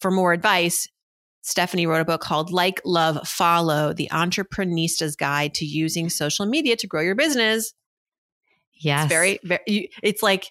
for 0.00 0.10
more 0.10 0.34
advice, 0.34 0.88
Stephanie 1.40 1.86
wrote 1.86 2.02
a 2.02 2.04
book 2.04 2.20
called 2.20 2.52
Like, 2.52 2.82
Love, 2.84 3.26
Follow 3.26 3.94
The 3.94 4.10
Entreprenista's 4.10 5.16
Guide 5.16 5.54
to 5.54 5.64
Using 5.64 6.10
Social 6.10 6.44
Media 6.44 6.76
to 6.76 6.86
Grow 6.86 7.00
Your 7.00 7.14
Business. 7.14 7.72
Yes. 8.78 9.04
It's 9.04 9.12
very, 9.12 9.38
very, 9.42 9.90
it's 10.02 10.22
like 10.22 10.48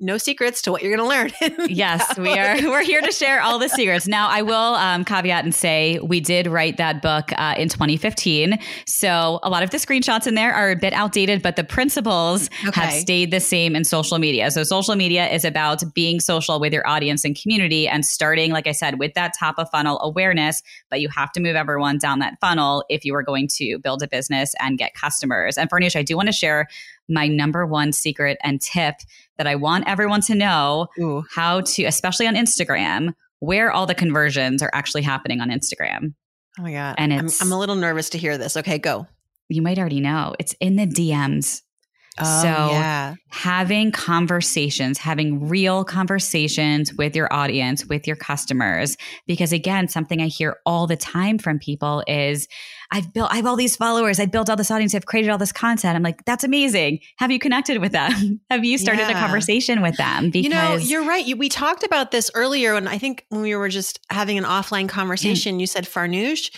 no 0.00 0.16
secrets 0.16 0.62
to 0.62 0.72
what 0.72 0.82
you're 0.82 0.96
going 0.96 1.06
to 1.06 1.46
learn. 1.46 1.68
yes, 1.68 2.18
we 2.18 2.32
are. 2.32 2.56
We're 2.70 2.82
here 2.82 3.02
to 3.02 3.12
share 3.12 3.42
all 3.42 3.58
the 3.58 3.68
secrets. 3.76 4.08
Now, 4.08 4.28
I 4.28 4.42
will 4.42 4.74
um, 4.74 5.04
caveat 5.04 5.44
and 5.44 5.54
say 5.54 5.98
we 6.02 6.20
did 6.20 6.46
write 6.46 6.78
that 6.78 7.02
book 7.02 7.30
uh, 7.36 7.54
in 7.58 7.68
2015. 7.68 8.58
So 8.86 9.40
a 9.42 9.50
lot 9.50 9.62
of 9.62 9.70
the 9.70 9.76
screenshots 9.76 10.26
in 10.26 10.34
there 10.34 10.54
are 10.54 10.70
a 10.70 10.76
bit 10.76 10.94
outdated, 10.94 11.42
but 11.42 11.56
the 11.56 11.64
principles 11.64 12.48
okay. 12.66 12.80
have 12.80 12.92
stayed 12.92 13.30
the 13.30 13.40
same 13.40 13.76
in 13.76 13.84
social 13.84 14.18
media. 14.18 14.50
So 14.50 14.62
social 14.62 14.96
media 14.96 15.28
is 15.28 15.44
about 15.44 15.82
being 15.94 16.18
social 16.18 16.58
with 16.58 16.72
your 16.72 16.86
audience 16.88 17.24
and 17.24 17.40
community 17.40 17.86
and 17.86 18.04
starting, 18.04 18.52
like 18.52 18.66
I 18.66 18.72
said, 18.72 18.98
with 18.98 19.12
that 19.14 19.34
top 19.38 19.56
of 19.58 19.68
funnel 19.70 20.00
awareness, 20.00 20.62
but 20.88 21.00
you 21.00 21.10
have 21.10 21.30
to 21.32 21.40
move 21.40 21.56
everyone 21.56 21.98
down 21.98 22.20
that 22.20 22.38
funnel 22.40 22.84
if 22.88 23.04
you 23.04 23.14
are 23.14 23.22
going 23.22 23.48
to 23.56 23.78
build 23.78 24.02
a 24.02 24.08
business 24.08 24.54
and 24.60 24.78
get 24.78 24.94
customers. 24.94 25.58
And 25.58 25.68
Farnoosh, 25.68 25.96
I 25.96 26.02
do 26.02 26.16
want 26.16 26.28
to 26.28 26.32
share 26.32 26.68
my 27.10 27.28
number 27.28 27.66
one 27.66 27.92
secret 27.92 28.38
and 28.42 28.60
tip 28.60 28.96
that 29.36 29.46
I 29.46 29.56
want 29.56 29.88
everyone 29.88 30.20
to 30.22 30.34
know 30.34 30.88
Ooh. 30.98 31.24
how 31.34 31.62
to, 31.62 31.84
especially 31.84 32.26
on 32.26 32.34
Instagram, 32.34 33.14
where 33.40 33.70
all 33.70 33.86
the 33.86 33.94
conversions 33.94 34.62
are 34.62 34.70
actually 34.72 35.02
happening 35.02 35.40
on 35.40 35.50
Instagram. 35.50 36.14
Oh 36.58 36.62
my 36.62 36.72
God. 36.72 36.94
And 36.98 37.12
it's, 37.12 37.40
I'm, 37.40 37.48
I'm 37.48 37.52
a 37.52 37.58
little 37.58 37.76
nervous 37.76 38.10
to 38.10 38.18
hear 38.18 38.38
this. 38.38 38.56
Okay, 38.56 38.78
go. 38.78 39.06
You 39.48 39.62
might 39.62 39.78
already 39.78 40.00
know. 40.00 40.34
It's 40.38 40.54
in 40.60 40.76
the 40.76 40.86
DMs. 40.86 41.62
Oh, 42.18 42.42
so 42.42 42.48
yeah. 42.48 43.14
having 43.30 43.92
conversations, 43.92 44.98
having 44.98 45.48
real 45.48 45.84
conversations 45.84 46.92
with 46.92 47.16
your 47.16 47.32
audience, 47.32 47.86
with 47.86 48.06
your 48.06 48.16
customers, 48.16 48.96
because 49.26 49.52
again, 49.52 49.88
something 49.88 50.20
I 50.20 50.26
hear 50.26 50.58
all 50.66 50.86
the 50.86 50.96
time 50.96 51.38
from 51.38 51.58
people 51.58 52.02
is, 52.06 52.46
I've 52.92 53.12
built, 53.12 53.30
I 53.30 53.36
have 53.36 53.46
all 53.46 53.56
these 53.56 53.76
followers, 53.76 54.18
I 54.18 54.26
built 54.26 54.50
all 54.50 54.56
this 54.56 54.70
audience, 54.70 54.94
I've 54.94 55.06
created 55.06 55.30
all 55.30 55.38
this 55.38 55.52
content. 55.52 55.94
I'm 55.94 56.02
like, 56.02 56.24
that's 56.24 56.42
amazing. 56.42 57.00
Have 57.16 57.30
you 57.30 57.38
connected 57.38 57.80
with 57.80 57.92
them? 57.92 58.40
have 58.50 58.64
you 58.64 58.78
started 58.78 59.02
yeah. 59.02 59.10
a 59.10 59.20
conversation 59.20 59.80
with 59.80 59.96
them? 59.96 60.30
Because 60.30 60.44
you 60.44 60.50
know, 60.50 60.76
you're 60.76 61.04
right. 61.04 61.24
You, 61.24 61.36
we 61.36 61.48
talked 61.48 61.84
about 61.84 62.10
this 62.10 62.30
earlier, 62.34 62.74
and 62.74 62.88
I 62.88 62.98
think 62.98 63.26
when 63.28 63.42
we 63.42 63.54
were 63.54 63.68
just 63.68 64.00
having 64.10 64.38
an 64.38 64.44
offline 64.44 64.88
conversation, 64.88 65.56
yeah. 65.56 65.60
you 65.60 65.66
said 65.66 65.84
Farnoosh, 65.84 66.50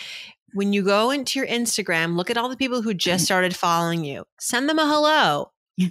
when 0.53 0.73
you 0.73 0.83
go 0.83 1.11
into 1.11 1.39
your 1.39 1.47
Instagram, 1.47 2.15
look 2.15 2.29
at 2.29 2.37
all 2.37 2.49
the 2.49 2.57
people 2.57 2.81
who 2.81 2.93
just 2.93 3.21
mm-hmm. 3.21 3.25
started 3.25 3.55
following 3.55 4.03
you. 4.03 4.25
Send 4.39 4.69
them 4.69 4.79
a 4.79 4.87
hello. 4.87 5.51
Yeah. 5.77 5.89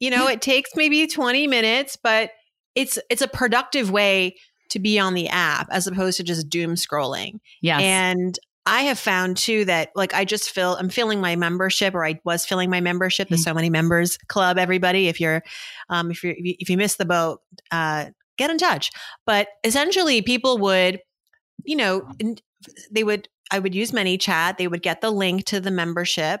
You 0.00 0.10
know, 0.10 0.26
it 0.28 0.42
takes 0.42 0.70
maybe 0.74 1.06
20 1.06 1.46
minutes, 1.46 1.96
but 2.02 2.30
it's 2.74 2.98
it's 3.08 3.22
a 3.22 3.28
productive 3.28 3.90
way 3.90 4.36
to 4.70 4.78
be 4.78 4.98
on 4.98 5.14
the 5.14 5.28
app 5.28 5.68
as 5.70 5.86
opposed 5.86 6.16
to 6.18 6.22
just 6.22 6.48
doom 6.48 6.74
scrolling. 6.74 7.38
Yes. 7.62 7.80
And 7.82 8.38
I 8.66 8.82
have 8.82 8.98
found 8.98 9.36
too 9.36 9.64
that 9.66 9.90
like 9.94 10.12
I 10.12 10.24
just 10.24 10.50
feel 10.50 10.74
I'm 10.74 10.88
filling 10.88 11.20
my 11.20 11.36
membership 11.36 11.94
or 11.94 12.04
I 12.04 12.20
was 12.24 12.44
filling 12.44 12.68
my 12.68 12.80
membership, 12.80 13.28
the 13.28 13.36
mm-hmm. 13.36 13.42
so 13.42 13.54
many 13.54 13.70
members 13.70 14.18
club, 14.28 14.58
everybody. 14.58 15.08
If 15.08 15.20
you're 15.20 15.42
um 15.88 16.10
if 16.10 16.24
you're 16.24 16.34
if 16.36 16.68
you, 16.68 16.76
miss 16.76 16.96
the 16.96 17.04
boat, 17.04 17.40
uh 17.70 18.06
get 18.36 18.50
in 18.50 18.58
touch. 18.58 18.90
But 19.24 19.48
essentially 19.64 20.20
people 20.20 20.58
would 20.58 21.00
you 21.66 21.76
know, 21.76 22.08
they 22.90 23.04
would, 23.04 23.28
I 23.50 23.58
would 23.58 23.74
use 23.74 23.92
ManyChat, 23.92 24.56
They 24.56 24.68
would 24.68 24.82
get 24.82 25.00
the 25.00 25.10
link 25.10 25.44
to 25.46 25.60
the 25.60 25.70
membership 25.70 26.40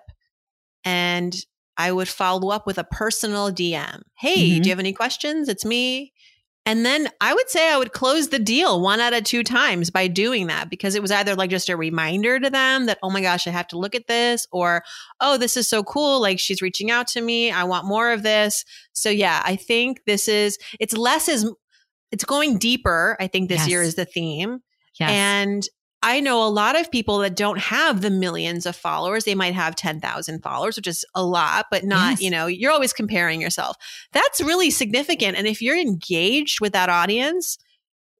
and 0.84 1.36
I 1.76 1.92
would 1.92 2.08
follow 2.08 2.50
up 2.50 2.66
with 2.66 2.78
a 2.78 2.84
personal 2.84 3.50
DM. 3.50 4.02
Hey, 4.18 4.50
mm-hmm. 4.50 4.62
do 4.62 4.68
you 4.68 4.72
have 4.72 4.78
any 4.78 4.92
questions? 4.92 5.48
It's 5.48 5.64
me. 5.64 6.12
And 6.66 6.84
then 6.84 7.08
I 7.20 7.32
would 7.32 7.48
say 7.48 7.70
I 7.70 7.78
would 7.78 7.92
close 7.92 8.28
the 8.28 8.40
deal 8.40 8.80
one 8.80 9.00
out 9.00 9.14
of 9.14 9.22
two 9.22 9.44
times 9.44 9.88
by 9.90 10.08
doing 10.08 10.48
that 10.48 10.68
because 10.68 10.96
it 10.96 11.00
was 11.00 11.12
either 11.12 11.36
like 11.36 11.48
just 11.48 11.68
a 11.68 11.76
reminder 11.76 12.40
to 12.40 12.50
them 12.50 12.86
that, 12.86 12.98
oh 13.04 13.10
my 13.10 13.20
gosh, 13.20 13.46
I 13.46 13.50
have 13.50 13.68
to 13.68 13.78
look 13.78 13.94
at 13.94 14.08
this, 14.08 14.48
or, 14.50 14.82
oh, 15.20 15.38
this 15.38 15.56
is 15.56 15.68
so 15.68 15.84
cool. 15.84 16.20
Like 16.20 16.40
she's 16.40 16.60
reaching 16.60 16.90
out 16.90 17.06
to 17.08 17.20
me. 17.20 17.52
I 17.52 17.64
want 17.64 17.86
more 17.86 18.10
of 18.10 18.24
this. 18.24 18.64
So, 18.92 19.08
yeah, 19.08 19.40
I 19.44 19.54
think 19.54 20.00
this 20.06 20.26
is, 20.26 20.58
it's 20.80 20.96
less 20.96 21.28
is, 21.28 21.48
it's 22.10 22.24
going 22.24 22.58
deeper. 22.58 23.16
I 23.20 23.28
think 23.28 23.48
this 23.48 23.60
yes. 23.60 23.68
year 23.68 23.82
is 23.82 23.94
the 23.94 24.04
theme. 24.04 24.58
Yes. 24.98 25.10
And 25.10 25.62
I 26.02 26.20
know 26.20 26.46
a 26.46 26.48
lot 26.48 26.78
of 26.78 26.90
people 26.90 27.18
that 27.18 27.36
don't 27.36 27.58
have 27.58 28.00
the 28.00 28.10
millions 28.10 28.66
of 28.66 28.76
followers. 28.76 29.24
They 29.24 29.34
might 29.34 29.54
have 29.54 29.74
10,000 29.74 30.42
followers, 30.42 30.76
which 30.76 30.86
is 30.86 31.04
a 31.14 31.24
lot, 31.24 31.66
but 31.70 31.84
not, 31.84 32.12
yes. 32.12 32.22
you 32.22 32.30
know, 32.30 32.46
you're 32.46 32.70
always 32.70 32.92
comparing 32.92 33.40
yourself. 33.40 33.76
That's 34.12 34.40
really 34.40 34.70
significant. 34.70 35.36
And 35.36 35.46
if 35.46 35.62
you're 35.62 35.78
engaged 35.78 36.60
with 36.60 36.74
that 36.74 36.88
audience, 36.88 37.58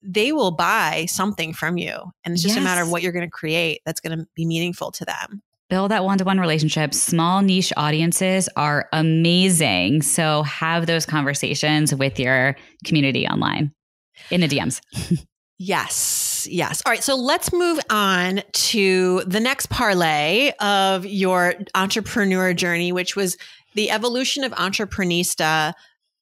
they 0.03 0.33
will 0.33 0.53
buy 0.53 1.07
something 1.09 1.53
from 1.53 1.77
you. 1.77 1.97
And 2.25 2.33
it's 2.33 2.43
just 2.43 2.55
yes. 2.55 2.62
a 2.62 2.65
matter 2.65 2.83
of 2.83 2.91
what 2.91 3.03
you're 3.03 3.12
going 3.12 3.27
to 3.27 3.31
create 3.31 3.83
that's 3.85 4.01
going 4.01 4.19
to 4.19 4.27
be 4.35 4.47
meaningful 4.47 4.91
to 4.93 5.05
them. 5.05 5.43
Build 5.69 5.91
that 5.91 6.05
one 6.05 6.19
to 6.19 6.25
one 6.25 6.39
relationship. 6.39 6.95
Small 6.95 7.43
niche 7.43 7.73
audiences 7.77 8.49
are 8.57 8.89
amazing. 8.93 10.03
So 10.03 10.45
have 10.45 10.87
those 10.87 11.05
conversations 11.05 11.93
with 11.93 12.21
your 12.21 12.57
community 12.85 13.27
online 13.27 13.73
in 14.31 14.41
the 14.41 14.49
DMs. 14.49 14.81
Yes, 15.59 16.36
yes. 16.44 16.83
All 16.85 16.92
right, 16.92 17.05
so 17.05 17.14
let's 17.14 17.53
move 17.53 17.79
on 17.88 18.42
to 18.53 19.22
the 19.27 19.38
next 19.38 19.70
parlay 19.70 20.51
of 20.59 21.07
your 21.07 21.55
entrepreneur 21.77 22.53
journey, 22.53 22.90
which 22.90 23.14
was 23.14 23.37
the 23.75 23.90
evolution 23.90 24.42
of 24.42 24.51
Entreprenista, 24.53 25.72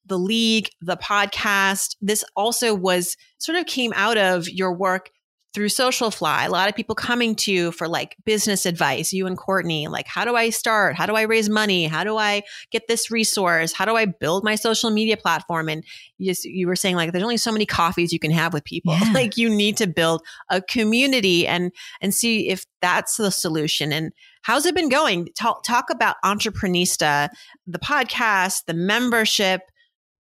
the 0.04 0.18
league, 0.18 0.68
the 0.82 0.98
podcast. 0.98 1.96
This 2.02 2.22
also 2.36 2.74
was 2.74 3.16
sort 3.38 3.56
of 3.56 3.64
came 3.64 3.94
out 3.96 4.18
of 4.18 4.48
your 4.48 4.74
work 4.74 5.10
through 5.54 5.68
Socialfly, 5.68 6.46
a 6.46 6.50
lot 6.50 6.68
of 6.68 6.74
people 6.74 6.96
coming 6.96 7.36
to 7.36 7.52
you 7.52 7.70
for 7.70 7.86
like 7.86 8.16
business 8.24 8.66
advice, 8.66 9.12
you 9.12 9.28
and 9.28 9.38
Courtney, 9.38 9.86
like, 9.86 10.08
how 10.08 10.24
do 10.24 10.34
I 10.34 10.50
start? 10.50 10.96
How 10.96 11.06
do 11.06 11.14
I 11.14 11.22
raise 11.22 11.48
money? 11.48 11.86
How 11.86 12.02
do 12.02 12.16
I 12.18 12.42
get 12.72 12.88
this 12.88 13.08
resource? 13.10 13.72
How 13.72 13.84
do 13.84 13.94
I 13.94 14.04
build 14.04 14.42
my 14.42 14.56
social 14.56 14.90
media 14.90 15.16
platform? 15.16 15.68
And 15.68 15.84
you 16.18 16.26
just, 16.26 16.44
you 16.44 16.66
were 16.66 16.74
saying 16.74 16.96
like, 16.96 17.12
there's 17.12 17.22
only 17.22 17.36
so 17.36 17.52
many 17.52 17.66
coffees 17.66 18.12
you 18.12 18.18
can 18.18 18.32
have 18.32 18.52
with 18.52 18.64
people. 18.64 18.94
Yeah. 19.04 19.12
like 19.12 19.36
you 19.36 19.50
need 19.50 19.76
to 19.78 19.86
build 19.88 20.22
a 20.50 20.62
community 20.62 21.46
and, 21.46 21.72
and 22.00 22.14
see 22.14 22.48
if 22.48 22.64
that's 22.80 23.16
the 23.16 23.30
solution. 23.30 23.92
And 23.92 24.12
how's 24.42 24.66
it 24.66 24.74
been 24.74 24.88
going? 24.88 25.28
Talk, 25.36 25.64
talk 25.64 25.86
about 25.90 26.16
Entreprenista, 26.24 27.28
the 27.66 27.78
podcast, 27.78 28.66
the 28.66 28.74
membership, 28.74 29.62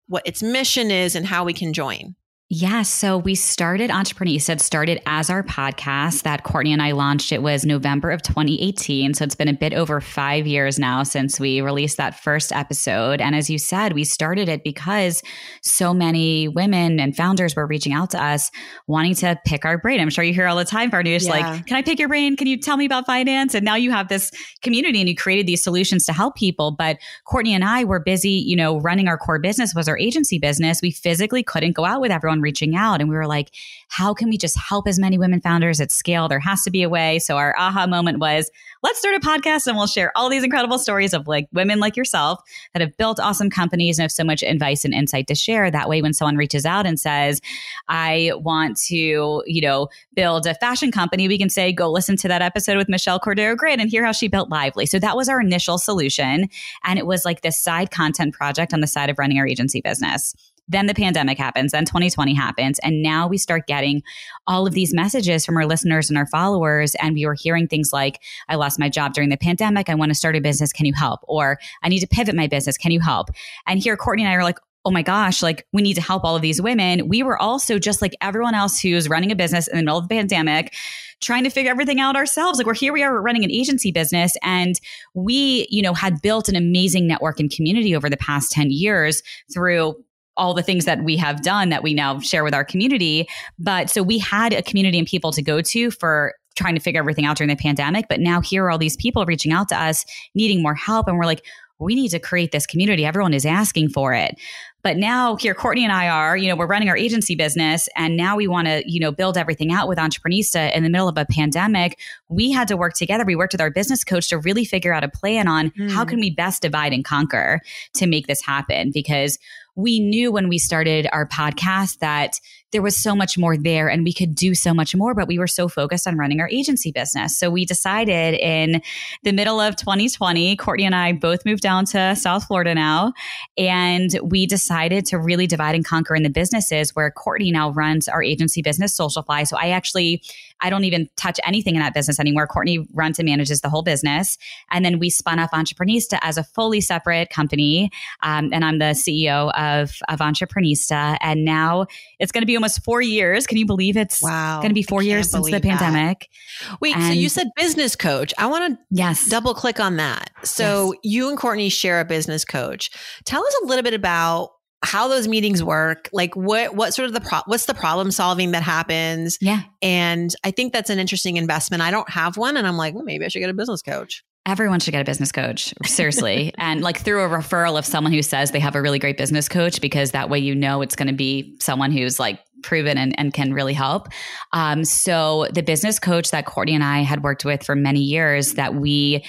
what 0.06 0.26
its 0.26 0.42
mission 0.42 0.90
is 0.90 1.14
and 1.14 1.26
how 1.26 1.44
we 1.44 1.52
can 1.52 1.72
join. 1.72 2.16
Yeah. 2.50 2.82
So 2.82 3.16
we 3.16 3.34
started 3.34 3.90
Entreprenista. 3.90 4.42
said 4.42 4.60
started 4.60 5.00
as 5.06 5.30
our 5.30 5.42
podcast 5.42 6.24
that 6.24 6.44
Courtney 6.44 6.74
and 6.74 6.82
I 6.82 6.92
launched. 6.92 7.32
It 7.32 7.42
was 7.42 7.64
November 7.64 8.10
of 8.10 8.20
2018. 8.20 9.14
So 9.14 9.24
it's 9.24 9.34
been 9.34 9.48
a 9.48 9.54
bit 9.54 9.72
over 9.72 9.98
five 10.02 10.46
years 10.46 10.78
now 10.78 11.04
since 11.04 11.40
we 11.40 11.62
released 11.62 11.96
that 11.96 12.20
first 12.20 12.52
episode. 12.52 13.22
And 13.22 13.34
as 13.34 13.48
you 13.48 13.58
said, 13.58 13.94
we 13.94 14.04
started 14.04 14.50
it 14.50 14.62
because 14.62 15.22
so 15.62 15.94
many 15.94 16.46
women 16.46 17.00
and 17.00 17.16
founders 17.16 17.56
were 17.56 17.66
reaching 17.66 17.94
out 17.94 18.10
to 18.10 18.22
us 18.22 18.50
wanting 18.86 19.14
to 19.16 19.40
pick 19.46 19.64
our 19.64 19.78
brain. 19.78 19.98
I'm 19.98 20.10
sure 20.10 20.22
you 20.22 20.34
hear 20.34 20.46
all 20.46 20.56
the 20.56 20.66
time, 20.66 20.90
Farnoosh, 20.90 21.24
yeah. 21.24 21.30
like, 21.30 21.66
can 21.66 21.76
I 21.78 21.82
pick 21.82 21.98
your 21.98 22.08
brain? 22.08 22.36
Can 22.36 22.46
you 22.46 22.58
tell 22.58 22.76
me 22.76 22.84
about 22.84 23.06
finance? 23.06 23.54
And 23.54 23.64
now 23.64 23.76
you 23.76 23.90
have 23.90 24.08
this 24.08 24.30
community 24.62 25.00
and 25.00 25.08
you 25.08 25.16
created 25.16 25.46
these 25.46 25.64
solutions 25.64 26.04
to 26.06 26.12
help 26.12 26.36
people. 26.36 26.72
But 26.76 26.98
Courtney 27.26 27.54
and 27.54 27.64
I 27.64 27.84
were 27.84 28.00
busy, 28.00 28.32
you 28.32 28.54
know, 28.54 28.78
running 28.80 29.08
our 29.08 29.16
core 29.16 29.38
business 29.38 29.74
was 29.74 29.88
our 29.88 29.98
agency 29.98 30.38
business. 30.38 30.80
We 30.82 30.90
physically 30.90 31.42
couldn't 31.42 31.72
go 31.72 31.86
out 31.86 32.02
with 32.02 32.12
everyone 32.12 32.33
reaching 32.40 32.76
out. 32.76 33.00
And 33.00 33.08
we 33.08 33.16
were 33.16 33.26
like, 33.26 33.50
how 33.88 34.14
can 34.14 34.28
we 34.28 34.38
just 34.38 34.58
help 34.58 34.88
as 34.88 34.98
many 34.98 35.18
women 35.18 35.40
founders 35.40 35.80
at 35.80 35.92
scale? 35.92 36.28
There 36.28 36.40
has 36.40 36.62
to 36.64 36.70
be 36.70 36.82
a 36.82 36.88
way. 36.88 37.18
So 37.18 37.36
our 37.36 37.54
aha 37.58 37.86
moment 37.86 38.18
was, 38.18 38.50
let's 38.82 38.98
start 38.98 39.14
a 39.14 39.20
podcast 39.20 39.66
and 39.66 39.76
we'll 39.76 39.86
share 39.86 40.12
all 40.16 40.28
these 40.28 40.44
incredible 40.44 40.78
stories 40.78 41.14
of 41.14 41.26
like 41.26 41.48
women 41.52 41.80
like 41.80 41.96
yourself 41.96 42.40
that 42.72 42.80
have 42.80 42.96
built 42.96 43.18
awesome 43.20 43.50
companies 43.50 43.98
and 43.98 44.04
have 44.04 44.12
so 44.12 44.24
much 44.24 44.42
advice 44.42 44.84
and 44.84 44.92
insight 44.92 45.26
to 45.28 45.34
share. 45.34 45.70
That 45.70 45.88
way, 45.88 46.02
when 46.02 46.12
someone 46.12 46.36
reaches 46.36 46.66
out 46.66 46.86
and 46.86 46.98
says, 46.98 47.40
I 47.88 48.32
want 48.36 48.76
to, 48.88 49.42
you 49.46 49.60
know, 49.60 49.88
build 50.14 50.46
a 50.46 50.54
fashion 50.54 50.92
company, 50.92 51.28
we 51.28 51.38
can 51.38 51.50
say, 51.50 51.72
go 51.72 51.90
listen 51.90 52.16
to 52.18 52.28
that 52.28 52.42
episode 52.42 52.76
with 52.76 52.88
Michelle 52.88 53.20
Cordeiro 53.20 53.56
Grant 53.56 53.80
and 53.80 53.90
hear 53.90 54.04
how 54.04 54.12
she 54.12 54.28
built 54.28 54.50
Lively. 54.50 54.86
So 54.86 54.98
that 54.98 55.16
was 55.16 55.28
our 55.28 55.40
initial 55.40 55.78
solution. 55.78 56.48
And 56.84 56.98
it 56.98 57.06
was 57.06 57.24
like 57.24 57.42
this 57.42 57.58
side 57.58 57.90
content 57.90 58.34
project 58.34 58.74
on 58.74 58.80
the 58.80 58.86
side 58.86 59.10
of 59.10 59.18
running 59.18 59.38
our 59.38 59.46
agency 59.46 59.80
business. 59.80 60.34
Then 60.68 60.86
the 60.86 60.94
pandemic 60.94 61.38
happens, 61.38 61.72
then 61.72 61.84
2020 61.84 62.34
happens. 62.34 62.78
And 62.80 63.02
now 63.02 63.26
we 63.26 63.38
start 63.38 63.66
getting 63.66 64.02
all 64.46 64.66
of 64.66 64.72
these 64.72 64.94
messages 64.94 65.44
from 65.44 65.56
our 65.56 65.66
listeners 65.66 66.08
and 66.08 66.18
our 66.18 66.26
followers. 66.26 66.94
And 66.96 67.14
we 67.14 67.26
were 67.26 67.34
hearing 67.34 67.68
things 67.68 67.92
like, 67.92 68.20
I 68.48 68.54
lost 68.54 68.78
my 68.78 68.88
job 68.88 69.12
during 69.12 69.30
the 69.30 69.36
pandemic. 69.36 69.88
I 69.88 69.94
want 69.94 70.10
to 70.10 70.14
start 70.14 70.36
a 70.36 70.40
business. 70.40 70.72
Can 70.72 70.86
you 70.86 70.94
help? 70.94 71.20
Or 71.24 71.58
I 71.82 71.88
need 71.88 72.00
to 72.00 72.06
pivot 72.06 72.34
my 72.34 72.46
business. 72.46 72.78
Can 72.78 72.92
you 72.92 73.00
help? 73.00 73.28
And 73.66 73.78
here, 73.78 73.96
Courtney 73.96 74.24
and 74.24 74.32
I 74.32 74.36
are 74.36 74.42
like, 74.42 74.58
oh 74.86 74.90
my 74.90 75.02
gosh, 75.02 75.42
like 75.42 75.66
we 75.72 75.82
need 75.82 75.94
to 75.94 76.02
help 76.02 76.24
all 76.24 76.36
of 76.36 76.42
these 76.42 76.60
women. 76.60 77.08
We 77.08 77.22
were 77.22 77.40
also 77.40 77.78
just 77.78 78.02
like 78.02 78.14
everyone 78.20 78.54
else 78.54 78.78
who's 78.80 79.08
running 79.08 79.32
a 79.32 79.36
business 79.36 79.66
in 79.66 79.78
the 79.78 79.82
middle 79.82 79.98
of 79.98 80.08
the 80.08 80.14
pandemic, 80.14 80.74
trying 81.22 81.44
to 81.44 81.50
figure 81.50 81.70
everything 81.70 82.00
out 82.00 82.16
ourselves. 82.16 82.58
Like 82.58 82.66
we're 82.66 82.74
here, 82.74 82.92
we 82.92 83.02
are 83.02 83.20
running 83.20 83.44
an 83.44 83.50
agency 83.50 83.92
business 83.92 84.36
and 84.42 84.78
we, 85.14 85.66
you 85.70 85.80
know, 85.80 85.94
had 85.94 86.20
built 86.20 86.50
an 86.50 86.56
amazing 86.56 87.06
network 87.06 87.40
and 87.40 87.50
community 87.50 87.96
over 87.96 88.10
the 88.10 88.18
past 88.18 88.52
10 88.52 88.70
years 88.70 89.22
through 89.52 89.94
all 90.36 90.54
the 90.54 90.62
things 90.62 90.84
that 90.84 91.04
we 91.04 91.16
have 91.16 91.42
done 91.42 91.68
that 91.68 91.82
we 91.82 91.94
now 91.94 92.18
share 92.20 92.44
with 92.44 92.54
our 92.54 92.64
community. 92.64 93.28
But 93.58 93.90
so 93.90 94.02
we 94.02 94.18
had 94.18 94.52
a 94.52 94.62
community 94.62 94.98
and 94.98 95.06
people 95.06 95.32
to 95.32 95.42
go 95.42 95.60
to 95.62 95.90
for 95.90 96.34
trying 96.56 96.74
to 96.74 96.80
figure 96.80 97.00
everything 97.00 97.24
out 97.24 97.36
during 97.36 97.48
the 97.48 97.56
pandemic. 97.56 98.06
But 98.08 98.20
now 98.20 98.40
here 98.40 98.64
are 98.64 98.70
all 98.70 98.78
these 98.78 98.96
people 98.96 99.24
reaching 99.26 99.52
out 99.52 99.68
to 99.70 99.80
us, 99.80 100.04
needing 100.34 100.62
more 100.62 100.74
help. 100.74 101.08
And 101.08 101.18
we're 101.18 101.24
like, 101.24 101.44
we 101.80 101.94
need 101.94 102.10
to 102.10 102.20
create 102.20 102.52
this 102.52 102.66
community. 102.66 103.04
Everyone 103.04 103.34
is 103.34 103.44
asking 103.44 103.88
for 103.90 104.14
it. 104.14 104.36
But 104.84 104.98
now 104.98 105.36
here, 105.36 105.54
Courtney 105.54 105.82
and 105.82 105.92
I 105.92 106.08
are, 106.08 106.36
you 106.36 106.46
know, 106.46 106.56
we're 106.56 106.66
running 106.66 106.90
our 106.90 106.96
agency 106.96 107.34
business 107.34 107.88
and 107.96 108.16
now 108.18 108.36
we 108.36 108.46
want 108.46 108.68
to, 108.68 108.82
you 108.86 109.00
know, 109.00 109.10
build 109.10 109.38
everything 109.38 109.72
out 109.72 109.88
with 109.88 109.98
Entreprenista 109.98 110.70
in 110.74 110.82
the 110.82 110.90
middle 110.90 111.08
of 111.08 111.16
a 111.16 111.24
pandemic. 111.24 111.98
We 112.28 112.52
had 112.52 112.68
to 112.68 112.76
work 112.76 112.92
together. 112.92 113.24
We 113.24 113.34
worked 113.34 113.54
with 113.54 113.62
our 113.62 113.70
business 113.70 114.04
coach 114.04 114.28
to 114.28 114.38
really 114.38 114.64
figure 114.64 114.92
out 114.92 115.02
a 115.02 115.08
plan 115.08 115.48
on 115.48 115.70
mm. 115.70 115.90
how 115.90 116.04
can 116.04 116.20
we 116.20 116.30
best 116.30 116.60
divide 116.60 116.92
and 116.92 117.02
conquer 117.02 117.60
to 117.94 118.06
make 118.06 118.26
this 118.26 118.42
happen 118.42 118.90
because 118.92 119.38
we 119.76 120.00
knew 120.00 120.30
when 120.30 120.48
we 120.48 120.58
started 120.58 121.08
our 121.12 121.26
podcast 121.26 121.98
that 121.98 122.40
there 122.74 122.82
was 122.82 122.96
so 122.96 123.14
much 123.14 123.38
more 123.38 123.56
there 123.56 123.88
and 123.88 124.02
we 124.02 124.12
could 124.12 124.34
do 124.34 124.52
so 124.52 124.74
much 124.74 124.96
more, 124.96 125.14
but 125.14 125.28
we 125.28 125.38
were 125.38 125.46
so 125.46 125.68
focused 125.68 126.08
on 126.08 126.16
running 126.16 126.40
our 126.40 126.48
agency 126.48 126.90
business. 126.90 127.38
So 127.38 127.48
we 127.48 127.64
decided 127.64 128.34
in 128.34 128.82
the 129.22 129.32
middle 129.32 129.60
of 129.60 129.76
2020, 129.76 130.56
Courtney 130.56 130.84
and 130.84 130.94
I 130.94 131.12
both 131.12 131.44
moved 131.44 131.62
down 131.62 131.84
to 131.86 132.16
South 132.16 132.44
Florida 132.46 132.74
now, 132.74 133.12
and 133.56 134.10
we 134.24 134.44
decided 134.44 135.06
to 135.06 135.18
really 135.18 135.46
divide 135.46 135.76
and 135.76 135.84
conquer 135.84 136.16
in 136.16 136.24
the 136.24 136.30
businesses 136.30 136.96
where 136.96 137.10
Courtney 137.12 137.52
now 137.52 137.70
runs 137.70 138.08
our 138.08 138.24
agency 138.24 138.60
business, 138.60 138.98
Socialfly. 138.98 139.46
So 139.46 139.56
I 139.56 139.68
actually, 139.68 140.22
I 140.60 140.70
don't 140.70 140.84
even 140.84 141.08
touch 141.16 141.38
anything 141.44 141.74
in 141.74 141.80
that 141.80 141.94
business 141.94 142.18
anymore. 142.18 142.46
Courtney 142.46 142.86
runs 142.92 143.18
and 143.18 143.26
manages 143.26 143.60
the 143.60 143.68
whole 143.68 143.82
business. 143.82 144.38
And 144.70 144.84
then 144.84 144.98
we 144.98 145.10
spun 145.10 145.38
off 145.38 145.50
Entreprenista 145.50 146.18
as 146.22 146.38
a 146.38 146.44
fully 146.44 146.80
separate 146.80 147.30
company. 147.30 147.90
Um, 148.22 148.50
and 148.52 148.64
I'm 148.64 148.78
the 148.78 148.94
CEO 148.94 149.52
of, 149.54 149.96
of 150.08 150.20
Entreprenista. 150.20 151.16
And 151.20 151.44
now 151.44 151.86
it's 152.18 152.32
going 152.32 152.42
to 152.42 152.46
be 152.46 152.56
almost 152.56 152.82
four 152.84 153.02
years. 153.02 153.46
Can 153.46 153.58
you 153.58 153.66
believe 153.66 153.96
it's 153.96 154.22
wow, 154.22 154.60
going 154.60 154.70
to 154.70 154.74
be 154.74 154.82
four 154.82 155.02
years 155.02 155.30
since 155.30 155.50
the 155.50 155.60
pandemic? 155.60 156.28
That. 156.68 156.80
Wait, 156.80 156.96
and 156.96 157.04
so 157.04 157.12
you 157.12 157.28
said 157.28 157.48
business 157.56 157.96
coach. 157.96 158.32
I 158.38 158.46
want 158.46 158.74
to 158.74 158.78
yes. 158.90 159.28
double 159.28 159.54
click 159.54 159.80
on 159.80 159.96
that. 159.96 160.30
So 160.44 160.92
yes. 160.92 161.00
you 161.02 161.28
and 161.28 161.38
Courtney 161.38 161.68
share 161.68 162.00
a 162.00 162.04
business 162.04 162.44
coach. 162.44 162.90
Tell 163.24 163.44
us 163.44 163.54
a 163.62 163.66
little 163.66 163.82
bit 163.82 163.94
about 163.94 164.50
how 164.84 165.08
those 165.08 165.26
meetings 165.28 165.62
work 165.62 166.08
like 166.12 166.34
what 166.36 166.74
what 166.74 166.94
sort 166.94 167.06
of 167.06 167.14
the 167.14 167.20
pro- 167.20 167.42
what's 167.46 167.66
the 167.66 167.74
problem 167.74 168.10
solving 168.10 168.52
that 168.52 168.62
happens 168.62 169.38
yeah 169.40 169.62
and 169.82 170.34
i 170.44 170.50
think 170.50 170.72
that's 170.72 170.90
an 170.90 170.98
interesting 170.98 171.36
investment 171.36 171.82
i 171.82 171.90
don't 171.90 172.08
have 172.10 172.36
one 172.36 172.56
and 172.56 172.66
i'm 172.66 172.76
like 172.76 172.94
well 172.94 173.04
maybe 173.04 173.24
i 173.24 173.28
should 173.28 173.40
get 173.40 173.50
a 173.50 173.54
business 173.54 173.82
coach 173.82 174.22
Everyone 174.46 174.78
should 174.78 174.90
get 174.90 175.00
a 175.00 175.04
business 175.04 175.32
coach, 175.32 175.72
seriously. 175.86 176.52
and 176.58 176.82
like 176.82 176.98
through 176.98 177.24
a 177.24 177.28
referral 177.30 177.78
of 177.78 177.86
someone 177.86 178.12
who 178.12 178.20
says 178.20 178.50
they 178.50 178.60
have 178.60 178.74
a 178.74 178.82
really 178.82 178.98
great 178.98 179.16
business 179.16 179.48
coach, 179.48 179.80
because 179.80 180.10
that 180.10 180.28
way 180.28 180.38
you 180.38 180.54
know 180.54 180.82
it's 180.82 180.96
going 180.96 181.08
to 181.08 181.14
be 181.14 181.56
someone 181.60 181.90
who's 181.90 182.20
like 182.20 182.40
proven 182.62 182.98
and, 182.98 183.18
and 183.18 183.32
can 183.32 183.54
really 183.54 183.72
help. 183.72 184.08
Um, 184.52 184.84
so 184.84 185.46
the 185.54 185.62
business 185.62 185.98
coach 185.98 186.30
that 186.32 186.44
Courtney 186.44 186.74
and 186.74 186.84
I 186.84 187.00
had 187.00 187.22
worked 187.22 187.46
with 187.46 187.64
for 187.64 187.74
many 187.74 188.00
years 188.00 188.54
that 188.54 188.74
we 188.74 189.24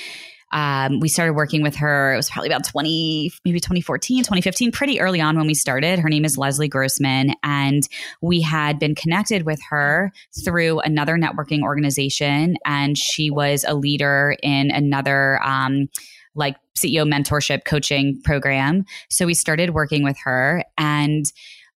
um, 0.52 1.00
we 1.00 1.10
started 1.10 1.34
working 1.34 1.62
with 1.62 1.76
her. 1.76 2.14
It 2.14 2.18
was 2.18 2.30
probably 2.30 2.50
about 2.50 2.64
20, 2.66 3.32
maybe 3.44 3.60
2014, 3.60 4.20
2015, 4.20 4.72
pretty 4.72 5.00
early 5.00 5.20
on 5.20 5.38
when 5.38 5.48
we 5.48 5.54
started. 5.54 6.00
Her 6.00 6.10
name 6.10 6.26
is 6.26 6.38
Leslie 6.38 6.68
Grossman. 6.68 7.34
And 7.44 7.84
we 8.22 8.42
had 8.42 8.80
been 8.80 8.96
connected 8.96 9.46
with 9.46 9.60
her 9.70 10.12
through 10.44 10.80
another 10.82 11.18
networking 11.18 11.62
organization. 11.62 12.58
And 12.66 12.98
she 12.98 13.30
was 13.30 13.66
a 13.68 13.76
leader 13.76 14.36
in 14.42 14.72
another, 14.72 15.42
um, 15.44 15.88
like 16.36 16.58
CEO 16.78 17.10
mentorship 17.10 17.66
coaching 17.66 18.22
program. 18.24 18.86
So 19.10 19.26
we 19.26 19.34
started 19.34 19.72
working 19.72 20.04
with 20.04 20.18
her 20.24 20.64
and 20.78 21.26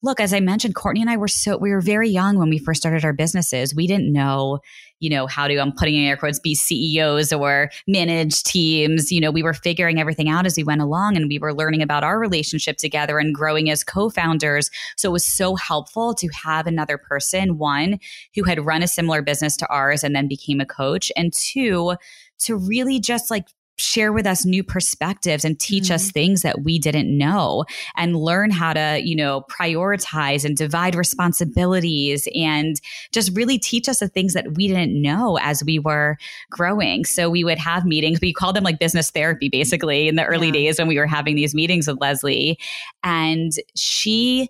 look, 0.02 0.20
as 0.20 0.34
I 0.34 0.40
mentioned, 0.40 0.76
Courtney 0.76 1.02
and 1.02 1.10
I 1.10 1.18
were 1.18 1.28
so, 1.28 1.58
we 1.58 1.72
were 1.72 1.82
very 1.82 2.10
young 2.10 2.38
when 2.38 2.50
we 2.50 2.58
first 2.58 2.82
started 2.82 3.04
our 3.04 3.12
businesses. 3.12 3.76
We 3.76 3.86
didn't 3.86 4.14
know, 4.14 4.60
you 5.00 5.10
know, 5.10 5.28
how 5.28 5.48
to, 5.48 5.58
I'm 5.58 5.74
putting 5.74 5.96
in 5.96 6.06
air 6.06 6.16
quotes, 6.16 6.40
be 6.40 6.56
CEOs 6.56 7.34
or 7.34 7.70
manage 7.86 8.44
teams. 8.44 9.12
You 9.12 9.20
know, 9.20 9.30
we 9.30 9.44
were 9.44 9.54
figuring 9.54 10.00
everything 10.00 10.30
out 10.30 10.46
as 10.46 10.56
we 10.56 10.64
went 10.64 10.82
along 10.82 11.18
and 11.18 11.28
we 11.28 11.38
were 11.38 11.54
learning 11.54 11.82
about 11.82 12.06
our 12.06 12.18
relationship 12.18 12.78
together 12.78 13.20
and 13.20 13.36
growing 13.36 13.70
as 13.70 13.84
co 13.84 14.10
founders. 14.10 14.72
So 14.96 15.10
it 15.10 15.14
was 15.14 15.26
so 15.26 15.56
helpful 15.56 16.14
to 16.16 16.30
have 16.30 16.66
another 16.66 16.98
person, 16.98 17.58
one, 17.58 18.00
who 18.36 18.44
had 18.44 18.66
run 18.66 18.84
a 18.84 18.88
similar 18.88 19.22
business 19.22 19.58
to 19.58 19.68
ours 19.68 20.04
and 20.04 20.16
then 20.16 20.28
became 20.30 20.62
a 20.62 20.66
coach, 20.66 21.12
and 21.18 21.34
two, 21.34 21.96
to 22.40 22.56
really 22.56 23.00
just 23.00 23.30
like 23.30 23.48
share 23.80 24.12
with 24.12 24.28
us 24.28 24.46
new 24.46 24.64
perspectives 24.64 25.46
and 25.46 25.60
teach 25.60 25.86
mm-hmm. 25.86 25.94
us 25.94 26.12
things 26.12 26.42
that 26.42 26.64
we 26.64 26.78
didn't 26.78 27.16
know 27.18 27.66
and 27.96 28.16
learn 28.16 28.52
how 28.52 28.74
to, 28.74 29.02
you 29.04 29.16
know, 29.16 29.46
prioritize 29.50 30.44
and 30.44 30.58
divide 30.58 30.96
responsibilities 30.96 32.28
and 32.36 32.82
just 33.12 33.36
really 33.36 33.58
teach 33.58 33.88
us 33.88 34.00
the 34.00 34.08
things 34.08 34.34
that 34.34 34.56
we 34.56 34.68
didn't 34.68 35.02
know 35.02 35.38
as 35.42 35.64
we 35.64 35.80
were 35.80 36.18
growing. 36.50 37.06
So 37.06 37.30
we 37.30 37.44
would 37.44 37.58
have 37.58 37.86
meetings, 37.86 38.20
we 38.22 38.34
called 38.34 38.56
them 38.56 38.64
like 38.64 38.80
business 38.80 39.10
therapy 39.10 39.50
basically 39.50 40.08
in 40.08 40.16
the 40.16 40.26
early 40.26 40.48
yeah. 40.48 40.54
days 40.54 40.80
when 40.80 40.88
we 40.88 40.98
were 40.98 41.08
having 41.08 41.36
these 41.36 41.56
meetings 41.56 41.88
with 41.88 42.02
Leslie. 42.02 42.60
And 43.04 43.52
she 43.76 44.50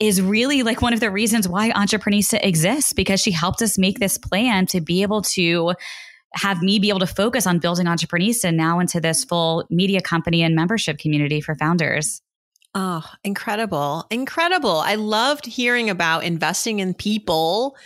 is 0.00 0.20
really 0.20 0.62
like 0.62 0.82
one 0.82 0.92
of 0.92 1.00
the 1.00 1.10
reasons 1.10 1.48
why 1.48 1.70
Entreprenista 1.70 2.44
exists 2.44 2.92
because 2.92 3.20
she 3.20 3.30
helped 3.30 3.62
us 3.62 3.78
make 3.78 4.00
this 4.00 4.18
plan 4.18 4.66
to 4.66 4.80
be 4.80 5.02
able 5.02 5.22
to 5.22 5.74
have 6.34 6.62
me 6.62 6.78
be 6.78 6.88
able 6.88 7.00
to 7.00 7.06
focus 7.06 7.46
on 7.46 7.58
building 7.58 7.86
Entreprenista 7.86 8.54
now 8.54 8.78
into 8.80 9.00
this 9.00 9.24
full 9.24 9.64
media 9.70 10.00
company 10.00 10.42
and 10.42 10.54
membership 10.54 10.98
community 10.98 11.40
for 11.40 11.54
founders. 11.56 12.20
Oh, 12.74 13.08
incredible. 13.22 14.04
Incredible. 14.10 14.78
I 14.78 14.96
loved 14.96 15.46
hearing 15.46 15.90
about 15.90 16.24
investing 16.24 16.80
in 16.80 16.92
people 16.92 17.76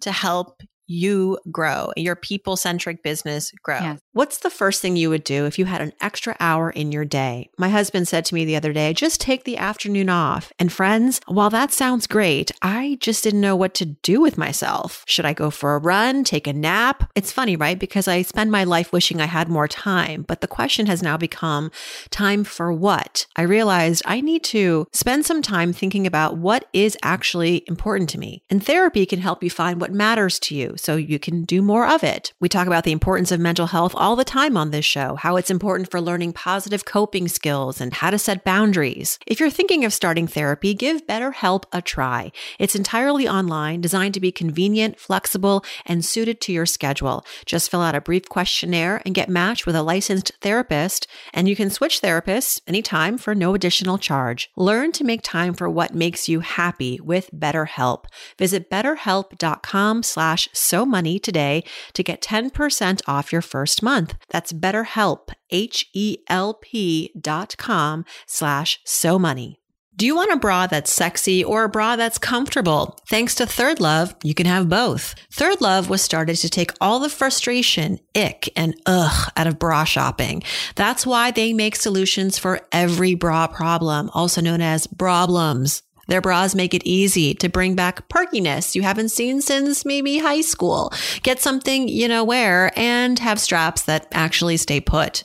to 0.00 0.12
help 0.12 0.62
you 0.86 1.38
grow, 1.50 1.92
your 1.96 2.16
people 2.16 2.56
centric 2.56 3.02
business 3.02 3.52
grow. 3.62 3.80
Yes. 3.80 4.00
What's 4.12 4.38
the 4.38 4.50
first 4.50 4.80
thing 4.80 4.96
you 4.96 5.10
would 5.10 5.24
do 5.24 5.46
if 5.46 5.58
you 5.58 5.64
had 5.64 5.80
an 5.80 5.92
extra 6.00 6.36
hour 6.38 6.70
in 6.70 6.92
your 6.92 7.04
day? 7.04 7.50
My 7.58 7.68
husband 7.68 8.06
said 8.06 8.24
to 8.26 8.34
me 8.34 8.44
the 8.44 8.56
other 8.56 8.72
day, 8.72 8.92
just 8.92 9.20
take 9.20 9.44
the 9.44 9.56
afternoon 9.56 10.08
off. 10.08 10.52
And 10.58 10.72
friends, 10.72 11.20
while 11.26 11.50
that 11.50 11.72
sounds 11.72 12.06
great, 12.06 12.52
I 12.62 12.98
just 13.00 13.24
didn't 13.24 13.40
know 13.40 13.56
what 13.56 13.74
to 13.74 13.86
do 13.86 14.20
with 14.20 14.38
myself. 14.38 15.04
Should 15.06 15.24
I 15.24 15.32
go 15.32 15.50
for 15.50 15.74
a 15.74 15.78
run, 15.78 16.22
take 16.22 16.46
a 16.46 16.52
nap? 16.52 17.10
It's 17.14 17.32
funny, 17.32 17.56
right? 17.56 17.78
Because 17.78 18.06
I 18.06 18.22
spend 18.22 18.52
my 18.52 18.64
life 18.64 18.92
wishing 18.92 19.20
I 19.20 19.26
had 19.26 19.48
more 19.48 19.68
time. 19.68 20.24
But 20.26 20.40
the 20.40 20.48
question 20.48 20.86
has 20.86 21.02
now 21.02 21.16
become 21.16 21.70
time 22.10 22.44
for 22.44 22.72
what? 22.72 23.26
I 23.36 23.42
realized 23.42 24.02
I 24.04 24.20
need 24.20 24.44
to 24.44 24.86
spend 24.92 25.26
some 25.26 25.42
time 25.42 25.72
thinking 25.72 26.06
about 26.06 26.36
what 26.36 26.66
is 26.72 26.96
actually 27.02 27.64
important 27.66 28.10
to 28.10 28.18
me. 28.18 28.42
And 28.50 28.64
therapy 28.64 29.06
can 29.06 29.20
help 29.20 29.42
you 29.42 29.50
find 29.50 29.80
what 29.80 29.92
matters 29.92 30.38
to 30.40 30.54
you 30.54 30.73
so 30.76 30.96
you 30.96 31.18
can 31.18 31.44
do 31.44 31.62
more 31.62 31.86
of 31.86 32.02
it. 32.02 32.32
We 32.40 32.48
talk 32.48 32.66
about 32.66 32.84
the 32.84 32.92
importance 32.92 33.32
of 33.32 33.40
mental 33.40 33.66
health 33.66 33.94
all 33.96 34.16
the 34.16 34.24
time 34.24 34.56
on 34.56 34.70
this 34.70 34.84
show, 34.84 35.16
how 35.16 35.36
it's 35.36 35.50
important 35.50 35.90
for 35.90 36.00
learning 36.00 36.32
positive 36.32 36.84
coping 36.84 37.28
skills 37.28 37.80
and 37.80 37.92
how 37.92 38.10
to 38.10 38.18
set 38.18 38.44
boundaries. 38.44 39.18
If 39.26 39.40
you're 39.40 39.50
thinking 39.50 39.84
of 39.84 39.92
starting 39.92 40.26
therapy, 40.26 40.74
give 40.74 41.06
BetterHelp 41.06 41.64
a 41.72 41.82
try. 41.82 42.32
It's 42.58 42.74
entirely 42.74 43.28
online, 43.28 43.80
designed 43.80 44.14
to 44.14 44.20
be 44.20 44.32
convenient, 44.32 44.98
flexible, 44.98 45.64
and 45.86 46.04
suited 46.04 46.40
to 46.42 46.52
your 46.52 46.66
schedule. 46.66 47.24
Just 47.46 47.70
fill 47.70 47.82
out 47.82 47.94
a 47.94 48.00
brief 48.00 48.28
questionnaire 48.28 49.02
and 49.04 49.14
get 49.14 49.28
matched 49.28 49.66
with 49.66 49.76
a 49.76 49.82
licensed 49.82 50.32
therapist, 50.40 51.06
and 51.32 51.48
you 51.48 51.56
can 51.56 51.70
switch 51.70 52.00
therapists 52.00 52.60
anytime 52.66 53.18
for 53.18 53.34
no 53.34 53.54
additional 53.54 53.98
charge. 53.98 54.50
Learn 54.56 54.92
to 54.92 55.04
make 55.04 55.22
time 55.22 55.54
for 55.54 55.68
what 55.68 55.94
makes 55.94 56.28
you 56.28 56.40
happy 56.40 57.00
with 57.00 57.30
BetterHelp. 57.32 58.04
Visit 58.38 58.70
betterhelp.com 58.70 60.02
slash 60.02 60.48
so 60.64 60.84
money 60.86 61.18
today 61.18 61.64
to 61.92 62.02
get 62.02 62.22
10% 62.22 63.02
off 63.06 63.32
your 63.32 63.42
first 63.42 63.82
month. 63.82 64.14
That's 64.30 64.52
betterhelp, 64.52 65.28
H-E-L-P 65.50 67.12
dot 67.20 67.56
com 67.58 68.04
slash 68.26 68.80
so 68.84 69.18
money. 69.18 69.60
Do 69.96 70.06
you 70.06 70.16
want 70.16 70.32
a 70.32 70.36
bra 70.36 70.66
that's 70.66 70.92
sexy 70.92 71.44
or 71.44 71.62
a 71.62 71.68
bra 71.68 71.94
that's 71.94 72.18
comfortable? 72.18 72.98
Thanks 73.08 73.36
to 73.36 73.44
ThirdLove, 73.44 74.16
you 74.24 74.34
can 74.34 74.46
have 74.46 74.68
both. 74.68 75.14
ThirdLove 75.32 75.88
was 75.88 76.02
started 76.02 76.34
to 76.38 76.48
take 76.48 76.72
all 76.80 76.98
the 76.98 77.08
frustration, 77.08 78.00
ick, 78.16 78.48
and 78.56 78.74
ugh 78.86 79.30
out 79.36 79.46
of 79.46 79.60
bra 79.60 79.84
shopping. 79.84 80.42
That's 80.74 81.06
why 81.06 81.30
they 81.30 81.52
make 81.52 81.76
solutions 81.76 82.38
for 82.38 82.66
every 82.72 83.14
bra 83.14 83.46
problem, 83.46 84.10
also 84.14 84.40
known 84.40 84.60
as 84.60 84.88
problems. 84.88 85.84
Their 86.06 86.20
bras 86.20 86.54
make 86.54 86.74
it 86.74 86.82
easy 86.84 87.34
to 87.34 87.48
bring 87.48 87.74
back 87.74 88.08
perkiness 88.08 88.74
you 88.74 88.82
haven't 88.82 89.10
seen 89.10 89.40
since 89.40 89.84
maybe 89.84 90.18
high 90.18 90.40
school. 90.40 90.92
Get 91.22 91.40
something 91.40 91.88
you 91.88 92.08
know 92.08 92.24
wear 92.24 92.72
and 92.76 93.18
have 93.18 93.40
straps 93.40 93.82
that 93.82 94.06
actually 94.12 94.56
stay 94.56 94.80
put. 94.80 95.24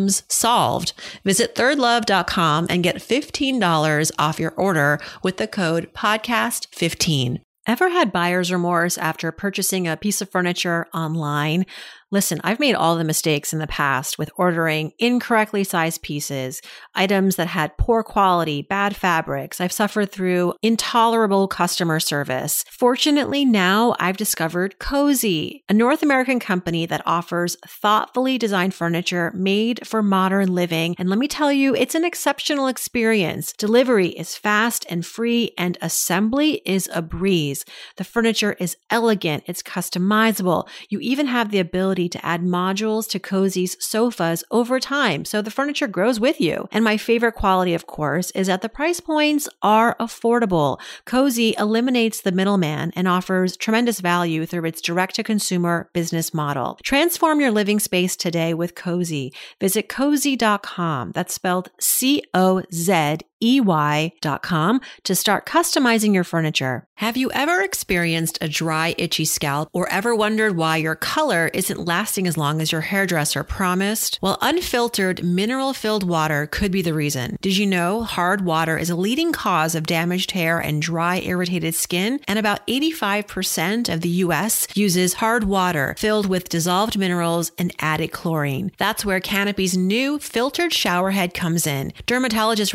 problems 0.00 0.22
solved. 0.28 0.92
Visit 1.24 1.54
thirdlove.com 1.54 2.66
and 2.70 2.82
get 2.82 2.96
$15 2.96 4.10
off 4.18 4.40
your 4.40 4.52
order 4.56 4.98
with 5.22 5.36
the 5.36 5.46
code 5.46 5.90
podcast15. 5.94 7.40
Ever 7.66 7.90
had 7.90 8.10
buyer's 8.10 8.50
remorse 8.50 8.96
after 8.96 9.30
purchasing 9.30 9.86
a 9.86 9.96
piece 9.96 10.22
of 10.22 10.30
furniture 10.30 10.86
online? 10.94 11.66
Listen, 12.12 12.40
I've 12.42 12.58
made 12.58 12.74
all 12.74 12.96
the 12.96 13.04
mistakes 13.04 13.52
in 13.52 13.60
the 13.60 13.68
past 13.68 14.18
with 14.18 14.32
ordering 14.34 14.92
incorrectly 14.98 15.62
sized 15.62 16.02
pieces, 16.02 16.60
items 16.92 17.36
that 17.36 17.46
had 17.46 17.78
poor 17.78 18.02
quality, 18.02 18.62
bad 18.62 18.96
fabrics. 18.96 19.60
I've 19.60 19.70
suffered 19.70 20.10
through 20.10 20.54
intolerable 20.60 21.46
customer 21.46 22.00
service. 22.00 22.64
Fortunately, 22.68 23.44
now 23.44 23.94
I've 24.00 24.16
discovered 24.16 24.80
Cozey, 24.80 25.62
a 25.68 25.72
North 25.72 26.02
American 26.02 26.40
company 26.40 26.84
that 26.86 27.06
offers 27.06 27.56
thoughtfully 27.64 28.38
designed 28.38 28.74
furniture 28.74 29.30
made 29.32 29.86
for 29.86 30.02
modern 30.02 30.52
living. 30.52 30.96
And 30.98 31.08
let 31.08 31.18
me 31.20 31.28
tell 31.28 31.52
you, 31.52 31.76
it's 31.76 31.94
an 31.94 32.04
exceptional 32.04 32.66
experience. 32.66 33.52
Delivery 33.52 34.08
is 34.08 34.36
fast 34.36 34.84
and 34.90 35.06
free, 35.06 35.52
and 35.56 35.78
assembly 35.80 36.60
is 36.64 36.90
a 36.92 37.02
breeze. 37.02 37.64
The 37.98 38.04
furniture 38.04 38.56
is 38.58 38.76
elegant, 38.90 39.44
it's 39.46 39.62
customizable. 39.62 40.66
You 40.88 40.98
even 40.98 41.26
have 41.26 41.52
the 41.52 41.60
ability 41.60 41.99
ability 42.00 42.08
to 42.08 42.24
add 42.24 42.42
modules 42.42 43.08
to 43.08 43.18
Cozey's 43.18 43.76
sofas 43.84 44.44
over 44.50 44.80
time 44.80 45.24
so 45.24 45.42
the 45.42 45.50
furniture 45.50 45.88
grows 45.88 46.18
with 46.18 46.40
you. 46.40 46.68
And 46.72 46.84
my 46.84 46.96
favorite 46.96 47.34
quality, 47.34 47.74
of 47.74 47.86
course, 47.86 48.30
is 48.32 48.46
that 48.46 48.62
the 48.62 48.68
price 48.68 49.00
points 49.00 49.48
are 49.62 49.96
affordable. 49.98 50.78
Cozey 51.06 51.54
eliminates 51.58 52.22
the 52.22 52.32
middleman 52.32 52.92
and 52.96 53.06
offers 53.06 53.56
tremendous 53.56 54.00
value 54.00 54.46
through 54.46 54.66
its 54.66 54.80
direct 54.80 55.16
to 55.16 55.22
consumer 55.22 55.90
business 55.92 56.32
model. 56.32 56.78
Transform 56.82 57.40
your 57.40 57.50
living 57.50 57.80
space 57.80 58.16
today 58.16 58.54
with 58.54 58.74
Cozey. 58.74 59.32
Visit 59.60 59.88
cozey.com. 59.88 61.12
That's 61.12 61.34
spelled 61.34 61.70
C 61.78 62.22
O 62.34 62.62
Z 62.72 63.18
ey.com 63.40 64.80
to 65.04 65.14
start 65.14 65.46
customizing 65.46 66.14
your 66.14 66.24
furniture. 66.24 66.86
Have 66.96 67.16
you 67.16 67.30
ever 67.32 67.62
experienced 67.62 68.36
a 68.42 68.48
dry, 68.48 68.94
itchy 68.98 69.24
scalp 69.24 69.70
or 69.72 69.88
ever 69.88 70.14
wondered 70.14 70.54
why 70.56 70.76
your 70.76 70.94
color 70.94 71.50
isn't 71.54 71.86
lasting 71.86 72.26
as 72.26 72.36
long 72.36 72.60
as 72.60 72.72
your 72.72 72.82
hairdresser 72.82 73.42
promised? 73.42 74.18
Well, 74.20 74.36
unfiltered, 74.42 75.24
mineral 75.24 75.72
filled 75.72 76.06
water 76.06 76.46
could 76.46 76.70
be 76.70 76.82
the 76.82 76.92
reason. 76.92 77.38
Did 77.40 77.56
you 77.56 77.66
know 77.66 78.02
hard 78.02 78.44
water 78.44 78.76
is 78.76 78.90
a 78.90 78.96
leading 78.96 79.32
cause 79.32 79.74
of 79.74 79.86
damaged 79.86 80.32
hair 80.32 80.58
and 80.58 80.82
dry, 80.82 81.20
irritated 81.20 81.74
skin? 81.74 82.20
And 82.28 82.38
about 82.38 82.66
85% 82.66 83.90
of 83.92 84.02
the 84.02 84.08
US 84.24 84.66
uses 84.74 85.14
hard 85.14 85.44
water 85.44 85.94
filled 85.96 86.26
with 86.26 86.50
dissolved 86.50 86.98
minerals 86.98 87.52
and 87.56 87.74
added 87.78 88.12
chlorine. 88.12 88.72
That's 88.76 89.06
where 89.06 89.20
Canopy's 89.20 89.74
new 89.74 90.18
filtered 90.18 90.74
shower 90.74 91.12
head 91.12 91.32
comes 91.32 91.66
in. 91.66 91.92
Dermatologists 92.06 92.74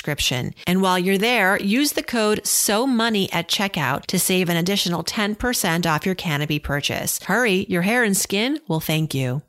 And 0.67 0.81
while 0.81 0.99
you're 0.99 1.17
there, 1.17 1.59
use 1.59 1.93
the 1.93 2.03
code 2.03 2.45
SOMONEY 2.45 3.29
at 3.31 3.47
checkout 3.47 4.05
to 4.07 4.19
save 4.19 4.49
an 4.49 4.57
additional 4.57 5.03
10% 5.03 5.85
off 5.85 6.05
your 6.05 6.15
Canopy 6.15 6.59
purchase. 6.59 7.19
Hurry, 7.23 7.65
your 7.69 7.81
hair 7.81 8.03
and 8.03 8.15
skin 8.15 8.59
will 8.67 8.79
thank 8.79 9.13
you. 9.13 9.41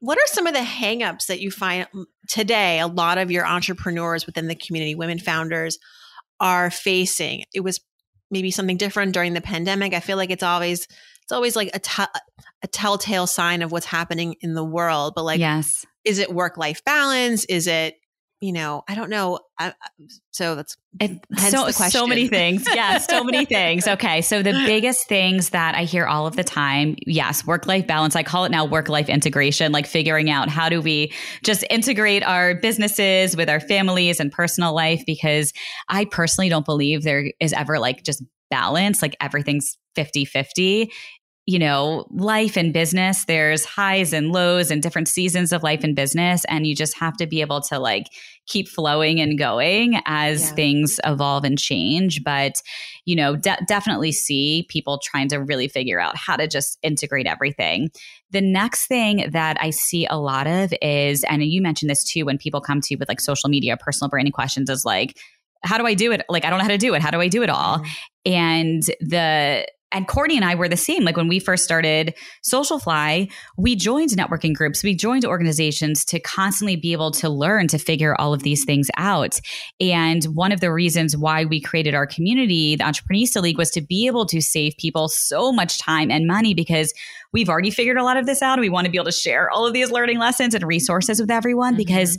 What 0.00 0.18
are 0.18 0.26
some 0.26 0.46
of 0.46 0.54
the 0.54 0.60
hangups 0.60 1.26
that 1.26 1.40
you 1.40 1.50
find 1.50 1.86
today? 2.28 2.80
A 2.80 2.86
lot 2.86 3.18
of 3.18 3.30
your 3.30 3.46
entrepreneurs 3.46 4.24
within 4.24 4.48
the 4.48 4.54
community, 4.54 4.94
women 4.94 5.18
founders, 5.18 5.78
are 6.40 6.70
facing. 6.70 7.44
It 7.52 7.60
was 7.60 7.80
maybe 8.30 8.50
something 8.50 8.78
different 8.78 9.12
during 9.12 9.34
the 9.34 9.40
pandemic. 9.40 9.92
I 9.92 10.00
feel 10.00 10.16
like 10.16 10.30
it's 10.30 10.42
always 10.42 10.86
it's 11.30 11.32
always 11.32 11.54
like 11.54 11.70
a, 11.74 11.78
t- 11.78 12.02
a 12.62 12.66
telltale 12.66 13.26
sign 13.26 13.62
of 13.62 13.70
what's 13.70 13.86
happening 13.86 14.34
in 14.40 14.54
the 14.54 14.64
world. 14.64 15.12
But 15.14 15.24
like, 15.24 15.38
yes, 15.38 15.84
is 16.04 16.18
it 16.18 16.32
work 16.32 16.56
life 16.56 16.82
balance? 16.84 17.44
Is 17.44 17.66
it 17.66 17.94
you 18.40 18.52
know, 18.52 18.82
I 18.88 18.94
don't 18.94 19.10
know. 19.10 19.38
I, 19.58 19.74
so 20.30 20.54
that's 20.54 20.76
it, 20.98 21.20
so 21.36 21.70
so 21.70 22.06
many 22.06 22.26
things. 22.26 22.66
Yeah, 22.74 22.96
so 22.96 23.22
many 23.22 23.44
things. 23.44 23.86
Okay, 23.86 24.22
so 24.22 24.42
the 24.42 24.52
biggest 24.66 25.06
things 25.08 25.50
that 25.50 25.74
I 25.74 25.84
hear 25.84 26.06
all 26.06 26.26
of 26.26 26.36
the 26.36 26.44
time, 26.44 26.96
yes, 27.06 27.46
work 27.46 27.66
life 27.66 27.86
balance. 27.86 28.16
I 28.16 28.22
call 28.22 28.46
it 28.46 28.50
now 28.50 28.64
work 28.64 28.88
life 28.88 29.10
integration, 29.10 29.72
like 29.72 29.86
figuring 29.86 30.30
out 30.30 30.48
how 30.48 30.70
do 30.70 30.80
we 30.80 31.12
just 31.44 31.64
integrate 31.68 32.22
our 32.22 32.54
businesses 32.54 33.36
with 33.36 33.50
our 33.50 33.60
families 33.60 34.20
and 34.20 34.32
personal 34.32 34.74
life. 34.74 35.02
Because 35.06 35.52
I 35.90 36.06
personally 36.06 36.48
don't 36.48 36.64
believe 36.64 37.02
there 37.02 37.30
is 37.40 37.52
ever 37.52 37.78
like 37.78 38.04
just 38.04 38.24
balance, 38.48 39.02
like 39.02 39.16
everything's 39.20 39.76
50 39.96 40.24
50 40.24 40.90
you 41.46 41.58
know, 41.58 42.06
life 42.10 42.56
and 42.56 42.72
business, 42.72 43.24
there's 43.24 43.64
highs 43.64 44.12
and 44.12 44.30
lows 44.30 44.70
and 44.70 44.82
different 44.82 45.08
seasons 45.08 45.52
of 45.52 45.62
life 45.62 45.82
and 45.82 45.96
business. 45.96 46.44
And 46.48 46.66
you 46.66 46.76
just 46.76 46.96
have 46.98 47.16
to 47.16 47.26
be 47.26 47.40
able 47.40 47.60
to 47.62 47.78
like 47.78 48.06
keep 48.46 48.68
flowing 48.68 49.20
and 49.20 49.38
going 49.38 50.00
as 50.04 50.48
yeah. 50.48 50.54
things 50.54 51.00
evolve 51.04 51.44
and 51.44 51.58
change. 51.58 52.22
But, 52.22 52.62
you 53.04 53.16
know, 53.16 53.36
de- 53.36 53.58
definitely 53.66 54.12
see 54.12 54.66
people 54.68 55.00
trying 55.02 55.28
to 55.28 55.38
really 55.38 55.66
figure 55.66 55.98
out 55.98 56.16
how 56.16 56.36
to 56.36 56.46
just 56.46 56.78
integrate 56.82 57.26
everything. 57.26 57.90
The 58.30 58.42
next 58.42 58.86
thing 58.86 59.28
that 59.32 59.56
I 59.60 59.70
see 59.70 60.06
a 60.06 60.18
lot 60.18 60.46
of 60.46 60.72
is, 60.82 61.24
and 61.24 61.42
you 61.42 61.62
mentioned 61.62 61.90
this 61.90 62.04
too, 62.04 62.26
when 62.26 62.38
people 62.38 62.60
come 62.60 62.80
to 62.80 62.88
you 62.90 62.98
with 62.98 63.08
like 63.08 63.20
social 63.20 63.48
media, 63.48 63.76
personal 63.76 64.10
branding 64.10 64.32
questions, 64.32 64.70
is 64.70 64.84
like, 64.84 65.18
how 65.64 65.78
do 65.78 65.86
I 65.86 65.94
do 65.94 66.12
it? 66.12 66.22
Like, 66.28 66.44
I 66.44 66.50
don't 66.50 66.58
know 66.58 66.64
how 66.64 66.70
to 66.70 66.78
do 66.78 66.94
it. 66.94 67.02
How 67.02 67.10
do 67.10 67.20
I 67.20 67.28
do 67.28 67.42
it 67.42 67.50
all? 67.50 67.78
Mm-hmm. 67.78 68.32
And 68.32 68.82
the, 69.00 69.66
and 69.92 70.06
Courtney 70.06 70.36
and 70.36 70.44
I 70.44 70.54
were 70.54 70.68
the 70.68 70.76
same. 70.76 71.04
Like 71.04 71.16
when 71.16 71.28
we 71.28 71.38
first 71.38 71.64
started 71.64 72.14
Socialfly, 72.42 73.30
we 73.56 73.74
joined 73.74 74.10
networking 74.10 74.54
groups, 74.54 74.82
we 74.82 74.94
joined 74.94 75.24
organizations 75.24 76.04
to 76.06 76.20
constantly 76.20 76.76
be 76.76 76.92
able 76.92 77.10
to 77.12 77.28
learn 77.28 77.66
to 77.68 77.78
figure 77.78 78.14
all 78.18 78.32
of 78.32 78.42
these 78.42 78.64
things 78.64 78.88
out. 78.96 79.40
And 79.80 80.24
one 80.24 80.52
of 80.52 80.60
the 80.60 80.72
reasons 80.72 81.16
why 81.16 81.44
we 81.44 81.60
created 81.60 81.94
our 81.94 82.06
community, 82.06 82.76
the 82.76 82.84
Entreprenista 82.84 83.42
League, 83.42 83.58
was 83.58 83.70
to 83.72 83.80
be 83.80 84.06
able 84.06 84.26
to 84.26 84.40
save 84.40 84.76
people 84.78 85.08
so 85.08 85.52
much 85.52 85.78
time 85.78 86.10
and 86.10 86.26
money 86.26 86.54
because 86.54 86.94
we've 87.32 87.48
already 87.48 87.70
figured 87.70 87.96
a 87.96 88.04
lot 88.04 88.16
of 88.16 88.26
this 88.26 88.42
out. 88.42 88.54
And 88.54 88.60
we 88.60 88.68
want 88.68 88.84
to 88.84 88.90
be 88.90 88.98
able 88.98 89.06
to 89.06 89.12
share 89.12 89.50
all 89.50 89.66
of 89.66 89.72
these 89.72 89.90
learning 89.90 90.18
lessons 90.18 90.54
and 90.54 90.64
resources 90.64 91.20
with 91.20 91.30
everyone 91.30 91.72
mm-hmm. 91.72 91.78
because 91.78 92.16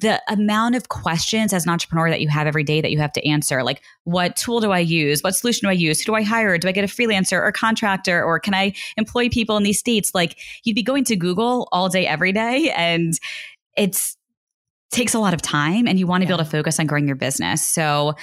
the 0.00 0.22
amount 0.28 0.76
of 0.76 0.88
questions 0.88 1.52
as 1.52 1.64
an 1.64 1.70
entrepreneur 1.70 2.08
that 2.08 2.20
you 2.20 2.28
have 2.28 2.46
every 2.46 2.62
day 2.62 2.80
that 2.80 2.92
you 2.92 2.98
have 2.98 3.12
to 3.12 3.26
answer 3.26 3.64
like 3.64 3.82
what 4.04 4.36
tool 4.36 4.60
do 4.60 4.70
i 4.70 4.78
use? 4.78 5.22
What 5.22 5.34
solution 5.34 5.66
do 5.66 5.70
i 5.70 5.74
use? 5.74 6.00
Who 6.00 6.06
do 6.06 6.14
i 6.14 6.22
hire? 6.22 6.56
Do 6.58 6.68
i 6.68 6.72
get 6.72 6.84
a 6.84 6.86
freelancer 6.86 7.40
or 7.40 7.50
contractor? 7.52 8.22
Or 8.22 8.38
can 8.38 8.54
i 8.54 8.72
employ 8.96 9.28
people 9.28 9.56
in 9.56 9.62
these 9.62 9.78
states? 9.78 10.14
Like 10.14 10.38
you'd 10.64 10.76
be 10.76 10.82
going 10.82 11.04
to 11.04 11.16
google 11.16 11.68
all 11.72 11.88
day 11.88 12.06
every 12.06 12.32
day 12.32 12.72
and 12.76 13.18
it's 13.76 14.16
takes 14.90 15.14
a 15.14 15.18
lot 15.18 15.34
of 15.34 15.42
time 15.42 15.86
and 15.86 15.98
you 15.98 16.06
want 16.06 16.22
to 16.22 16.24
yeah. 16.24 16.28
be 16.28 16.34
able 16.34 16.44
to 16.44 16.50
focus 16.50 16.80
on 16.80 16.86
growing 16.86 17.06
your 17.06 17.16
business. 17.16 17.66
So 17.66 18.14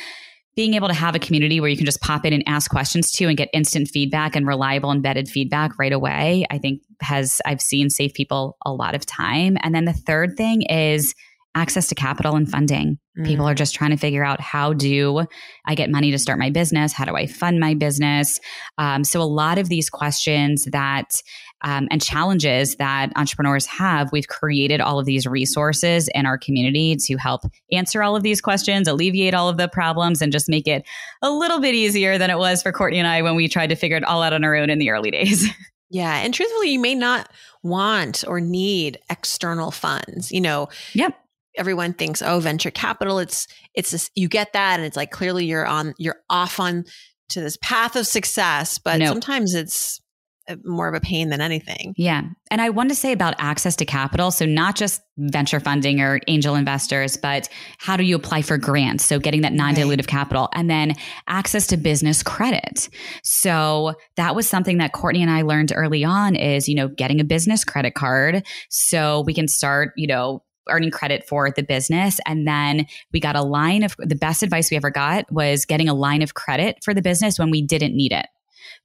being 0.56 0.74
able 0.74 0.88
to 0.88 0.94
have 0.94 1.16
a 1.16 1.20
community 1.20 1.60
where 1.60 1.70
you 1.70 1.76
can 1.76 1.86
just 1.86 2.02
pop 2.02 2.26
in 2.26 2.32
and 2.32 2.42
ask 2.48 2.72
questions 2.72 3.12
to 3.12 3.28
and 3.28 3.38
get 3.38 3.50
instant 3.54 3.90
feedback 3.90 4.36
and 4.36 4.48
reliable 4.48 4.90
embedded 4.90 5.28
feedback 5.28 5.78
right 5.78 5.92
away 5.92 6.46
i 6.50 6.58
think 6.58 6.82
has 7.02 7.42
i've 7.46 7.62
seen 7.62 7.90
save 7.90 8.14
people 8.14 8.58
a 8.66 8.72
lot 8.72 8.96
of 8.96 9.06
time. 9.06 9.58
And 9.62 9.76
then 9.76 9.84
the 9.84 9.94
third 9.94 10.38
thing 10.38 10.62
is 10.64 11.14
access 11.56 11.88
to 11.88 11.96
capital 11.96 12.36
and 12.36 12.50
funding. 12.50 13.00
Mm. 13.18 13.26
People 13.26 13.48
are 13.48 13.56
just 13.56 13.74
trying 13.74 13.92
to 13.92 13.98
figure 13.98 14.24
out 14.24 14.42
how 14.42 14.74
do 14.74 15.26
I 15.66 15.74
get 15.74 15.90
money 15.90 16.12
to 16.12 16.20
start 16.20 16.38
my 16.38 16.50
business? 16.50 16.94
How 16.94 17.06
do 17.06 17.16
I 17.16 17.26
fund 17.26 17.60
my 17.60 17.74
business? 17.74 18.40
Um, 18.78 19.04
so, 19.04 19.22
a 19.22 19.24
lot 19.24 19.58
of 19.58 19.70
these 19.70 19.90
questions 19.90 20.66
that 20.72 21.22
um, 21.64 21.88
and 21.90 22.02
challenges 22.02 22.76
that 22.76 23.12
entrepreneurs 23.16 23.66
have, 23.66 24.12
we've 24.12 24.28
created 24.28 24.82
all 24.82 25.00
of 25.00 25.06
these 25.06 25.26
resources 25.26 26.10
in 26.14 26.26
our 26.26 26.38
community 26.38 26.96
to 26.98 27.16
help 27.16 27.42
answer 27.72 28.04
all 28.04 28.16
of 28.16 28.24
these 28.24 28.42
questions, 28.42 28.88
alleviate 28.88 29.34
all 29.34 29.50
of 29.50 29.58
the 29.58 29.68
problems, 29.70 30.22
and 30.22 30.32
just 30.32 30.50
make 30.50 30.68
it 30.68 30.86
a 31.22 31.32
little 31.32 31.60
bit 31.60 31.74
easier 31.74 32.18
than 32.18 32.30
it 32.30 32.38
was 32.38 32.62
for 32.62 32.72
Courtney 32.72 33.00
and 33.00 33.08
I 33.08 33.22
when 33.22 33.36
we 33.36 33.48
tried 33.48 33.68
to 33.68 33.76
figure 33.76 33.98
it 33.98 34.04
all 34.04 34.22
out 34.22 34.34
on 34.34 34.44
our 34.44 34.56
own 34.56 34.70
in 34.70 34.80
the 34.80 34.92
early 34.92 35.12
days. 35.12 35.48
Yeah. 35.92 36.18
And 36.18 36.34
truthfully, 36.34 36.72
you 36.72 36.80
may 36.80 36.96
not 36.96 37.32
want 37.62 38.24
or 38.28 38.42
need 38.42 38.98
external 39.10 39.70
funds. 39.70 40.32
You 40.32 40.42
know, 40.42 40.68
yep 40.94 41.16
everyone 41.58 41.94
thinks 41.94 42.22
oh 42.22 42.40
venture 42.40 42.72
capital 42.72 43.20
it's 43.20 43.48
it's 43.74 43.92
this, 43.92 44.12
you 44.16 44.28
get 44.28 44.54
that 44.54 44.80
and 44.80 44.86
it's 44.86 44.98
like 44.98 45.12
clearly 45.12 45.46
you're 45.46 45.66
on 45.66 45.94
you're 45.98 46.22
off 46.30 46.60
on 46.60 46.84
to 47.30 47.42
this 47.42 47.58
path 47.62 47.96
of 47.96 48.06
success 48.08 48.78
but 48.78 49.00
nope. 49.00 49.10
sometimes 49.10 49.54
it's 49.54 50.02
uh, 50.48 50.56
more 50.64 50.88
of 50.88 50.94
a 50.94 51.00
pain 51.00 51.30
than 51.30 51.42
anything. 51.42 51.96
Yeah. 51.98 52.22
And 52.52 52.62
I 52.62 52.70
want 52.70 52.90
to 52.90 52.96
say 52.96 53.12
about 53.12 53.34
access 53.40 53.76
to 53.78 53.86
capital. 53.86 54.30
So, 54.30 54.46
not 54.46 54.76
just 54.76 55.02
venture 55.18 55.60
funding 55.60 56.02
or 56.02 56.20
angel 56.28 56.54
investors, 56.54 57.18
but 57.18 57.50
how 57.80 57.98
do 57.98 58.04
you 58.04 58.16
apply 58.16 58.44
for 58.44 58.60
grants? 58.60 59.04
So, 59.04 59.18
getting 59.18 59.42
that 59.42 59.54
non 59.54 59.74
dilutive 59.74 59.98
right. 59.98 60.08
capital 60.08 60.50
and 60.54 60.70
then 60.70 60.94
access 61.28 61.66
to 61.68 61.78
business 61.78 62.22
credit. 62.22 62.90
So, 63.24 63.96
that 64.18 64.36
was 64.36 64.48
something 64.48 64.78
that 64.78 64.94
Courtney 64.94 65.24
and 65.24 65.32
I 65.32 65.42
learned 65.42 65.74
early 65.76 66.04
on 66.04 66.36
is, 66.36 66.70
you 66.70 66.76
know, 66.76 66.90
getting 66.90 67.20
a 67.20 67.24
business 67.24 67.64
credit 67.64 67.96
card 67.96 68.46
so 68.70 69.24
we 69.26 69.34
can 69.34 69.48
start, 69.48 69.94
you 69.98 70.06
know, 70.06 70.44
earning 70.70 70.92
credit 70.92 71.28
for 71.28 71.52
the 71.52 71.64
business. 71.64 72.20
And 72.26 72.48
then 72.48 72.88
we 73.12 73.20
got 73.20 73.36
a 73.36 73.42
line 73.42 73.84
of 73.84 73.96
the 74.00 74.16
best 74.16 74.44
advice 74.44 74.72
we 74.72 74.78
ever 74.78 74.90
got 74.90 75.32
was 75.32 75.66
getting 75.66 75.90
a 75.90 75.94
line 75.94 76.22
of 76.22 76.34
credit 76.34 76.78
for 76.84 76.94
the 76.94 77.02
business 77.02 77.40
when 77.40 77.52
we 77.52 77.62
didn't 77.62 77.96
need 77.96 78.12
it. 78.12 78.28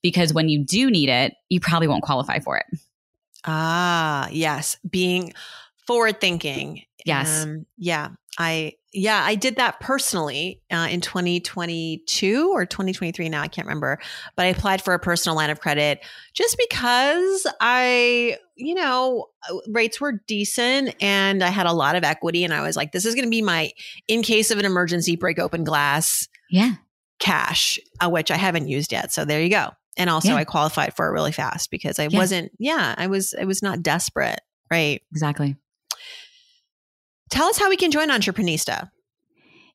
Because 0.03 0.33
when 0.33 0.49
you 0.49 0.65
do 0.65 0.91
need 0.91 1.09
it, 1.09 1.35
you 1.49 1.61
probably 1.61 1.89
won't 1.89 2.03
qualify 2.03 2.39
for 2.39 2.59
it. 2.59 2.67
Ah, 3.45 4.29
yes. 4.31 4.77
Being 4.89 5.33
forward 5.87 6.21
thinking. 6.21 6.83
Yes. 7.05 7.45
Um, 7.45 7.67
yeah. 7.77 8.11
I 8.39 8.75
yeah, 8.93 9.23
I 9.25 9.37
did 9.37 9.57
that 9.57 9.79
personally 9.79 10.63
uh, 10.71 10.89
in 10.91 11.01
2022 11.01 12.51
or 12.53 12.67
2023 12.67 13.29
now, 13.29 13.41
I 13.41 13.47
can't 13.49 13.67
remember. 13.67 14.01
But 14.35 14.47
I 14.47 14.49
applied 14.49 14.83
for 14.83 14.95
a 14.95 14.99
personal 14.99 15.37
line 15.37 15.51
of 15.51 15.61
credit 15.61 16.05
just 16.35 16.59
because 16.59 17.47
I, 17.61 18.37
you 18.57 18.75
know, 18.75 19.27
uh, 19.49 19.59
rates 19.69 20.01
were 20.01 20.21
decent 20.27 20.97
and 21.01 21.45
I 21.45 21.49
had 21.49 21.67
a 21.67 21.73
lot 21.73 21.95
of 21.95 22.03
equity. 22.03 22.43
And 22.43 22.53
I 22.53 22.63
was 22.63 22.77
like, 22.77 22.91
this 22.91 23.05
is 23.05 23.15
going 23.15 23.27
to 23.27 23.31
be 23.31 23.43
my, 23.43 23.71
in 24.09 24.23
case 24.23 24.51
of 24.51 24.59
an 24.59 24.65
emergency, 24.65 25.15
break 25.15 25.39
open 25.39 25.63
glass 25.63 26.27
yeah. 26.51 26.75
cash, 27.21 27.79
uh, 28.01 28.11
which 28.11 28.33
I 28.33 28.37
haven't 28.37 28.69
used 28.69 28.91
yet. 28.91 29.13
So 29.13 29.25
there 29.25 29.41
you 29.41 29.51
go. 29.51 29.71
And 29.97 30.11
also, 30.11 30.31
yeah. 30.31 30.37
I 30.37 30.45
qualified 30.45 30.97
for 30.97 31.07
it 31.07 31.13
really 31.13 31.33
fast 31.33 31.71
because 31.71 32.01
I 32.01 32.09
yeah. 32.09 32.19
wasn't, 32.19 32.53
yeah, 32.59 32.95
I 32.99 33.07
was, 33.07 33.35
I 33.41 33.45
was 33.45 33.63
not 33.63 33.83
desperate. 33.83 34.41
Right. 34.69 35.03
Exactly. 35.13 35.57
Tell 37.31 37.49
us 37.49 37.59
how 37.59 37.69
we 37.69 37.77
can 37.77 37.91
join 37.91 38.09
Entreprenista. 38.09 38.91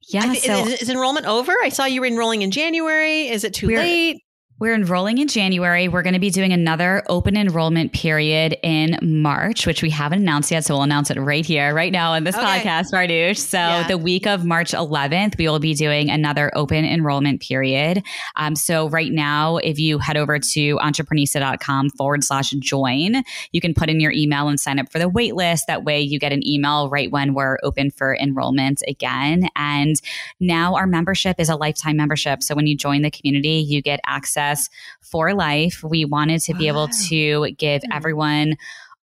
Yeah. 0.08 0.32
Th- 0.32 0.44
so 0.44 0.54
is, 0.66 0.84
is, 0.84 0.90
enrollment 0.90 1.26
over? 1.26 1.52
I 1.64 1.70
saw 1.70 1.86
you 1.86 2.02
were 2.02 2.08
enrolling 2.08 2.44
in 2.44 2.52
January. 2.52 3.28
Is 3.28 3.44
it 3.44 3.54
too 3.54 3.68
late? 3.68 4.22
We're 4.58 4.74
enrolling 4.74 5.18
in 5.18 5.28
January. 5.28 5.90
We're 5.90 6.02
going 6.02 6.14
to 6.14 6.20
be 6.20 6.30
doing 6.30 6.54
another 6.54 7.04
open 7.10 7.36
enrollment 7.36 7.92
period 7.92 8.56
in 8.64 8.98
March, 9.02 9.68
which 9.68 9.84
we 9.84 9.90
haven't 9.90 10.20
announced 10.20 10.50
yet. 10.50 10.64
So 10.64 10.76
we'll 10.76 10.84
announce 10.84 11.12
it 11.12 11.20
right 11.20 11.46
here, 11.46 11.74
right 11.74 11.92
now 11.92 12.14
in 12.14 12.24
this 12.24 12.38
okay. 12.38 12.62
podcast, 12.62 12.86
Farnoosh. 12.90 13.36
So 13.36 13.58
yeah. 13.58 13.86
the 13.86 13.98
week 13.98 14.26
of 14.26 14.46
March 14.46 14.72
11th, 14.72 15.38
we 15.38 15.50
will 15.50 15.60
be 15.60 15.74
doing 15.74 16.10
another 16.10 16.54
open 16.56 16.86
enrollment 16.86 17.42
period. 17.42 18.02
Um, 18.38 18.56
so 18.56 18.88
right 18.88 19.12
now, 19.12 19.58
if 19.58 19.78
you 19.78 19.98
head 19.98 20.16
over 20.16 20.40
to 20.40 20.78
entreprenista.com 20.78 21.90
forward 21.90 22.24
slash 22.24 22.52
join, 22.52 23.24
you 23.52 23.60
can 23.60 23.74
put 23.74 23.90
in 23.90 24.00
your 24.00 24.14
email 24.14 24.48
and 24.48 24.58
sign 24.58 24.80
up 24.80 24.90
for 24.90 25.00
the 25.00 25.10
wait 25.10 25.36
list. 25.36 25.68
That 25.68 25.84
way 25.84 26.00
you 26.00 26.18
get 26.18 26.32
an 26.32 26.48
email 26.48 26.90
right 26.90 27.12
when 27.12 27.34
we're 27.34 27.58
open 27.62 27.92
for 27.92 28.16
enrollment 28.16 28.84
again. 28.88 29.50
And 29.58 29.98
now 30.40 30.76
our 30.76 30.88
membership 30.88 31.42
is 31.42 31.50
a 31.50 31.58
lifetime 31.58 31.98
membership. 31.98 32.42
So 32.42 32.56
when 32.56 32.68
you 32.68 32.78
join 32.78 33.02
the 33.02 33.12
community, 33.12 33.58
you 33.60 33.82
get 33.82 34.00
access 34.06 34.46
access 34.56 34.70
for 35.02 35.34
life. 35.34 35.84
We 35.84 36.06
wanted 36.06 36.42
to 36.44 36.54
be 36.54 36.68
able 36.68 36.88
to 37.10 37.52
give 37.52 37.84
hmm. 37.84 37.92
everyone 37.92 38.56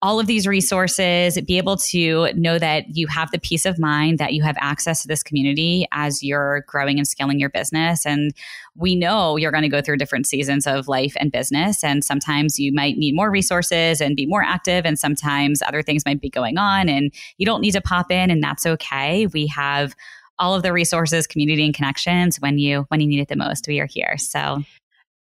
all 0.03 0.19
of 0.19 0.27
these 0.27 0.47
resources, 0.47 1.39
be 1.43 1.59
able 1.59 1.77
to 1.77 2.33
know 2.33 2.59
that 2.59 2.97
you 2.97 3.07
have 3.07 3.31
the 3.33 3.39
peace 3.39 3.67
of 3.67 3.79
mind 3.79 4.19
that 4.19 4.33
you 4.33 4.43
have 4.43 4.57
access 4.59 5.03
to 5.03 5.09
this 5.09 5.23
community 5.23 5.87
as 5.93 6.23
you're 6.23 6.65
growing 6.67 6.97
and 6.97 7.07
scaling 7.07 7.39
your 7.39 7.51
business. 7.51 8.07
And 8.07 8.33
we 8.75 8.95
know 8.95 9.37
you're 9.37 9.51
going 9.51 9.63
to 9.63 9.69
go 9.69 9.83
through 9.83 9.99
different 9.99 10.27
seasons 10.27 10.67
of 10.67 10.89
life 10.89 11.15
and 11.21 11.31
business. 11.31 11.85
And 11.85 12.03
sometimes 12.03 12.59
you 12.59 12.73
might 12.73 12.97
need 12.97 13.15
more 13.15 13.31
resources 13.31 14.01
and 14.01 14.17
be 14.17 14.25
more 14.25 14.43
active. 14.43 14.87
And 14.87 14.99
sometimes 14.99 15.61
other 15.61 15.83
things 15.83 16.07
might 16.07 16.23
be 16.23 16.31
going 16.31 16.57
on 16.57 16.89
and 16.89 17.13
you 17.37 17.45
don't 17.45 17.61
need 17.61 17.73
to 17.73 17.83
pop 17.83 18.11
in, 18.11 18.31
and 18.31 18.43
that's 18.43 18.65
okay. 18.65 19.27
We 19.27 19.49
have 19.49 19.95
all 20.41 20.55
of 20.55 20.63
the 20.63 20.73
resources, 20.73 21.27
community 21.27 21.65
and 21.65 21.75
connections 21.75 22.41
when 22.41 22.59
you 22.59 22.87
when 22.89 23.01
you 23.01 23.07
need 23.07 23.21
it 23.21 23.29
the 23.29 23.37
most. 23.37 23.69
We 23.69 23.79
are 23.81 23.87
here. 23.87 24.17
So 24.17 24.63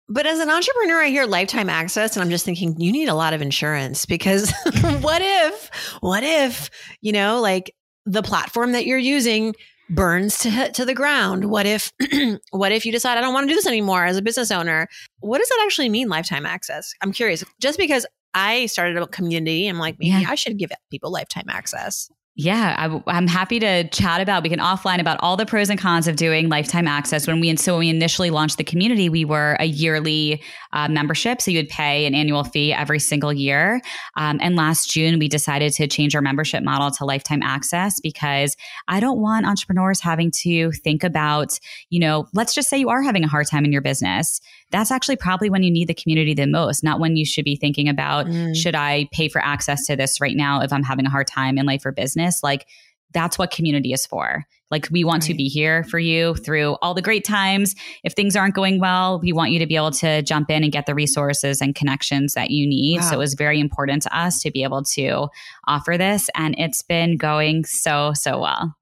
but 0.08 0.26
as 0.26 0.40
an 0.40 0.50
entrepreneur, 0.50 1.04
I 1.04 1.10
hear 1.10 1.26
lifetime 1.26 1.70
access, 1.70 2.16
and 2.16 2.24
I'm 2.24 2.30
just 2.30 2.46
thinking 2.46 2.80
you 2.80 2.92
need 2.92 3.10
a 3.10 3.16
lot 3.16 3.34
of 3.34 3.42
insurance 3.42 4.06
because 4.06 4.52
what 5.02 5.22
if, 5.22 5.70
what 6.02 6.24
if, 6.24 6.70
you 7.02 7.12
know, 7.12 7.42
like 7.42 7.74
the 8.06 8.22
platform 8.22 8.74
that 8.74 8.86
you're 8.86 8.98
using 8.98 9.56
burns 9.90 10.40
to 10.40 10.72
to 10.74 10.86
the 10.86 10.94
ground? 10.94 11.46
What 11.46 11.66
if, 11.66 11.92
what 12.52 12.72
if 12.72 12.86
you 12.86 12.92
decide 12.92 13.18
I 13.18 13.22
don't 13.22 13.34
want 13.34 13.46
to 13.46 13.50
do 13.50 13.56
this 13.56 13.68
anymore 13.68 14.06
as 14.06 14.18
a 14.18 14.22
business 14.22 14.52
owner? 14.52 14.88
What 15.20 15.40
does 15.40 15.50
that 15.50 15.64
actually 15.66 15.90
mean, 15.90 16.08
lifetime 16.08 16.46
access? 16.46 16.94
I'm 17.02 17.12
curious. 17.12 17.44
Just 17.60 17.80
because 17.80 18.06
I 18.36 18.68
started 18.68 18.98
a 18.98 19.08
community, 19.08 19.68
I'm 19.68 19.80
like, 19.80 19.96
maybe 19.98 20.22
yeah. 20.22 20.30
I 20.30 20.36
should 20.36 20.58
give 20.58 20.72
people 20.92 21.12
lifetime 21.12 21.46
access. 21.50 22.10
Yeah, 22.38 23.02
I, 23.08 23.18
am 23.18 23.28
happy 23.28 23.60
to 23.62 23.88
chat 23.88 24.20
about. 24.20 24.44
We 24.44 24.50
can 24.50 24.60
offline 24.60 25.00
about 25.00 25.18
all 25.22 25.38
the 25.38 25.46
pros 25.46 25.70
and 25.70 25.80
cons 25.80 26.06
of 26.06 26.18
doing 26.18 26.50
lifetime 26.50 26.86
access. 26.86 27.28
When 27.28 27.40
we 27.40 27.56
so 27.56 27.74
when 27.74 27.80
we 27.80 27.90
initially 27.90 28.30
launched 28.30 28.58
the 28.58 28.64
community, 28.66 29.08
we 29.08 29.24
were 29.24 29.56
a 29.58 29.64
yearly 29.64 30.44
uh, 30.74 30.90
membership, 30.90 31.42
so 31.42 31.50
you 31.50 31.60
would 31.60 31.70
pay 31.70 32.06
an 32.06 32.14
annual 32.14 32.44
fee 32.44 32.74
every 32.74 33.00
single 33.00 33.32
year. 33.32 33.80
Um, 34.18 34.40
and 34.42 34.58
last 34.58 34.92
June, 34.92 35.18
we 35.18 35.30
decided 35.30 35.72
to 35.76 35.88
change 35.88 36.14
our 36.14 36.22
membership 36.22 36.62
model 36.62 36.92
to 36.92 37.06
lifetime 37.06 37.42
access 37.42 38.02
because 38.02 38.58
I 38.90 39.00
don't 39.00 39.22
want 39.22 39.46
entrepreneurs 39.46 40.02
having 40.02 40.30
to 40.42 40.74
think 40.74 41.06
about, 41.06 41.58
you 41.90 42.02
know, 42.02 42.28
let's 42.34 42.54
just 42.54 42.68
say 42.68 42.78
you 42.78 42.90
are 42.90 43.02
having 43.02 43.24
a 43.24 43.30
hard 43.30 43.48
time 43.48 43.64
in 43.64 43.72
your 43.72 43.82
business 43.82 44.42
that's 44.76 44.92
actually 44.92 45.16
probably 45.16 45.50
when 45.50 45.64
you 45.64 45.72
need 45.72 45.88
the 45.88 45.94
community 45.94 46.34
the 46.34 46.48
most, 46.48 46.84
not 46.84 47.00
when 47.00 47.16
you 47.16 47.26
should 47.26 47.46
be 47.46 47.56
thinking 47.56 47.88
about, 47.88 48.26
mm. 48.26 48.56
should 48.56 48.76
I 48.76 49.08
pay 49.14 49.30
for 49.30 49.42
access 49.44 49.86
to 49.86 49.96
this 49.96 50.20
right 50.20 50.36
now 50.36 50.62
if 50.62 50.74
I'm 50.74 50.84
having 50.84 51.06
a 51.06 51.10
hard 51.10 51.28
time 51.28 51.58
in 51.58 51.66
life 51.66 51.86
or 51.86 51.92
business? 51.92 52.25
Like, 52.44 52.68
that's 53.14 53.38
what 53.38 53.52
community 53.52 53.94
is 53.94 54.06
for. 54.06 54.44
Like, 54.72 54.90
we 54.92 55.04
want 55.04 55.24
right. 55.24 55.28
to 55.30 55.34
be 55.36 55.48
here 55.48 55.84
for 55.84 56.00
you 56.00 56.36
through 56.36 56.76
all 56.82 56.94
the 56.94 57.02
great 57.02 57.24
times. 57.24 57.76
If 58.04 58.14
things 58.14 58.36
aren't 58.36 58.56
going 58.56 58.80
well, 58.80 59.20
we 59.20 59.32
want 59.32 59.52
you 59.52 59.60
to 59.60 59.68
be 59.68 59.76
able 59.76 59.92
to 59.92 60.22
jump 60.22 60.50
in 60.50 60.64
and 60.64 60.72
get 60.72 60.86
the 60.86 60.96
resources 60.96 61.62
and 61.62 61.76
connections 61.76 62.34
that 62.34 62.50
you 62.50 62.68
need. 62.68 63.02
Wow. 63.02 63.10
So, 63.10 63.16
it 63.16 63.20
was 63.20 63.36
very 63.36 63.60
important 63.60 64.02
to 64.04 64.18
us 64.18 64.42
to 64.42 64.52
be 64.52 64.64
able 64.64 64.84
to 64.84 65.28
offer 65.68 65.98
this. 65.98 66.30
And 66.36 66.56
it's 66.58 66.82
been 66.82 67.18
going 67.18 67.66
so, 67.66 68.14
so 68.14 68.40
well. 68.40 68.76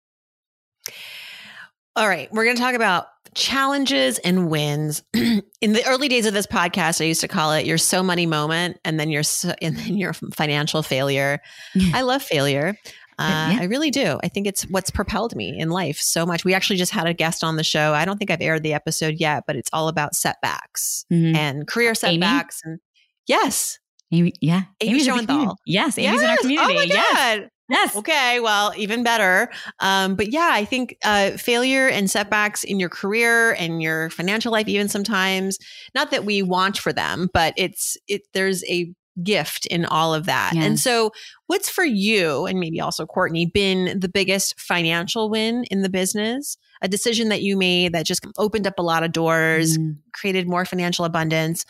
All 1.96 2.08
right. 2.08 2.32
We're 2.32 2.46
going 2.46 2.56
to 2.56 2.62
talk 2.62 2.74
about 2.74 3.08
challenges 3.36 4.20
and 4.20 4.50
wins. 4.50 5.04
in 5.14 5.44
the 5.62 5.84
early 5.86 6.08
days 6.08 6.26
of 6.26 6.34
this 6.34 6.48
podcast, 6.48 7.02
I 7.02 7.06
used 7.06 7.22
to 7.22 7.28
call 7.28 7.54
it 7.54 7.66
your 7.66 7.78
so 7.78 8.04
money 8.04 8.26
moment 8.26 8.80
and 8.86 9.00
then 9.00 9.10
your 9.10 9.24
so, 9.24 9.54
and 9.62 9.78
then 9.78 9.98
your 9.98 10.14
financial 10.14 10.84
failure. 10.84 11.40
I 11.94 12.02
love 12.02 12.24
failure. 12.24 12.76
Uh, 13.20 13.52
yeah. 13.54 13.60
I 13.62 13.66
really 13.66 13.92
do. 13.92 14.20
I 14.24 14.28
think 14.28 14.48
it's 14.48 14.64
what's 14.64 14.90
propelled 14.92 15.36
me 15.36 15.58
in 15.58 15.70
life 15.70 15.98
so 16.00 16.26
much. 16.26 16.44
We 16.44 16.54
actually 16.54 16.78
just 16.78 16.92
had 16.92 17.08
a 17.08 17.14
guest 17.14 17.44
on 17.44 17.56
the 17.56 17.64
show. 17.64 17.94
I 17.94 18.06
don't 18.06 18.18
think 18.18 18.32
I've 18.32 18.42
aired 18.42 18.64
the 18.64 18.74
episode 18.74 19.16
yet, 19.20 19.44
but 19.48 19.56
it's 19.56 19.70
all 19.74 19.88
about 19.88 20.16
setbacks 20.16 21.06
mm-hmm. 21.12 21.36
and 21.36 21.68
career 21.68 21.96
setbacks. 21.96 22.62
Amy? 22.66 22.72
And 22.72 22.80
yes, 23.28 23.80
Amy, 24.12 24.34
yeah, 24.42 24.64
Amy 24.82 25.00
Schoenthal. 25.00 25.56
Yes, 25.66 25.98
Amy's 25.98 26.22
yes. 26.22 26.22
in 26.22 26.30
our 26.30 26.38
community. 26.38 26.74
Oh 26.74 26.76
my 26.76 26.84
yes. 26.84 27.14
god. 27.14 27.50
Yes. 27.70 27.96
Okay. 27.96 28.40
Well, 28.42 28.74
even 28.76 29.04
better. 29.04 29.50
Um, 29.80 30.16
but 30.16 30.32
yeah, 30.32 30.50
I 30.52 30.66
think 30.66 30.98
uh, 31.04 31.32
failure 31.32 31.88
and 31.88 32.12
setbacks 32.12 32.64
in 32.64 32.80
your 32.80 32.90
career 32.90 33.54
and 33.54 33.82
your 33.82 34.10
financial 34.10 34.52
life, 34.52 34.68
even 34.68 34.90
sometimes, 34.90 35.58
not 35.96 36.12
that 36.12 36.26
we 36.26 36.42
want 36.42 36.78
for 36.78 36.92
them, 36.92 37.30
but 37.34 37.54
it's 37.56 37.96
it. 38.08 38.24
There's 38.34 38.64
a 38.66 38.94
gift 39.22 39.66
in 39.68 39.86
all 39.86 40.14
of 40.14 40.26
that. 40.26 40.56
And 40.56 40.80
so, 40.80 41.12
what's 41.48 41.70
for 41.70 41.84
you, 41.84 42.46
and 42.46 42.60
maybe 42.60 42.80
also 42.80 43.06
Courtney, 43.06 43.46
been 43.46 44.00
the 44.00 44.10
biggest 44.10 44.60
financial 44.60 45.30
win 45.30 45.66
in 45.66 45.82
the 45.82 45.90
business? 45.90 46.58
A 46.82 46.88
decision 46.88 47.30
that 47.30 47.42
you 47.42 47.56
made 47.56 47.94
that 47.94 48.06
just 48.06 48.26
opened 48.38 48.68
up 48.68 48.80
a 48.80 48.84
lot 48.84 49.04
of 49.04 49.12
doors, 49.12 49.78
mm. 49.78 49.98
created 50.14 50.48
more 50.48 50.66
financial 50.66 51.06
abundance, 51.06 51.66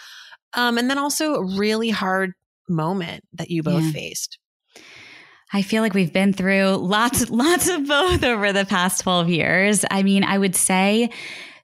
um, 0.54 0.78
and 0.78 0.90
then 0.90 0.98
also 0.98 1.36
a 1.36 1.58
really 1.58 1.90
hard 1.90 2.34
moment 2.70 3.24
that 3.34 3.50
you 3.50 3.64
both 3.64 3.84
yeah. 3.84 3.92
faced. 3.92 4.40
I 5.52 5.62
feel 5.62 5.84
like 5.84 5.94
we've 5.94 6.14
been 6.14 6.34
through 6.34 6.78
lots, 6.78 7.30
lots 7.30 7.68
of 7.70 7.88
both 7.88 8.24
over 8.24 8.54
the 8.54 8.66
past 8.66 9.04
12 9.04 9.30
years. 9.30 9.86
I 9.92 10.04
mean, 10.04 10.24
I 10.24 10.38
would 10.38 10.56
say 10.56 11.12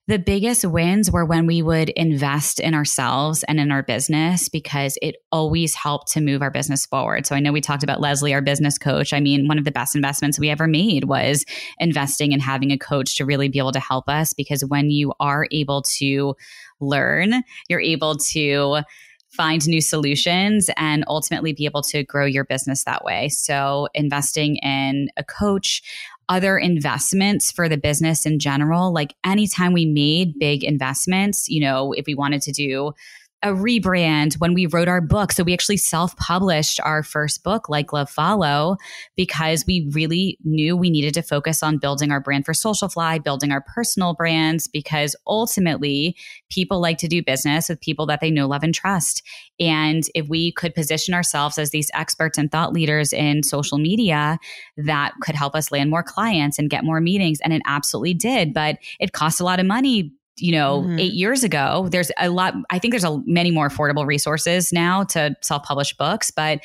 the 0.10 0.18
biggest 0.18 0.66
wins 0.66 1.12
were 1.12 1.24
when 1.24 1.46
we 1.46 1.62
would 1.62 1.90
invest 1.90 2.60
in 2.60 2.74
ourselves 2.74 3.44
and 3.44 3.60
in 3.60 3.72
our 3.72 3.84
business 3.84 4.50
because 4.50 4.98
it 5.04 5.18
always 5.32 5.76
helped 5.76 6.12
to 6.12 6.20
move 6.20 6.42
our 6.42 6.50
business 6.50 6.84
forward. 6.88 7.28
So 7.28 7.36
I 7.36 7.40
know 7.40 7.52
we 7.52 7.62
talked 7.62 7.84
about 7.84 8.02
Leslie, 8.02 8.34
our 8.34 8.42
business 8.42 8.80
coach. 8.80 9.14
I 9.14 9.20
mean, 9.20 9.48
one 9.48 9.60
of 9.60 9.66
the 9.66 9.72
best 9.72 9.96
investments 9.96 10.40
we 10.40 10.50
ever 10.50 10.66
made 10.66 11.04
was 11.04 11.46
investing 11.78 12.34
and 12.34 12.42
having 12.42 12.72
a 12.72 12.78
coach 12.78 13.18
to 13.18 13.26
really 13.26 13.50
be 13.50 13.60
able 13.60 13.72
to 13.72 13.80
help 13.80 14.10
us 14.10 14.34
because 14.34 14.66
when 14.66 14.90
you 14.90 15.14
are 15.20 15.46
able 15.52 15.84
to 15.84 16.36
learn, 16.80 17.44
you're 17.68 17.80
able 17.80 18.18
to 18.18 18.82
find 19.28 19.68
new 19.68 19.80
solutions 19.80 20.72
and 20.76 21.04
ultimately 21.08 21.54
be 21.54 21.66
able 21.66 21.84
to 21.84 22.04
grow 22.04 22.26
your 22.26 22.46
business 22.46 22.84
that 22.86 23.04
way. 23.04 23.30
So, 23.30 23.88
investing 23.94 24.56
in 24.56 25.10
a 25.18 25.24
coach, 25.24 25.84
other 26.30 26.58
investments 26.58 27.52
for 27.52 27.68
the 27.68 27.78
business 27.78 28.26
in 28.26 28.40
general, 28.40 28.94
like 28.94 29.16
anytime 29.26 29.74
we 29.74 29.86
made 29.86 30.40
big 30.40 30.64
investments, 30.64 31.50
you 31.50 31.60
know, 31.60 31.92
if 31.94 32.06
we 32.06 32.16
wanted 32.16 32.42
to 32.44 32.52
do 32.52 32.94
a 33.42 33.50
rebrand 33.50 34.34
when 34.40 34.54
we 34.54 34.66
wrote 34.66 34.90
our 34.90 35.00
book. 35.00 35.32
So 35.32 35.44
we 35.44 35.54
actually 35.54 35.78
self 35.78 36.16
published 36.18 36.80
our 36.82 37.04
first 37.04 37.44
book, 37.44 37.70
Like 37.70 37.94
Love 37.94 38.10
Follow, 38.10 38.78
because 39.16 39.66
we 39.66 39.90
really 39.94 40.38
knew 40.44 40.76
we 40.76 40.90
needed 40.90 41.14
to 41.14 41.22
focus 41.22 41.64
on 41.64 41.78
building 41.78 42.12
our 42.12 42.20
brand 42.20 42.46
for 42.46 42.54
Socialfly, 42.54 43.24
building 43.24 43.52
our 43.52 43.62
personal 43.62 44.14
brands, 44.14 44.68
because 44.68 45.16
ultimately 45.26 46.18
people 46.50 46.82
like 46.82 46.98
to 46.98 47.08
do 47.08 47.24
business 47.24 47.70
with 47.70 47.80
people 47.80 48.06
that 48.08 48.20
they 48.20 48.32
know, 48.32 48.48
love, 48.48 48.64
and 48.64 48.76
trust. 48.76 49.24
And 49.60 50.04
if 50.16 50.28
we 50.28 50.52
could 50.52 50.76
position 50.76 51.14
ourselves 51.14 51.58
as 51.58 51.70
these 51.70 51.90
experts 51.94 52.38
and 52.38 52.52
thought 52.52 52.74
leaders 52.74 53.14
in 53.14 53.44
social 53.44 53.78
media, 53.78 54.38
that 54.78 55.14
could 55.22 55.36
help 55.36 55.56
us 55.56 55.72
land 55.72 55.90
more 55.90 56.04
clients 56.04 56.60
and 56.60 56.70
get 56.70 56.84
more 56.84 57.00
meetings. 57.00 57.40
And 57.42 57.54
it 57.54 57.62
absolutely 57.66 58.14
did. 58.14 58.54
But 58.54 58.80
it 59.00 59.14
cost 59.14 59.40
a 59.40 59.46
lot 59.46 59.60
of 59.60 59.66
money 59.66 60.14
you 60.42 60.52
know, 60.52 60.82
mm-hmm. 60.82 61.00
eight 61.00 61.14
years 61.14 61.44
ago. 61.44 61.88
There's 61.92 62.12
a 62.20 62.30
lot, 62.30 62.54
I 62.70 62.80
think 62.80 62.94
there's 62.94 63.04
a, 63.04 63.22
many 63.26 63.52
more 63.52 63.70
affordable 63.70 64.06
resources 64.06 64.72
now 64.72 65.04
to 65.06 65.36
self 65.42 65.64
publish 65.64 65.96
books, 65.96 66.32
but 66.32 66.60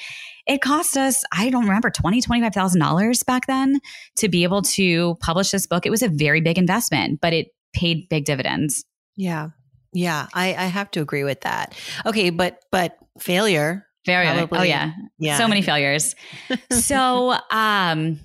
it 0.46 0.60
cost 0.60 0.96
us, 0.96 1.24
I 1.32 1.50
don't 1.50 1.64
remember, 1.64 1.90
$20,000, 1.90 2.24
$25,000 2.52 3.26
back 3.26 3.46
then 3.46 3.80
to 4.16 4.28
be 4.28 4.42
able 4.42 4.62
to 4.62 5.16
publish 5.20 5.50
this 5.50 5.66
book. 5.66 5.86
It 5.86 5.90
was 5.90 6.02
a 6.02 6.08
very 6.08 6.40
big 6.40 6.58
investment, 6.58 7.20
but 7.20 7.32
it 7.32 7.48
paid 7.72 8.08
big 8.08 8.24
dividends. 8.24 8.84
Yeah. 9.16 9.48
Yeah. 9.92 10.26
I, 10.34 10.48
I 10.48 10.66
have 10.66 10.90
to 10.92 11.00
agree 11.00 11.24
with 11.24 11.42
that. 11.42 11.74
Okay. 12.04 12.30
But, 12.30 12.58
but 12.70 12.96
failure. 13.18 13.86
Failure. 14.04 14.30
Oh, 14.32 14.46
probably, 14.46 14.58
oh, 14.58 14.62
yeah. 14.62 14.92
Yeah. 15.18 15.38
So 15.38 15.48
many 15.48 15.62
failures. 15.62 16.14
so, 16.70 17.36
um, 17.50 18.20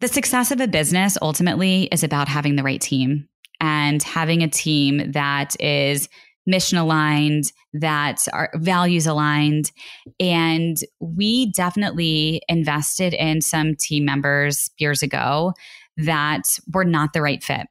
the 0.00 0.08
success 0.08 0.50
of 0.50 0.60
a 0.60 0.66
business 0.66 1.16
ultimately 1.22 1.84
is 1.92 2.02
about 2.02 2.26
having 2.26 2.56
the 2.56 2.64
right 2.64 2.80
team 2.80 3.28
and 3.62 4.02
having 4.02 4.42
a 4.42 4.48
team 4.48 5.12
that 5.12 5.54
is 5.60 6.08
mission 6.44 6.76
aligned, 6.76 7.52
that 7.72 8.26
are 8.32 8.50
values 8.56 9.06
aligned. 9.06 9.70
And 10.18 10.76
we 10.98 11.52
definitely 11.52 12.42
invested 12.48 13.14
in 13.14 13.40
some 13.40 13.76
team 13.76 14.04
members 14.04 14.68
years 14.78 15.02
ago 15.02 15.54
that 15.96 16.42
were 16.74 16.84
not 16.84 17.12
the 17.12 17.22
right 17.22 17.42
fit 17.42 17.68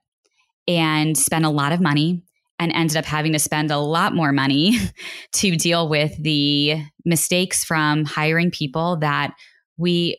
and 0.67 1.17
spent 1.17 1.43
a 1.43 1.49
lot 1.49 1.73
of 1.73 1.81
money 1.81 2.23
and 2.57 2.71
ended 2.71 2.95
up 2.95 3.05
having 3.05 3.33
to 3.33 3.39
spend 3.39 3.69
a 3.69 3.77
lot 3.77 4.15
more 4.15 4.31
money 4.31 4.77
to 5.33 5.57
deal 5.57 5.89
with 5.89 6.15
the 6.23 6.81
mistakes 7.03 7.65
from 7.65 8.05
hiring 8.05 8.49
people 8.49 8.95
that 8.97 9.33
we 9.77 10.17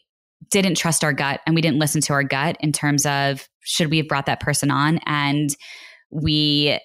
didn't 0.50 0.74
trust 0.74 1.02
our 1.02 1.12
gut 1.12 1.40
and 1.46 1.54
we 1.54 1.62
didn't 1.62 1.78
listen 1.78 2.02
to 2.02 2.12
our 2.12 2.24
gut 2.24 2.56
in 2.60 2.72
terms 2.72 3.06
of 3.06 3.48
should 3.64 3.90
we 3.90 3.98
have 3.98 4.08
brought 4.08 4.26
that 4.26 4.40
person 4.40 4.70
on? 4.70 4.98
And 5.06 5.50
we 6.10 6.78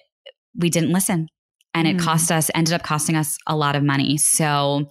we 0.56 0.70
didn't 0.70 0.92
listen. 0.92 1.28
And 1.74 1.86
mm. 1.86 1.94
it 1.94 2.00
cost 2.00 2.32
us 2.32 2.50
ended 2.54 2.74
up 2.74 2.82
costing 2.82 3.16
us 3.16 3.36
a 3.46 3.56
lot 3.56 3.76
of 3.76 3.82
money. 3.82 4.16
So 4.16 4.88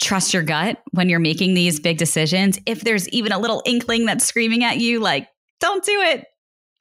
trust 0.00 0.34
your 0.34 0.42
gut 0.42 0.78
when 0.92 1.08
you're 1.08 1.20
making 1.20 1.54
these 1.54 1.80
big 1.80 1.98
decisions. 1.98 2.58
If 2.66 2.82
there's 2.82 3.08
even 3.10 3.32
a 3.32 3.38
little 3.38 3.62
inkling 3.66 4.06
that's 4.06 4.24
screaming 4.24 4.64
at 4.64 4.78
you 4.78 5.00
like 5.00 5.28
don't 5.60 5.84
do 5.84 6.00
it 6.00 6.26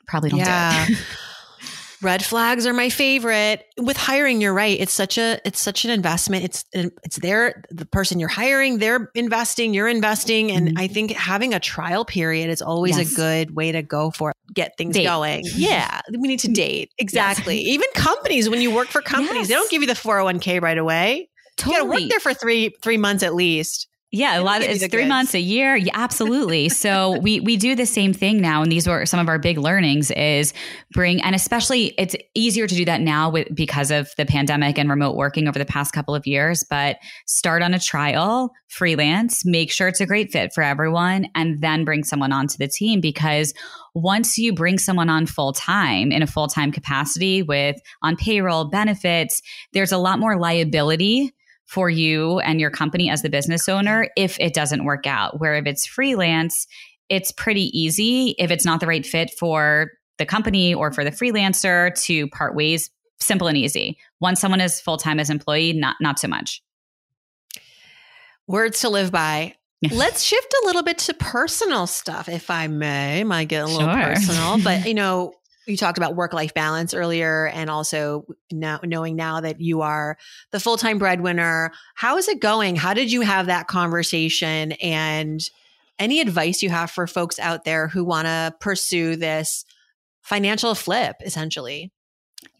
probably 0.07 0.29
don't 0.31 0.39
yeah. 0.39 0.85
do 0.87 0.93
it 0.93 0.99
Red 2.01 2.25
flags 2.25 2.65
are 2.65 2.73
my 2.73 2.89
favorite. 2.89 3.65
With 3.77 3.97
hiring, 3.97 4.41
you're 4.41 4.53
right. 4.53 4.79
It's 4.79 4.93
such 4.93 5.17
a 5.17 5.39
it's 5.45 5.59
such 5.59 5.85
an 5.85 5.91
investment. 5.91 6.43
It's 6.43 6.65
it's 6.73 7.17
their 7.19 7.63
the 7.69 7.85
person 7.85 8.19
you're 8.19 8.29
hiring, 8.29 8.79
they're 8.79 9.11
investing, 9.13 9.73
you're 9.73 9.87
investing, 9.87 10.51
and 10.51 10.69
mm-hmm. 10.69 10.77
I 10.79 10.87
think 10.87 11.11
having 11.11 11.53
a 11.53 11.59
trial 11.59 12.03
period 12.03 12.49
is 12.49 12.61
always 12.61 12.97
yes. 12.97 13.11
a 13.11 13.15
good 13.15 13.55
way 13.55 13.71
to 13.71 13.83
go 13.83 14.09
for 14.09 14.33
get 14.53 14.77
things 14.77 14.95
date. 14.95 15.05
going. 15.05 15.45
Yeah, 15.61 16.01
we 16.17 16.27
need 16.27 16.39
to 16.39 16.47
mm-hmm. 16.47 16.53
date. 16.53 16.91
Exactly. 16.97 17.59
Yes. 17.61 17.67
Even 17.67 17.87
companies 17.93 18.49
when 18.49 18.61
you 18.61 18.73
work 18.73 18.87
for 18.87 19.01
companies, 19.01 19.41
yes. 19.41 19.47
they 19.49 19.53
don't 19.53 19.69
give 19.69 19.81
you 19.81 19.87
the 19.87 19.93
401k 19.93 20.59
right 20.59 20.77
away. 20.77 21.29
Totally. 21.57 21.75
You 21.75 21.79
got 21.79 21.83
to 21.83 22.01
work 22.01 22.09
there 22.09 22.19
for 22.19 22.33
3 22.33 22.73
3 22.81 22.97
months 22.97 23.21
at 23.21 23.35
least. 23.35 23.87
Yeah, 24.14 24.38
a 24.38 24.43
lot 24.43 24.62
of 24.62 24.68
it's 24.68 24.82
three 24.82 25.03
goods. 25.03 25.07
months 25.07 25.34
a 25.34 25.39
year. 25.39 25.78
Yeah, 25.78 25.93
absolutely. 25.93 26.68
so 26.70 27.18
we 27.20 27.39
we 27.39 27.55
do 27.55 27.76
the 27.76 27.86
same 27.86 28.12
thing 28.12 28.41
now, 28.41 28.62
and 28.62 28.70
these 28.70 28.86
were 28.86 29.05
some 29.05 29.22
of 29.22 29.30
our 29.30 29.39
big 29.39 29.57
learnings 29.57 30.12
is 30.12 30.53
bring 30.91 31.22
and 31.22 31.34
especially 31.34 31.93
it's 31.97 32.16
easier 32.36 32.68
to 32.68 32.76
do 32.76 32.84
that 32.86 32.99
now 32.99 33.30
with 33.30 33.47
because 33.55 33.89
of 33.89 34.09
the 34.18 34.26
pandemic 34.26 34.78
and 34.78 34.89
remote 34.89 35.16
working 35.16 35.47
over 35.47 35.57
the 35.57 35.66
past 35.66 35.93
couple 35.93 36.14
of 36.14 36.28
years. 36.28 36.66
But 36.70 36.97
start 37.26 37.62
on 37.62 37.74
a 37.74 37.80
trial, 37.80 38.51
freelance, 38.68 39.45
make 39.45 39.72
sure 39.72 39.88
it's 39.88 40.01
a 40.01 40.05
great 40.05 40.30
fit 40.30 40.51
for 40.53 40.62
everyone, 40.62 41.28
and 41.34 41.62
then 41.62 41.86
bring 41.86 42.03
someone 42.03 42.34
onto 42.34 42.57
the 42.57 42.68
team 42.68 42.99
because 42.99 43.53
once 43.93 44.38
you 44.38 44.51
bring 44.51 44.78
someone 44.78 45.09
on 45.09 45.26
full 45.26 45.53
time 45.53 46.12
in 46.12 46.22
a 46.22 46.28
full 46.28 46.47
time 46.47 46.74
capacity 46.74 47.43
with 47.43 47.78
on 48.01 48.18
payroll 48.18 48.66
benefits, 48.66 49.41
there's 49.72 49.93
a 49.93 49.97
lot 49.97 50.20
more 50.20 50.38
liability 50.38 51.34
for 51.72 51.89
you 51.89 52.39
and 52.39 52.59
your 52.59 52.69
company 52.69 53.09
as 53.09 53.22
the 53.22 53.30
business 53.30 53.69
owner 53.69 54.09
if 54.17 54.38
it 54.41 54.53
doesn't 54.53 54.84
work 54.84 55.07
out. 55.07 55.39
Where 55.39 55.55
if 55.55 55.65
it's 55.65 55.86
freelance, 55.86 56.67
it's 57.07 57.32
pretty 57.32 57.65
easy 57.80 58.36
if 58.38 58.51
it's 58.51 58.65
not 58.65 58.82
the 58.82 58.88
right 58.88 59.05
fit 59.05 59.32
for 59.39 59.91
the 60.17 60.26
company 60.26 60.74
or 60.74 60.91
for 60.91 61.05
the 61.05 61.11
freelancer 61.11 61.95
to 62.03 62.28
part 62.28 62.55
ways. 62.55 62.89
Simple 63.22 63.47
and 63.47 63.55
easy. 63.55 63.97
Once 64.19 64.41
someone 64.41 64.59
is 64.59 64.82
full 64.82 64.97
time 64.97 65.17
as 65.17 65.30
employee, 65.30 65.72
not 65.72 65.95
not 66.01 66.19
so 66.19 66.28
much. 66.28 66.61
Words 68.47 68.82
to 68.82 68.89
live 68.89 69.13
by. 69.13 69.55
Let's 69.91 70.24
shift 70.24 70.53
a 70.63 70.65
little 70.65 70.84
bit 70.84 70.97
to 70.97 71.13
personal 71.13 71.88
stuff, 71.88 72.28
if 72.28 72.51
I 72.51 72.67
may. 72.67 73.24
Might 73.24 73.47
get 73.47 73.63
a 73.63 73.67
little 73.67 73.88
sure. 73.88 74.03
personal, 74.03 74.61
but 74.61 74.86
you 74.86 74.93
know, 75.01 75.36
you 75.68 75.78
talked 75.78 75.97
about 75.97 76.16
work 76.16 76.34
life 76.34 76.53
balance 76.53 76.93
earlier 76.93 77.47
and 77.47 77.70
also 77.70 78.26
now 78.51 78.80
knowing 78.84 79.16
now 79.16 79.41
that 79.41 79.62
you 79.62 79.82
are 79.82 80.18
the 80.51 80.59
full-time 80.59 80.97
breadwinner 80.97 81.72
how 81.95 82.18
is 82.18 82.28
it 82.28 82.39
going 82.39 82.76
how 82.76 82.93
did 82.93 83.12
you 83.12 83.22
have 83.22 83.45
that 83.45 83.68
conversation 83.68 84.72
and 84.74 85.49
any 85.99 86.20
advice 86.20 86.64
you 86.64 86.70
have 86.70 86.89
for 86.89 87.05
folks 87.05 87.38
out 87.39 87.64
there 87.64 87.88
who 87.88 88.03
want 88.03 88.26
to 88.26 88.53
pursue 88.59 89.16
this 89.16 89.66
financial 90.22 90.76
flip 90.76 91.16
essentially 91.22 91.91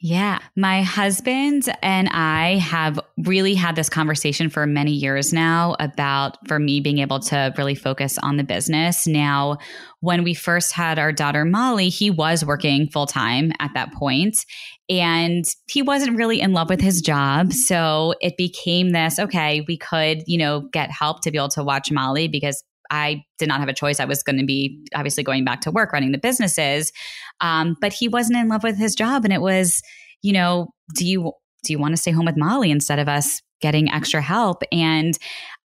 yeah. 0.04 0.40
My 0.56 0.82
husband 0.82 1.72
and 1.84 2.10
I 2.10 2.56
have 2.58 3.00
really 3.18 3.54
had 3.54 3.76
this 3.76 3.90
conversation 3.90 4.50
for 4.50 4.66
many 4.66 4.94
years 4.94 5.32
now 5.32 5.76
about 5.80 6.38
for 6.48 6.58
me 6.58 6.80
being 6.80 6.98
able 6.98 7.20
to 7.20 7.54
really 7.58 7.76
focus 7.76 8.18
on 8.18 8.38
the 8.38 8.44
business. 8.44 9.06
Now, 9.06 9.60
when 10.02 10.24
we 10.24 10.34
first 10.34 10.74
had 10.74 11.00
our 11.00 11.12
daughter 11.12 11.46
Molly, 11.46 11.90
he 11.90 12.10
was 12.10 12.44
working 12.44 12.90
full 12.90 13.06
time 13.06 13.52
at 13.60 13.72
that 13.76 13.94
point 13.94 14.46
and 14.90 15.46
he 15.68 15.82
wasn't 15.82 16.18
really 16.18 16.42
in 16.42 16.54
love 16.54 16.70
with 16.70 16.82
his 16.82 17.02
job. 17.02 17.54
So 17.54 18.16
it 18.20 18.36
became 18.36 18.90
this 18.90 19.20
okay, 19.20 19.64
we 19.68 19.78
could, 19.78 20.24
you 20.26 20.38
know, 20.38 20.68
get 20.74 20.92
help 20.92 21.22
to 21.22 21.32
be 21.32 21.38
able 21.38 21.50
to 21.50 21.64
watch 21.64 21.92
Molly 21.92 22.28
because 22.28 22.64
I 22.90 23.24
did 23.38 23.48
not 23.48 23.60
have 23.60 23.70
a 23.70 23.74
choice. 23.74 24.00
I 24.00 24.06
was 24.06 24.22
going 24.22 24.40
to 24.40 24.46
be 24.46 24.84
obviously 24.94 25.24
going 25.24 25.46
back 25.46 25.62
to 25.62 25.72
work 25.72 25.94
running 25.94 26.12
the 26.12 26.18
businesses. 26.18 26.92
Um, 27.40 27.78
but 27.80 27.94
he 27.94 28.08
wasn't 28.08 28.40
in 28.40 28.50
love 28.50 28.64
with 28.64 28.78
his 28.78 28.96
job. 28.96 29.24
And 29.24 29.32
it 29.32 29.42
was, 29.42 29.82
you 30.22 30.34
know, 30.34 30.74
do 30.96 31.08
you 31.08 31.32
do 31.64 31.74
you 31.74 31.80
want 31.80 31.94
to 31.94 32.02
stay 32.02 32.12
home 32.12 32.26
with 32.26 32.38
Molly 32.38 32.72
instead 32.72 32.98
of 32.98 33.08
us 33.08 33.42
getting 33.62 33.90
extra 33.92 34.20
help? 34.20 34.64
And 34.72 35.18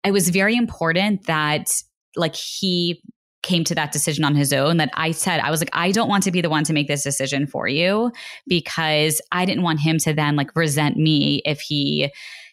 it 0.04 0.12
was 0.12 0.28
very 0.28 0.56
important 0.56 1.26
that 1.26 1.68
like 2.16 2.36
he 2.36 3.02
came 3.46 3.64
to 3.64 3.74
that 3.74 3.92
decision 3.92 4.24
on 4.24 4.34
his 4.34 4.52
own 4.52 4.76
that 4.76 4.90
I 4.94 5.12
said, 5.12 5.40
I 5.40 5.50
was 5.50 5.60
like, 5.60 5.70
I 5.72 5.92
don't 5.92 6.08
want 6.08 6.24
to 6.24 6.30
be 6.30 6.40
the 6.40 6.50
one 6.50 6.64
to 6.64 6.72
make 6.72 6.88
this 6.88 7.02
decision 7.02 7.46
for 7.46 7.66
you 7.66 8.12
because 8.46 9.22
I 9.32 9.46
didn't 9.46 9.62
want 9.62 9.80
him 9.80 9.98
to 9.98 10.12
then 10.12 10.36
like 10.36 10.54
resent 10.54 10.96
me 10.96 11.40
if 11.44 11.60
he 11.60 12.10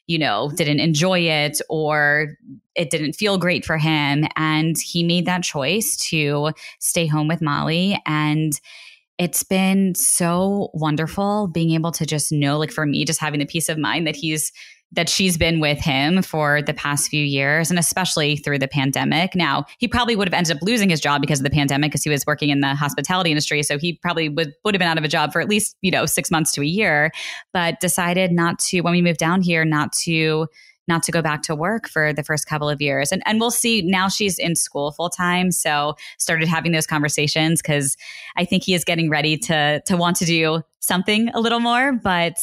you 0.07 0.19
know, 0.19 0.51
didn't 0.55 0.79
enjoy 0.79 1.19
it 1.19 1.61
or 1.69 2.37
it 2.75 2.89
didn't 2.89 3.13
feel 3.13 3.37
great 3.37 3.63
for 3.65 3.77
him. 3.77 4.25
And 4.35 4.75
he 4.77 5.03
made 5.03 5.25
that 5.25 5.43
choice 5.43 5.95
to 6.09 6.51
stay 6.79 7.07
home 7.07 7.27
with 7.27 7.41
Molly. 7.41 7.97
And 8.05 8.59
it's 9.17 9.43
been 9.43 9.95
so 9.95 10.71
wonderful 10.73 11.47
being 11.47 11.71
able 11.71 11.91
to 11.91 12.05
just 12.05 12.31
know, 12.31 12.57
like 12.57 12.71
for 12.71 12.85
me, 12.85 13.05
just 13.05 13.21
having 13.21 13.39
the 13.39 13.45
peace 13.45 13.69
of 13.69 13.77
mind 13.77 14.05
that 14.07 14.15
he's 14.15 14.51
that 14.93 15.09
she's 15.09 15.37
been 15.37 15.59
with 15.59 15.79
him 15.79 16.21
for 16.21 16.61
the 16.61 16.73
past 16.73 17.09
few 17.09 17.23
years 17.23 17.69
and 17.69 17.79
especially 17.79 18.37
through 18.37 18.59
the 18.59 18.67
pandemic. 18.67 19.35
Now, 19.35 19.65
he 19.79 19.87
probably 19.87 20.15
would 20.15 20.27
have 20.27 20.33
ended 20.33 20.55
up 20.55 20.61
losing 20.61 20.89
his 20.89 21.01
job 21.01 21.21
because 21.21 21.39
of 21.39 21.43
the 21.43 21.49
pandemic 21.49 21.91
because 21.91 22.03
he 22.03 22.09
was 22.09 22.25
working 22.25 22.49
in 22.49 22.61
the 22.61 22.75
hospitality 22.75 23.31
industry. 23.31 23.63
So 23.63 23.77
he 23.77 23.93
probably 23.93 24.29
would, 24.29 24.53
would 24.63 24.73
have 24.75 24.79
been 24.79 24.87
out 24.87 24.97
of 24.97 25.03
a 25.03 25.07
job 25.07 25.33
for 25.33 25.41
at 25.41 25.49
least, 25.49 25.75
you 25.81 25.91
know, 25.91 26.05
six 26.05 26.29
months 26.29 26.51
to 26.53 26.61
a 26.61 26.65
year, 26.65 27.11
but 27.53 27.79
decided 27.79 28.31
not 28.31 28.59
to, 28.59 28.81
when 28.81 28.93
we 28.93 29.01
moved 29.01 29.19
down 29.19 29.41
here, 29.41 29.65
not 29.65 29.91
to 30.03 30.47
not 30.87 31.03
to 31.03 31.11
go 31.11 31.21
back 31.21 31.41
to 31.43 31.55
work 31.55 31.87
for 31.87 32.13
the 32.13 32.23
first 32.23 32.47
couple 32.47 32.69
of 32.69 32.81
years. 32.81 33.11
And 33.11 33.23
and 33.25 33.39
we'll 33.39 33.51
see 33.51 33.81
now 33.81 34.09
she's 34.09 34.37
in 34.37 34.55
school 34.55 34.91
full 34.91 35.09
time. 35.09 35.51
So 35.51 35.95
started 36.19 36.47
having 36.47 36.71
those 36.71 36.87
conversations 36.87 37.61
because 37.61 37.95
I 38.35 38.45
think 38.45 38.63
he 38.63 38.73
is 38.73 38.83
getting 38.83 39.09
ready 39.09 39.37
to 39.37 39.81
to 39.85 39.97
want 39.97 40.17
to 40.17 40.25
do 40.25 40.61
something 40.79 41.29
a 41.29 41.39
little 41.39 41.61
more. 41.61 41.93
But 41.93 42.35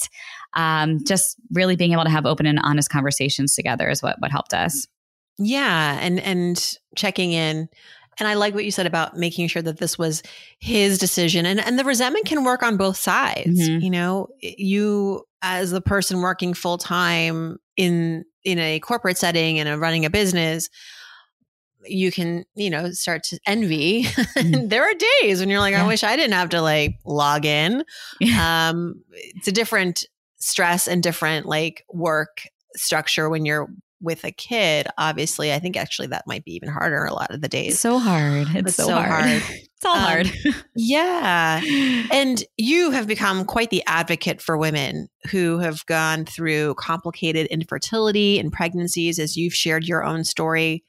um, 0.54 1.04
just 1.04 1.36
really 1.52 1.76
being 1.76 1.92
able 1.92 2.04
to 2.04 2.10
have 2.10 2.26
open 2.26 2.46
and 2.46 2.58
honest 2.62 2.90
conversations 2.90 3.54
together 3.54 3.88
is 3.88 4.02
what 4.02 4.20
what 4.20 4.30
helped 4.30 4.54
us. 4.54 4.86
Yeah, 5.38 5.98
and 6.00 6.20
and 6.20 6.78
checking 6.96 7.32
in. 7.32 7.68
And 8.18 8.28
I 8.28 8.34
like 8.34 8.52
what 8.54 8.66
you 8.66 8.70
said 8.70 8.86
about 8.86 9.16
making 9.16 9.48
sure 9.48 9.62
that 9.62 9.78
this 9.78 9.96
was 9.96 10.22
his 10.58 10.98
decision. 10.98 11.46
And 11.46 11.60
and 11.60 11.78
the 11.78 11.84
resentment 11.84 12.26
can 12.26 12.44
work 12.44 12.62
on 12.62 12.76
both 12.76 12.96
sides. 12.96 13.58
Mm-hmm. 13.58 13.82
You 13.82 13.90
know, 13.90 14.28
you 14.40 15.24
as 15.42 15.70
the 15.70 15.80
person 15.80 16.20
working 16.20 16.52
full 16.52 16.76
time 16.76 17.58
in 17.76 18.24
in 18.44 18.58
a 18.58 18.80
corporate 18.80 19.18
setting 19.18 19.58
and 19.58 19.80
running 19.80 20.04
a 20.04 20.10
business, 20.10 20.68
you 21.86 22.10
can, 22.10 22.44
you 22.54 22.70
know, 22.70 22.90
start 22.90 23.22
to 23.24 23.38
envy. 23.46 24.04
Mm. 24.04 24.68
there 24.68 24.84
are 24.84 24.94
days 25.22 25.40
when 25.40 25.48
you're 25.48 25.60
like, 25.60 25.72
yeah. 25.72 25.84
I 25.84 25.86
wish 25.86 26.02
I 26.04 26.16
didn't 26.16 26.34
have 26.34 26.50
to 26.50 26.60
like 26.60 26.98
log 27.04 27.44
in. 27.44 27.84
Um, 28.38 29.02
it's 29.10 29.48
a 29.48 29.52
different 29.52 30.04
stress 30.40 30.88
and 30.88 31.02
different 31.02 31.46
like 31.46 31.84
work 31.92 32.42
structure 32.76 33.28
when 33.28 33.44
you're 33.44 33.68
with 34.02 34.24
a 34.24 34.32
kid, 34.32 34.86
obviously, 34.96 35.52
I 35.52 35.58
think 35.58 35.76
actually 35.76 36.08
that 36.08 36.26
might 36.26 36.44
be 36.44 36.54
even 36.54 36.68
harder 36.68 37.04
a 37.04 37.12
lot 37.12 37.30
of 37.30 37.42
the 37.42 37.48
days. 37.48 37.78
So 37.78 37.98
hard. 37.98 38.48
It's, 38.48 38.68
it's 38.68 38.74
so, 38.76 38.86
so, 38.86 38.94
hard. 38.94 39.10
hard. 39.10 39.42
it's 39.50 39.84
all 39.84 39.96
um, 39.96 40.02
hard. 40.02 40.32
yeah. 40.74 41.60
And 42.12 42.42
you 42.56 42.90
have 42.90 43.06
become 43.06 43.44
quite 43.44 43.70
the 43.70 43.84
advocate 43.86 44.40
for 44.40 44.56
women 44.56 45.08
who 45.30 45.58
have 45.58 45.84
gone 45.86 46.24
through 46.24 46.74
complicated 46.74 47.46
infertility 47.48 48.38
and 48.38 48.52
pregnancies, 48.52 49.18
as 49.18 49.36
you've 49.36 49.54
shared 49.54 49.84
your 49.84 50.02
own 50.04 50.24
story 50.24 50.82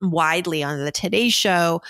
widely 0.00 0.62
on 0.62 0.84
the 0.84 0.92
Today 0.92 1.28
Show 1.28 1.80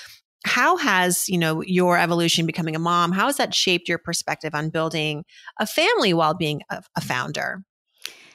how 0.44 0.76
has 0.76 1.28
you 1.28 1.38
know 1.38 1.62
your 1.62 1.98
evolution 1.98 2.46
becoming 2.46 2.76
a 2.76 2.78
mom 2.78 3.12
how 3.12 3.26
has 3.26 3.36
that 3.36 3.54
shaped 3.54 3.88
your 3.88 3.98
perspective 3.98 4.54
on 4.54 4.70
building 4.70 5.24
a 5.58 5.66
family 5.66 6.12
while 6.12 6.34
being 6.34 6.62
a, 6.70 6.82
a 6.96 7.00
founder? 7.00 7.62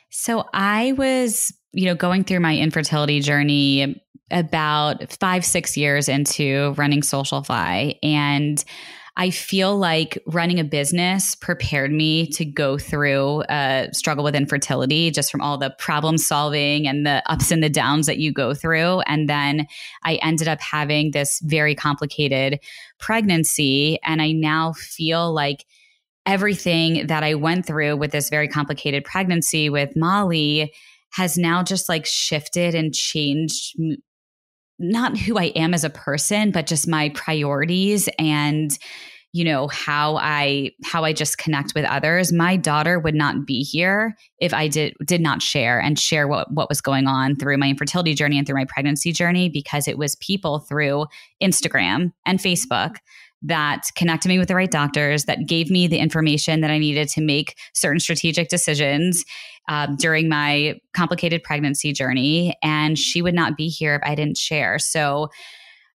So 0.10 0.46
i 0.54 0.94
was 0.94 1.54
you 1.72 1.86
know 1.86 1.96
going 1.96 2.24
through 2.24 2.40
my 2.40 2.58
infertility 2.58 3.20
journey 3.20 4.02
about 4.32 5.12
five 5.14 5.44
six 5.44 5.76
years 5.76 6.08
into 6.08 6.74
running 6.78 7.02
Socialfly 7.02 7.98
and 8.04 8.64
I 9.20 9.32
feel 9.32 9.78
like 9.78 10.18
running 10.26 10.62
a 10.62 10.64
business 10.64 11.36
prepared 11.36 11.92
me 11.92 12.26
to 12.28 12.46
go 12.46 12.78
through 12.78 13.44
a 13.50 13.90
struggle 13.92 14.24
with 14.24 14.34
infertility 14.34 15.12
just 15.12 15.30
from 15.30 15.42
all 15.42 15.58
the 15.58 15.72
problem 15.72 16.18
solving 16.18 16.88
and 16.88 17.06
the 17.06 17.22
ups 17.30 17.52
and 17.52 17.62
the 17.62 17.70
downs 17.70 18.06
that 18.06 18.20
you 18.20 18.32
go 18.32 18.54
through. 18.54 19.02
And 19.02 19.28
then 19.28 19.68
I 20.06 20.16
ended 20.22 20.48
up 20.48 20.62
having 20.62 21.12
this 21.12 21.42
very 21.44 21.76
complicated 21.76 22.62
pregnancy. 22.98 24.00
And 24.06 24.22
I 24.22 24.32
now 24.32 24.72
feel 24.72 25.34
like 25.34 25.66
everything 26.26 27.08
that 27.08 27.22
I 27.22 27.34
went 27.34 27.66
through 27.66 27.98
with 27.98 28.12
this 28.12 28.30
very 28.30 28.48
complicated 28.48 29.04
pregnancy 29.04 29.70
with 29.70 29.98
Molly 29.98 30.74
has 31.12 31.38
now 31.38 31.62
just 31.62 31.90
like 31.90 32.06
shifted 32.06 32.74
and 32.74 32.94
changed 32.94 33.76
not 34.80 35.18
who 35.18 35.38
I 35.38 35.46
am 35.58 35.74
as 35.74 35.84
a 35.84 35.90
person, 35.90 36.52
but 36.52 36.66
just 36.66 36.88
my 36.88 37.10
priorities 37.10 38.08
and 38.18 38.72
you 39.32 39.44
know 39.44 39.68
how 39.68 40.16
i 40.18 40.72
how 40.84 41.04
i 41.04 41.14
just 41.14 41.38
connect 41.38 41.74
with 41.76 41.86
others 41.86 42.34
my 42.34 42.56
daughter 42.56 43.00
would 43.00 43.16
not 43.16 43.46
be 43.46 43.64
here 43.64 44.16
if 44.40 44.54
i 44.54 44.68
did 44.68 44.94
did 45.06 45.22
not 45.22 45.42
share 45.42 45.80
and 45.80 46.00
share 46.00 46.28
what 46.28 46.52
what 46.52 46.70
was 46.70 46.82
going 46.82 47.08
on 47.08 47.36
through 47.36 47.58
my 47.58 47.70
infertility 47.70 48.14
journey 48.14 48.38
and 48.38 48.48
through 48.48 48.58
my 48.58 48.66
pregnancy 48.66 49.12
journey 49.12 49.50
because 49.50 49.88
it 49.88 49.98
was 49.98 50.16
people 50.18 50.60
through 50.60 51.06
instagram 51.42 52.12
and 52.26 52.40
facebook 52.40 52.98
that 53.42 53.90
connected 53.96 54.28
me 54.28 54.38
with 54.38 54.50
the 54.50 54.56
right 54.56 54.70
doctors, 54.70 55.26
that 55.26 55.48
gave 55.48 55.72
me 55.72 55.88
the 55.88 55.98
information 55.98 56.62
that 56.62 56.72
I 56.72 56.78
needed 56.78 57.08
to 57.10 57.22
make 57.22 57.58
certain 57.74 58.00
strategic 58.00 58.50
decisions 58.50 59.24
um, 59.70 59.96
during 59.96 60.28
my 60.28 60.76
complicated 60.94 61.44
pregnancy 61.44 61.94
journey. 61.94 62.58
And 62.62 62.98
she 62.98 63.22
would 63.22 63.36
not 63.36 63.56
be 63.56 63.70
here 63.70 63.96
if 63.96 64.02
I 64.04 64.16
didn't 64.16 64.38
share. 64.38 64.78
So 64.78 65.30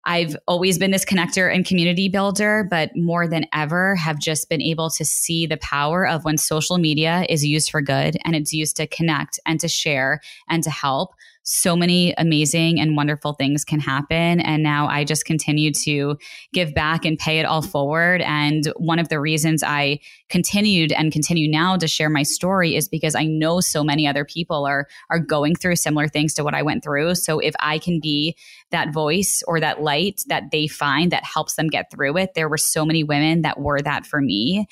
I've 0.06 0.36
always 0.46 0.78
been 0.78 0.90
this 0.90 1.04
connector 1.04 1.52
and 1.52 1.64
community 1.64 2.08
builder, 2.08 2.66
but 2.68 2.94
more 2.94 3.26
than 3.26 3.46
ever 3.52 3.96
have 3.96 4.18
just 4.18 4.48
been 4.48 4.60
able 4.60 4.90
to 4.90 5.04
see 5.04 5.46
the 5.46 5.56
power 5.56 6.06
of 6.06 6.24
when 6.24 6.36
social 6.36 6.78
media 6.78 7.24
is 7.28 7.44
used 7.44 7.70
for 7.70 7.80
good 7.80 8.16
and 8.24 8.36
it's 8.36 8.52
used 8.52 8.76
to 8.76 8.86
connect 8.86 9.40
and 9.46 9.60
to 9.60 9.68
share 9.68 10.20
and 10.48 10.62
to 10.62 10.70
help 10.70 11.14
so 11.44 11.76
many 11.76 12.14
amazing 12.16 12.80
and 12.80 12.96
wonderful 12.96 13.34
things 13.34 13.64
can 13.64 13.78
happen. 13.78 14.40
And 14.40 14.62
now 14.62 14.88
I 14.88 15.04
just 15.04 15.26
continue 15.26 15.72
to 15.84 16.16
give 16.54 16.74
back 16.74 17.04
and 17.04 17.18
pay 17.18 17.38
it 17.38 17.44
all 17.44 17.60
forward. 17.60 18.22
And 18.22 18.66
one 18.76 18.98
of 18.98 19.10
the 19.10 19.20
reasons 19.20 19.62
I 19.62 20.00
continued 20.30 20.90
and 20.90 21.12
continue 21.12 21.50
now 21.50 21.76
to 21.76 21.86
share 21.86 22.08
my 22.08 22.22
story 22.22 22.74
is 22.74 22.88
because 22.88 23.14
I 23.14 23.24
know 23.26 23.60
so 23.60 23.84
many 23.84 24.06
other 24.08 24.24
people 24.24 24.64
are 24.64 24.86
are 25.10 25.18
going 25.18 25.54
through 25.54 25.76
similar 25.76 26.08
things 26.08 26.32
to 26.34 26.44
what 26.44 26.54
I 26.54 26.62
went 26.62 26.82
through. 26.82 27.14
So 27.16 27.38
if 27.40 27.54
I 27.60 27.78
can 27.78 28.00
be 28.00 28.36
that 28.70 28.92
voice 28.92 29.42
or 29.46 29.60
that 29.60 29.82
light 29.82 30.22
that 30.28 30.44
they 30.50 30.66
find 30.66 31.12
that 31.12 31.24
helps 31.24 31.56
them 31.56 31.68
get 31.68 31.90
through 31.90 32.16
it, 32.16 32.30
there 32.34 32.48
were 32.48 32.58
so 32.58 32.86
many 32.86 33.04
women 33.04 33.42
that 33.42 33.60
were 33.60 33.82
that 33.82 34.06
for 34.06 34.20
me. 34.22 34.66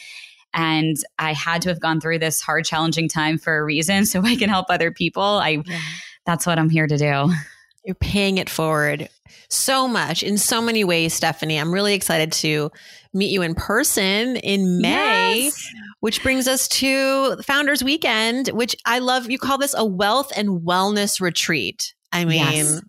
And 0.55 0.97
I 1.18 1.33
had 1.33 1.62
to 1.62 1.70
have 1.70 1.81
gone 1.81 2.01
through 2.01 2.18
this 2.18 2.41
hard, 2.41 2.64
challenging 2.64 3.09
time 3.09 3.39
for 3.39 3.59
a 3.59 3.64
reason 3.64 4.07
so 4.07 4.23
I 4.23 4.37
can 4.37 4.49
help 4.49 4.66
other 4.70 4.91
people. 4.91 5.23
I 5.23 5.62
yeah 5.66 5.79
that's 6.27 6.47
what 6.47 6.59
I'm 6.59 6.70
here 6.70 6.87
to 6.87 6.97
do. 6.97 7.33
You're 7.85 7.95
paying 7.97 8.39
it 8.39 8.49
forward 8.49 9.09
so 9.49 9.89
much 9.89 10.23
in 10.23 10.39
so 10.39 10.62
many 10.62 10.85
ways, 10.85 11.14
Stephanie. 11.14 11.59
I'm 11.59 11.73
really 11.73 11.95
excited 11.95 12.33
to 12.33 12.70
meet 13.12 13.31
you 13.31 13.43
in 13.43 13.55
person 13.55 14.37
in 14.37 14.81
May, 14.81 15.45
yes. 15.45 15.73
which 16.01 16.23
brings 16.23 16.47
us 16.47 16.68
to 16.68 17.37
Founders 17.43 17.83
Weekend, 17.83 18.49
which 18.49 18.77
I 18.87 19.01
love. 19.01 19.31
You 19.31 19.39
call 19.39 19.59
this 19.59 19.75
a 19.77 19.85
wealth 19.85 20.33
and 20.37 20.61
wellness 20.61 21.20
retreat. 21.20 21.95
I 22.12 22.25
mean, 22.25 22.39
yes 22.39 22.83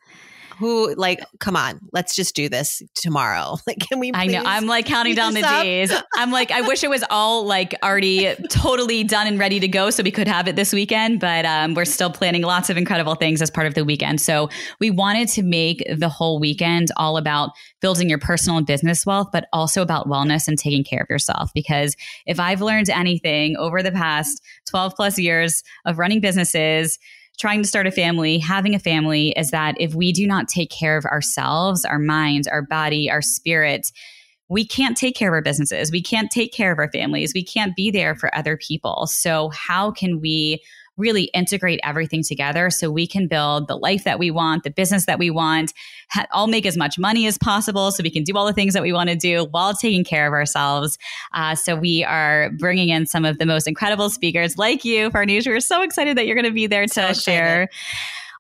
who 0.60 0.94
like 0.96 1.20
come 1.40 1.56
on 1.56 1.80
let's 1.92 2.16
just 2.16 2.36
do 2.36 2.50
this 2.50 2.82
tomorrow. 2.96 3.58
Like 3.66 3.80
can 3.80 4.00
we 4.00 4.12
i 4.14 4.28
know. 4.28 4.44
i'm 4.46 4.66
like 4.68 4.86
counting 4.86 5.16
down 5.16 5.34
the 5.34 5.42
days. 5.42 5.92
I'm 6.16 6.32
like 6.32 6.52
i 6.52 6.62
wish 6.62 6.84
it 6.84 6.90
was 6.90 7.04
all 7.10 7.46
like 7.46 7.74
already 7.82 8.36
totally 8.50 9.04
done 9.04 9.26
and 9.26 9.40
ready 9.40 9.60
to 9.60 9.68
go 9.68 9.90
so 9.90 10.04
we 10.04 10.12
could 10.12 10.28
have 10.28 10.48
it 10.48 10.56
this 10.56 10.74
weekend 10.74 11.20
but 11.20 11.46
um, 11.46 11.74
we're 11.74 11.86
still 11.86 12.10
planning 12.10 12.42
lots 12.42 12.70
of 12.70 12.78
incredible 12.78 13.16
things 13.16 13.42
as 13.42 13.50
part 13.50 13.68
of 13.68 13.74
the 13.74 13.86
weekend. 13.86 14.20
So 14.20 14.50
we 14.80 14.90
wanted 14.90 15.30
to 15.30 15.44
make 15.44 15.84
the 15.96 16.10
whole 16.10 16.40
weekend 16.40 16.90
all 16.98 17.18
about 17.18 17.52
building 17.82 18.10
your 18.10 18.18
personal 18.20 18.58
and 18.58 18.68
business 18.68 19.06
wealth 19.06 19.30
but 19.32 19.48
also 19.54 19.82
about 19.82 20.08
wellness 20.08 20.48
and 20.48 20.58
taking 20.58 20.84
care 20.84 21.02
of 21.02 21.10
yourself. 21.10 21.52
Because 21.54 21.96
if 22.26 22.40
i've 22.40 22.62
learned 22.62 22.90
anything 22.90 23.56
over 23.58 23.82
the 23.82 23.92
past 23.92 24.42
12 24.70 24.94
plus 24.96 25.18
years 25.18 25.64
of 25.86 26.00
running 26.00 26.20
businesses 26.20 27.00
trying 27.40 27.62
to 27.62 27.68
start 27.68 27.88
a 27.88 27.92
family, 27.92 28.38
having 28.38 28.76
a 28.76 28.80
family 28.80 29.30
is 29.32 29.52
that 29.52 29.76
if 29.80 29.96
we 29.96 30.12
do 30.12 30.28
not 30.28 30.48
take 30.48 30.70
care 30.70 30.98
of 30.98 31.06
ourselves, 31.06 31.84
our 31.86 32.00
minds, 32.00 32.48
our 32.48 32.62
body, 32.62 33.10
our 33.10 33.22
spirit, 33.22 33.92
we 34.50 34.66
can't 34.66 34.96
take 34.96 35.16
care 35.16 35.30
of 35.30 35.34
our 35.34 35.42
businesses. 35.42 35.92
We 35.92 36.04
can't 36.04 36.30
take 36.30 36.54
care 36.54 36.72
of 36.72 36.78
our 36.78 36.92
families. 36.92 37.32
We 37.34 37.44
can't 37.44 37.76
be 37.76 37.90
there 37.90 38.14
for 38.16 38.34
other 38.36 38.58
people. 38.58 39.08
So, 39.08 39.50
how 39.50 39.92
can 39.92 40.20
we 40.20 40.62
really 40.98 41.24
integrate 41.34 41.80
everything 41.84 42.24
together 42.24 42.70
so 42.70 42.92
we 42.92 43.08
can 43.08 43.28
build 43.28 43.68
the 43.68 43.76
life 43.76 44.04
that 44.04 44.20
we 44.20 44.30
want, 44.30 44.64
the 44.64 44.70
business 44.70 45.06
that 45.06 45.18
we 45.18 45.30
want, 45.30 45.74
ha- 46.12 46.28
all 46.32 46.48
make 46.48 46.66
as 46.66 46.78
much 46.78 47.00
money 47.00 47.26
as 47.26 47.38
possible 47.38 47.92
so 47.92 48.04
we 48.04 48.12
can 48.12 48.24
do 48.24 48.36
all 48.36 48.46
the 48.46 48.54
things 48.54 48.74
that 48.74 48.84
we 48.84 48.94
want 48.94 49.10
to 49.10 49.16
do 49.16 49.46
while 49.52 49.74
taking 49.74 50.04
care 50.04 50.28
of 50.28 50.34
ourselves. 50.34 50.98
Uh, 51.34 51.56
so 51.56 51.76
we 51.76 52.04
are 52.04 52.52
bringing 52.60 52.90
in 52.90 53.06
some 53.06 53.26
of 53.26 53.40
the 53.40 53.46
most 53.46 53.68
incredible 53.68 54.10
speakers 54.10 54.58
like 54.58 54.86
you, 54.86 55.10
Farnoosh. 55.10 55.48
We're 55.48 55.60
so 55.60 55.82
excited 55.82 56.18
that 56.18 56.28
you're 56.28 56.36
going 56.36 56.46
to 56.46 56.52
be 56.52 56.68
there 56.68 56.86
to 56.86 56.94
so 56.94 57.14
share 57.14 57.70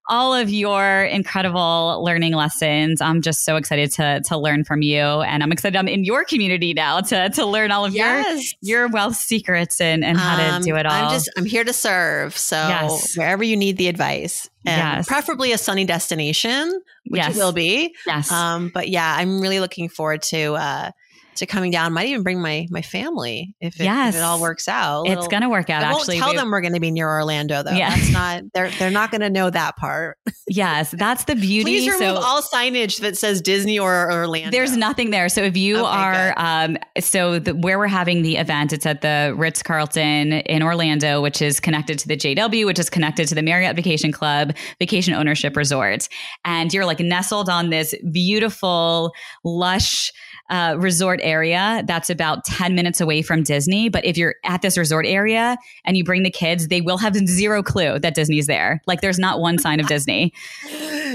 all 0.07 0.33
of 0.33 0.49
your 0.49 1.03
incredible 1.03 2.01
learning 2.03 2.33
lessons. 2.33 3.01
I'm 3.01 3.21
just 3.21 3.45
so 3.45 3.55
excited 3.55 3.91
to 3.93 4.21
to 4.25 4.37
learn 4.37 4.63
from 4.63 4.81
you, 4.81 4.99
and 5.01 5.43
I'm 5.43 5.51
excited 5.51 5.77
I'm 5.77 5.87
in 5.87 6.03
your 6.03 6.25
community 6.25 6.73
now 6.73 7.01
to 7.01 7.29
to 7.29 7.45
learn 7.45 7.71
all 7.71 7.85
of 7.85 7.93
yes. 7.93 8.53
your 8.61 8.83
your 8.83 8.87
wealth 8.89 9.15
secrets 9.15 9.79
and 9.79 10.03
and 10.03 10.17
how 10.17 10.55
um, 10.55 10.61
to 10.61 10.69
do 10.69 10.75
it 10.75 10.85
all. 10.85 10.91
I'm 10.91 11.11
just 11.11 11.29
I'm 11.37 11.45
here 11.45 11.63
to 11.63 11.73
serve. 11.73 12.37
So 12.37 12.55
yes. 12.55 13.17
wherever 13.17 13.43
you 13.43 13.55
need 13.55 13.77
the 13.77 13.87
advice, 13.87 14.49
and 14.65 14.97
yes. 14.97 15.07
preferably 15.07 15.51
a 15.51 15.57
sunny 15.57 15.85
destination, 15.85 16.81
which 17.05 17.21
yes. 17.21 17.35
it 17.35 17.39
will 17.39 17.53
be. 17.53 17.95
Yes. 18.05 18.31
Um, 18.31 18.71
but 18.73 18.89
yeah, 18.89 19.15
I'm 19.17 19.39
really 19.39 19.59
looking 19.59 19.89
forward 19.89 20.21
to. 20.23 20.55
Uh, 20.55 20.91
to 21.35 21.45
coming 21.45 21.71
down. 21.71 21.93
Might 21.93 22.07
even 22.07 22.23
bring 22.23 22.41
my 22.41 22.67
my 22.69 22.81
family 22.81 23.55
if 23.59 23.79
it, 23.79 23.83
yes. 23.83 24.15
if 24.15 24.21
it 24.21 24.23
all 24.23 24.39
works 24.41 24.67
out. 24.67 25.07
It's 25.07 25.27
going 25.27 25.41
to 25.43 25.49
work 25.49 25.69
out. 25.69 25.83
I 25.83 25.91
won't 25.91 26.01
actually, 26.01 26.19
tell 26.19 26.31
we, 26.31 26.37
them 26.37 26.51
we're 26.51 26.61
going 26.61 26.73
to 26.73 26.79
be 26.79 26.91
near 26.91 27.07
Orlando 27.09 27.63
though. 27.63 27.71
Yeah. 27.71 27.95
That's 27.95 28.11
not 28.11 28.43
they're 28.53 28.69
they're 28.71 28.91
not 28.91 29.11
going 29.11 29.21
to 29.21 29.29
know 29.29 29.49
that 29.49 29.75
part. 29.77 30.17
yes, 30.47 30.91
that's 30.91 31.25
the 31.25 31.35
beauty. 31.35 31.63
Please 31.63 31.87
remove 31.87 32.17
so, 32.17 32.23
all 32.23 32.41
signage 32.41 32.99
that 33.01 33.17
says 33.17 33.41
Disney 33.41 33.79
or 33.79 34.11
Orlando. 34.11 34.51
There's 34.51 34.75
nothing 34.77 35.11
there. 35.11 35.29
So 35.29 35.41
if 35.41 35.57
you 35.57 35.77
okay, 35.77 35.85
are, 35.85 36.33
um, 36.37 36.77
so 36.99 37.39
the, 37.39 37.55
where 37.55 37.79
we're 37.79 37.87
having 37.87 38.21
the 38.21 38.37
event, 38.37 38.73
it's 38.73 38.85
at 38.85 39.01
the 39.01 39.33
Ritz 39.37 39.63
Carlton 39.63 40.33
in 40.33 40.63
Orlando, 40.63 41.21
which 41.21 41.41
is 41.41 41.59
connected 41.59 41.99
to 41.99 42.07
the 42.07 42.17
JW, 42.17 42.65
which 42.65 42.79
is 42.79 42.89
connected 42.89 43.27
to 43.27 43.35
the 43.35 43.41
Marriott 43.41 43.75
Vacation 43.75 44.11
Club 44.11 44.55
Vacation 44.79 45.13
Ownership 45.13 45.55
Resort, 45.55 46.07
and 46.45 46.73
you're 46.73 46.85
like 46.85 46.99
nestled 46.99 47.49
on 47.49 47.69
this 47.69 47.93
beautiful, 48.11 49.13
lush 49.43 50.11
uh, 50.53 50.75
resort 50.77 51.19
area 51.23 51.81
that's 51.87 52.11
about 52.11 52.45
10 52.45 52.75
minutes 52.75 53.01
away 53.01 53.23
from 53.23 53.41
Disney. 53.41 53.89
But 53.89 54.05
if 54.05 54.17
you're 54.17 54.35
at 54.43 54.61
this 54.61 54.77
resort 54.77 55.07
area 55.07 55.57
and 55.83 55.97
you 55.97 56.03
bring 56.03 56.21
the 56.21 56.29
kids, 56.29 56.67
they 56.67 56.79
will 56.79 56.99
have 56.99 57.15
zero 57.15 57.63
clue 57.63 57.97
that 57.97 58.13
Disney's 58.13 58.45
there. 58.45 58.79
Like 58.85 59.01
there's 59.01 59.17
not 59.17 59.39
one 59.39 59.57
sign 59.57 59.79
of 59.79 59.87
Disney. 59.87 60.31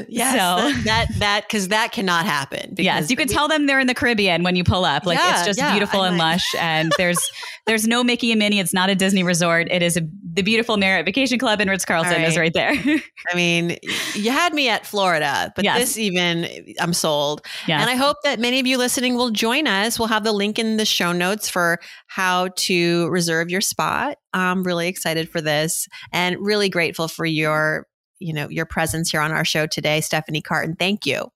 yes. 0.09 0.32
So 0.32 0.82
that, 0.82 1.07
that, 1.18 1.45
because 1.49 1.68
that, 1.68 1.93
cannot 1.93 2.26
happen. 2.26 2.74
Yes. 2.76 3.11
You 3.11 3.16
could 3.16 3.28
tell 3.28 3.47
them 3.47 3.66
they're 3.66 3.78
in 3.78 3.86
the 3.86 3.95
Caribbean 3.95 4.43
when 4.43 4.57
you 4.57 4.64
pull 4.64 4.84
up. 4.84 5.07
Like 5.07 5.18
yeah, 5.18 5.39
it's 5.39 5.47
just 5.47 5.59
yeah, 5.59 5.70
beautiful 5.70 6.03
and 6.03 6.18
lush. 6.18 6.45
And 6.59 6.93
there's, 6.99 7.30
there's 7.66 7.86
no 7.86 8.03
Mickey 8.03 8.32
and 8.32 8.41
Minnie. 8.41 8.59
It's 8.59 8.74
not 8.74 8.91
a 8.91 8.97
Disney 8.97 9.22
resort. 9.22 9.68
It 9.70 9.82
is 9.82 9.97
a, 9.97 10.01
the 10.34 10.43
beautiful 10.43 10.76
Marriott 10.76 11.07
Vacation 11.07 11.39
Club 11.39 11.61
in 11.61 11.68
Ritz 11.68 11.84
Carlton 11.84 12.12
right. 12.12 12.28
is 12.28 12.36
right 12.36 12.53
there. 12.53 12.72
I 13.32 13.36
mean, 13.36 13.78
you 14.14 14.32
had 14.32 14.53
me 14.53 14.68
at 14.68 14.84
Florida, 14.84 15.53
but 15.55 15.64
yes. 15.64 15.78
this 15.78 15.99
even, 15.99 16.74
I'm 16.80 16.93
sold. 16.93 17.43
Yes. 17.68 17.80
And 17.80 17.89
I 17.89 17.95
hope 17.95 18.16
that 18.24 18.41
many 18.41 18.59
of 18.59 18.66
you 18.66 18.76
listening 18.78 19.16
will 19.29 19.35
join 19.35 19.66
us. 19.66 19.99
We'll 19.99 20.09
have 20.09 20.24
the 20.24 20.33
link 20.33 20.59
in 20.59 20.79
the 20.79 20.87
show 20.87 21.12
notes 21.12 21.51
for 21.51 21.79
how 22.07 22.49
to 22.57 23.09
reserve 23.09 23.51
your 23.51 23.61
spot. 23.61 24.16
I'm 24.33 24.62
really 24.62 24.89
excited 24.89 25.29
for 25.29 25.41
this 25.41 25.87
and 26.12 26.37
really 26.41 26.70
grateful 26.70 27.09
for 27.09 27.26
your, 27.26 27.87
you 28.20 28.33
know, 28.33 28.49
your 28.49 28.64
presence 28.64 29.11
here 29.11 29.20
on 29.20 29.31
our 29.31 29.45
show 29.45 29.66
today, 29.66 30.01
Stephanie 30.01 30.41
Cartin. 30.41 30.76
Thank 30.79 31.05
you. 31.05 31.29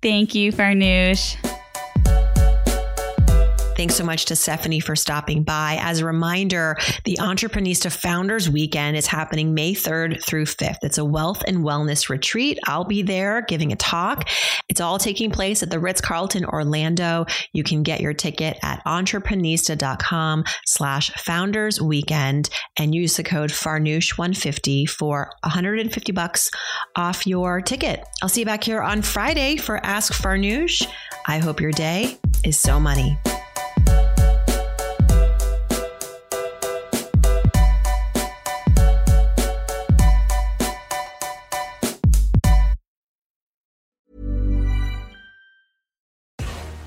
Thank 0.00 0.34
you, 0.34 0.52
Farnoosh. 0.52 1.53
Thanks 3.76 3.96
so 3.96 4.04
much 4.04 4.26
to 4.26 4.36
Stephanie 4.36 4.80
for 4.80 4.94
stopping 4.94 5.42
by. 5.42 5.78
As 5.80 5.98
a 5.98 6.06
reminder, 6.06 6.76
the 7.04 7.18
Entreprenista 7.20 7.90
Founders 7.90 8.48
Weekend 8.48 8.96
is 8.96 9.06
happening 9.06 9.52
May 9.52 9.74
3rd 9.74 10.22
through 10.24 10.44
5th. 10.44 10.78
It's 10.82 10.98
a 10.98 11.04
wealth 11.04 11.42
and 11.46 11.58
wellness 11.58 12.08
retreat. 12.08 12.58
I'll 12.66 12.84
be 12.84 13.02
there 13.02 13.42
giving 13.42 13.72
a 13.72 13.76
talk. 13.76 14.28
It's 14.68 14.80
all 14.80 14.98
taking 14.98 15.30
place 15.30 15.62
at 15.62 15.70
the 15.70 15.80
Ritz 15.80 16.00
Carlton 16.00 16.44
Orlando. 16.44 17.26
You 17.52 17.64
can 17.64 17.82
get 17.82 18.00
your 18.00 18.14
ticket 18.14 18.58
at 18.62 18.84
entreprenista.com 18.84 20.44
slash 20.66 21.10
founders 21.10 21.80
weekend 21.80 22.50
and 22.78 22.94
use 22.94 23.16
the 23.16 23.24
code 23.24 23.50
Farnoosh150 23.50 24.88
for 24.88 25.32
150 25.42 26.12
bucks 26.12 26.50
off 26.96 27.26
your 27.26 27.60
ticket. 27.60 28.04
I'll 28.22 28.28
see 28.28 28.40
you 28.40 28.46
back 28.46 28.64
here 28.64 28.82
on 28.82 29.02
Friday 29.02 29.56
for 29.56 29.84
Ask 29.84 30.12
Farnoosh. 30.12 30.86
I 31.26 31.38
hope 31.38 31.60
your 31.60 31.72
day 31.72 32.18
is 32.44 32.58
so 32.58 32.78
money. 32.78 33.18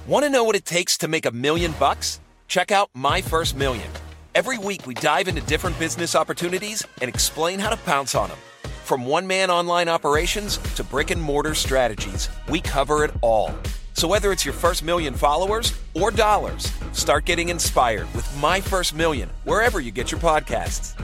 Want 0.08 0.24
to 0.24 0.30
know 0.30 0.45
what 0.45 0.55
it 0.55 0.64
takes 0.64 0.99
to 0.99 1.10
make 1.10 1.26
a 1.26 1.32
million 1.32 1.74
bucks? 1.78 2.22
Check 2.47 2.72
out 2.72 2.89
My 2.93 3.20
First 3.20 3.58
Million. 3.58 3.89
Every 4.36 4.58
week, 4.58 4.88
we 4.88 4.93
dive 4.93 5.28
into 5.28 5.41
different 5.41 5.78
business 5.80 6.16
opportunities 6.16 6.82
and 7.01 7.10
explain 7.10 7.60
how 7.60 7.72
to 7.72 7.76
pounce 7.76 8.16
on 8.16 8.30
them. 8.30 8.38
From 8.86 9.05
one 9.05 9.28
man 9.28 9.51
online 9.51 9.89
operations 9.89 10.60
to 10.76 10.86
brick 10.86 11.12
and 11.12 11.22
mortar 11.22 11.53
strategies, 11.53 12.30
we 12.47 12.62
cover 12.62 13.03
it 13.03 13.12
all. 13.20 13.53
So, 13.95 14.08
whether 14.08 14.32
it's 14.32 14.45
your 14.45 14.53
first 14.53 14.82
million 14.82 15.14
followers 15.14 15.78
or 15.93 16.10
dollars, 16.10 16.72
start 16.93 17.26
getting 17.26 17.49
inspired 17.49 18.08
with 18.16 18.26
My 18.39 18.62
First 18.62 18.95
Million 18.95 19.30
wherever 19.43 19.82
you 19.82 19.91
get 19.91 20.10
your 20.10 20.22
podcasts. 20.22 20.95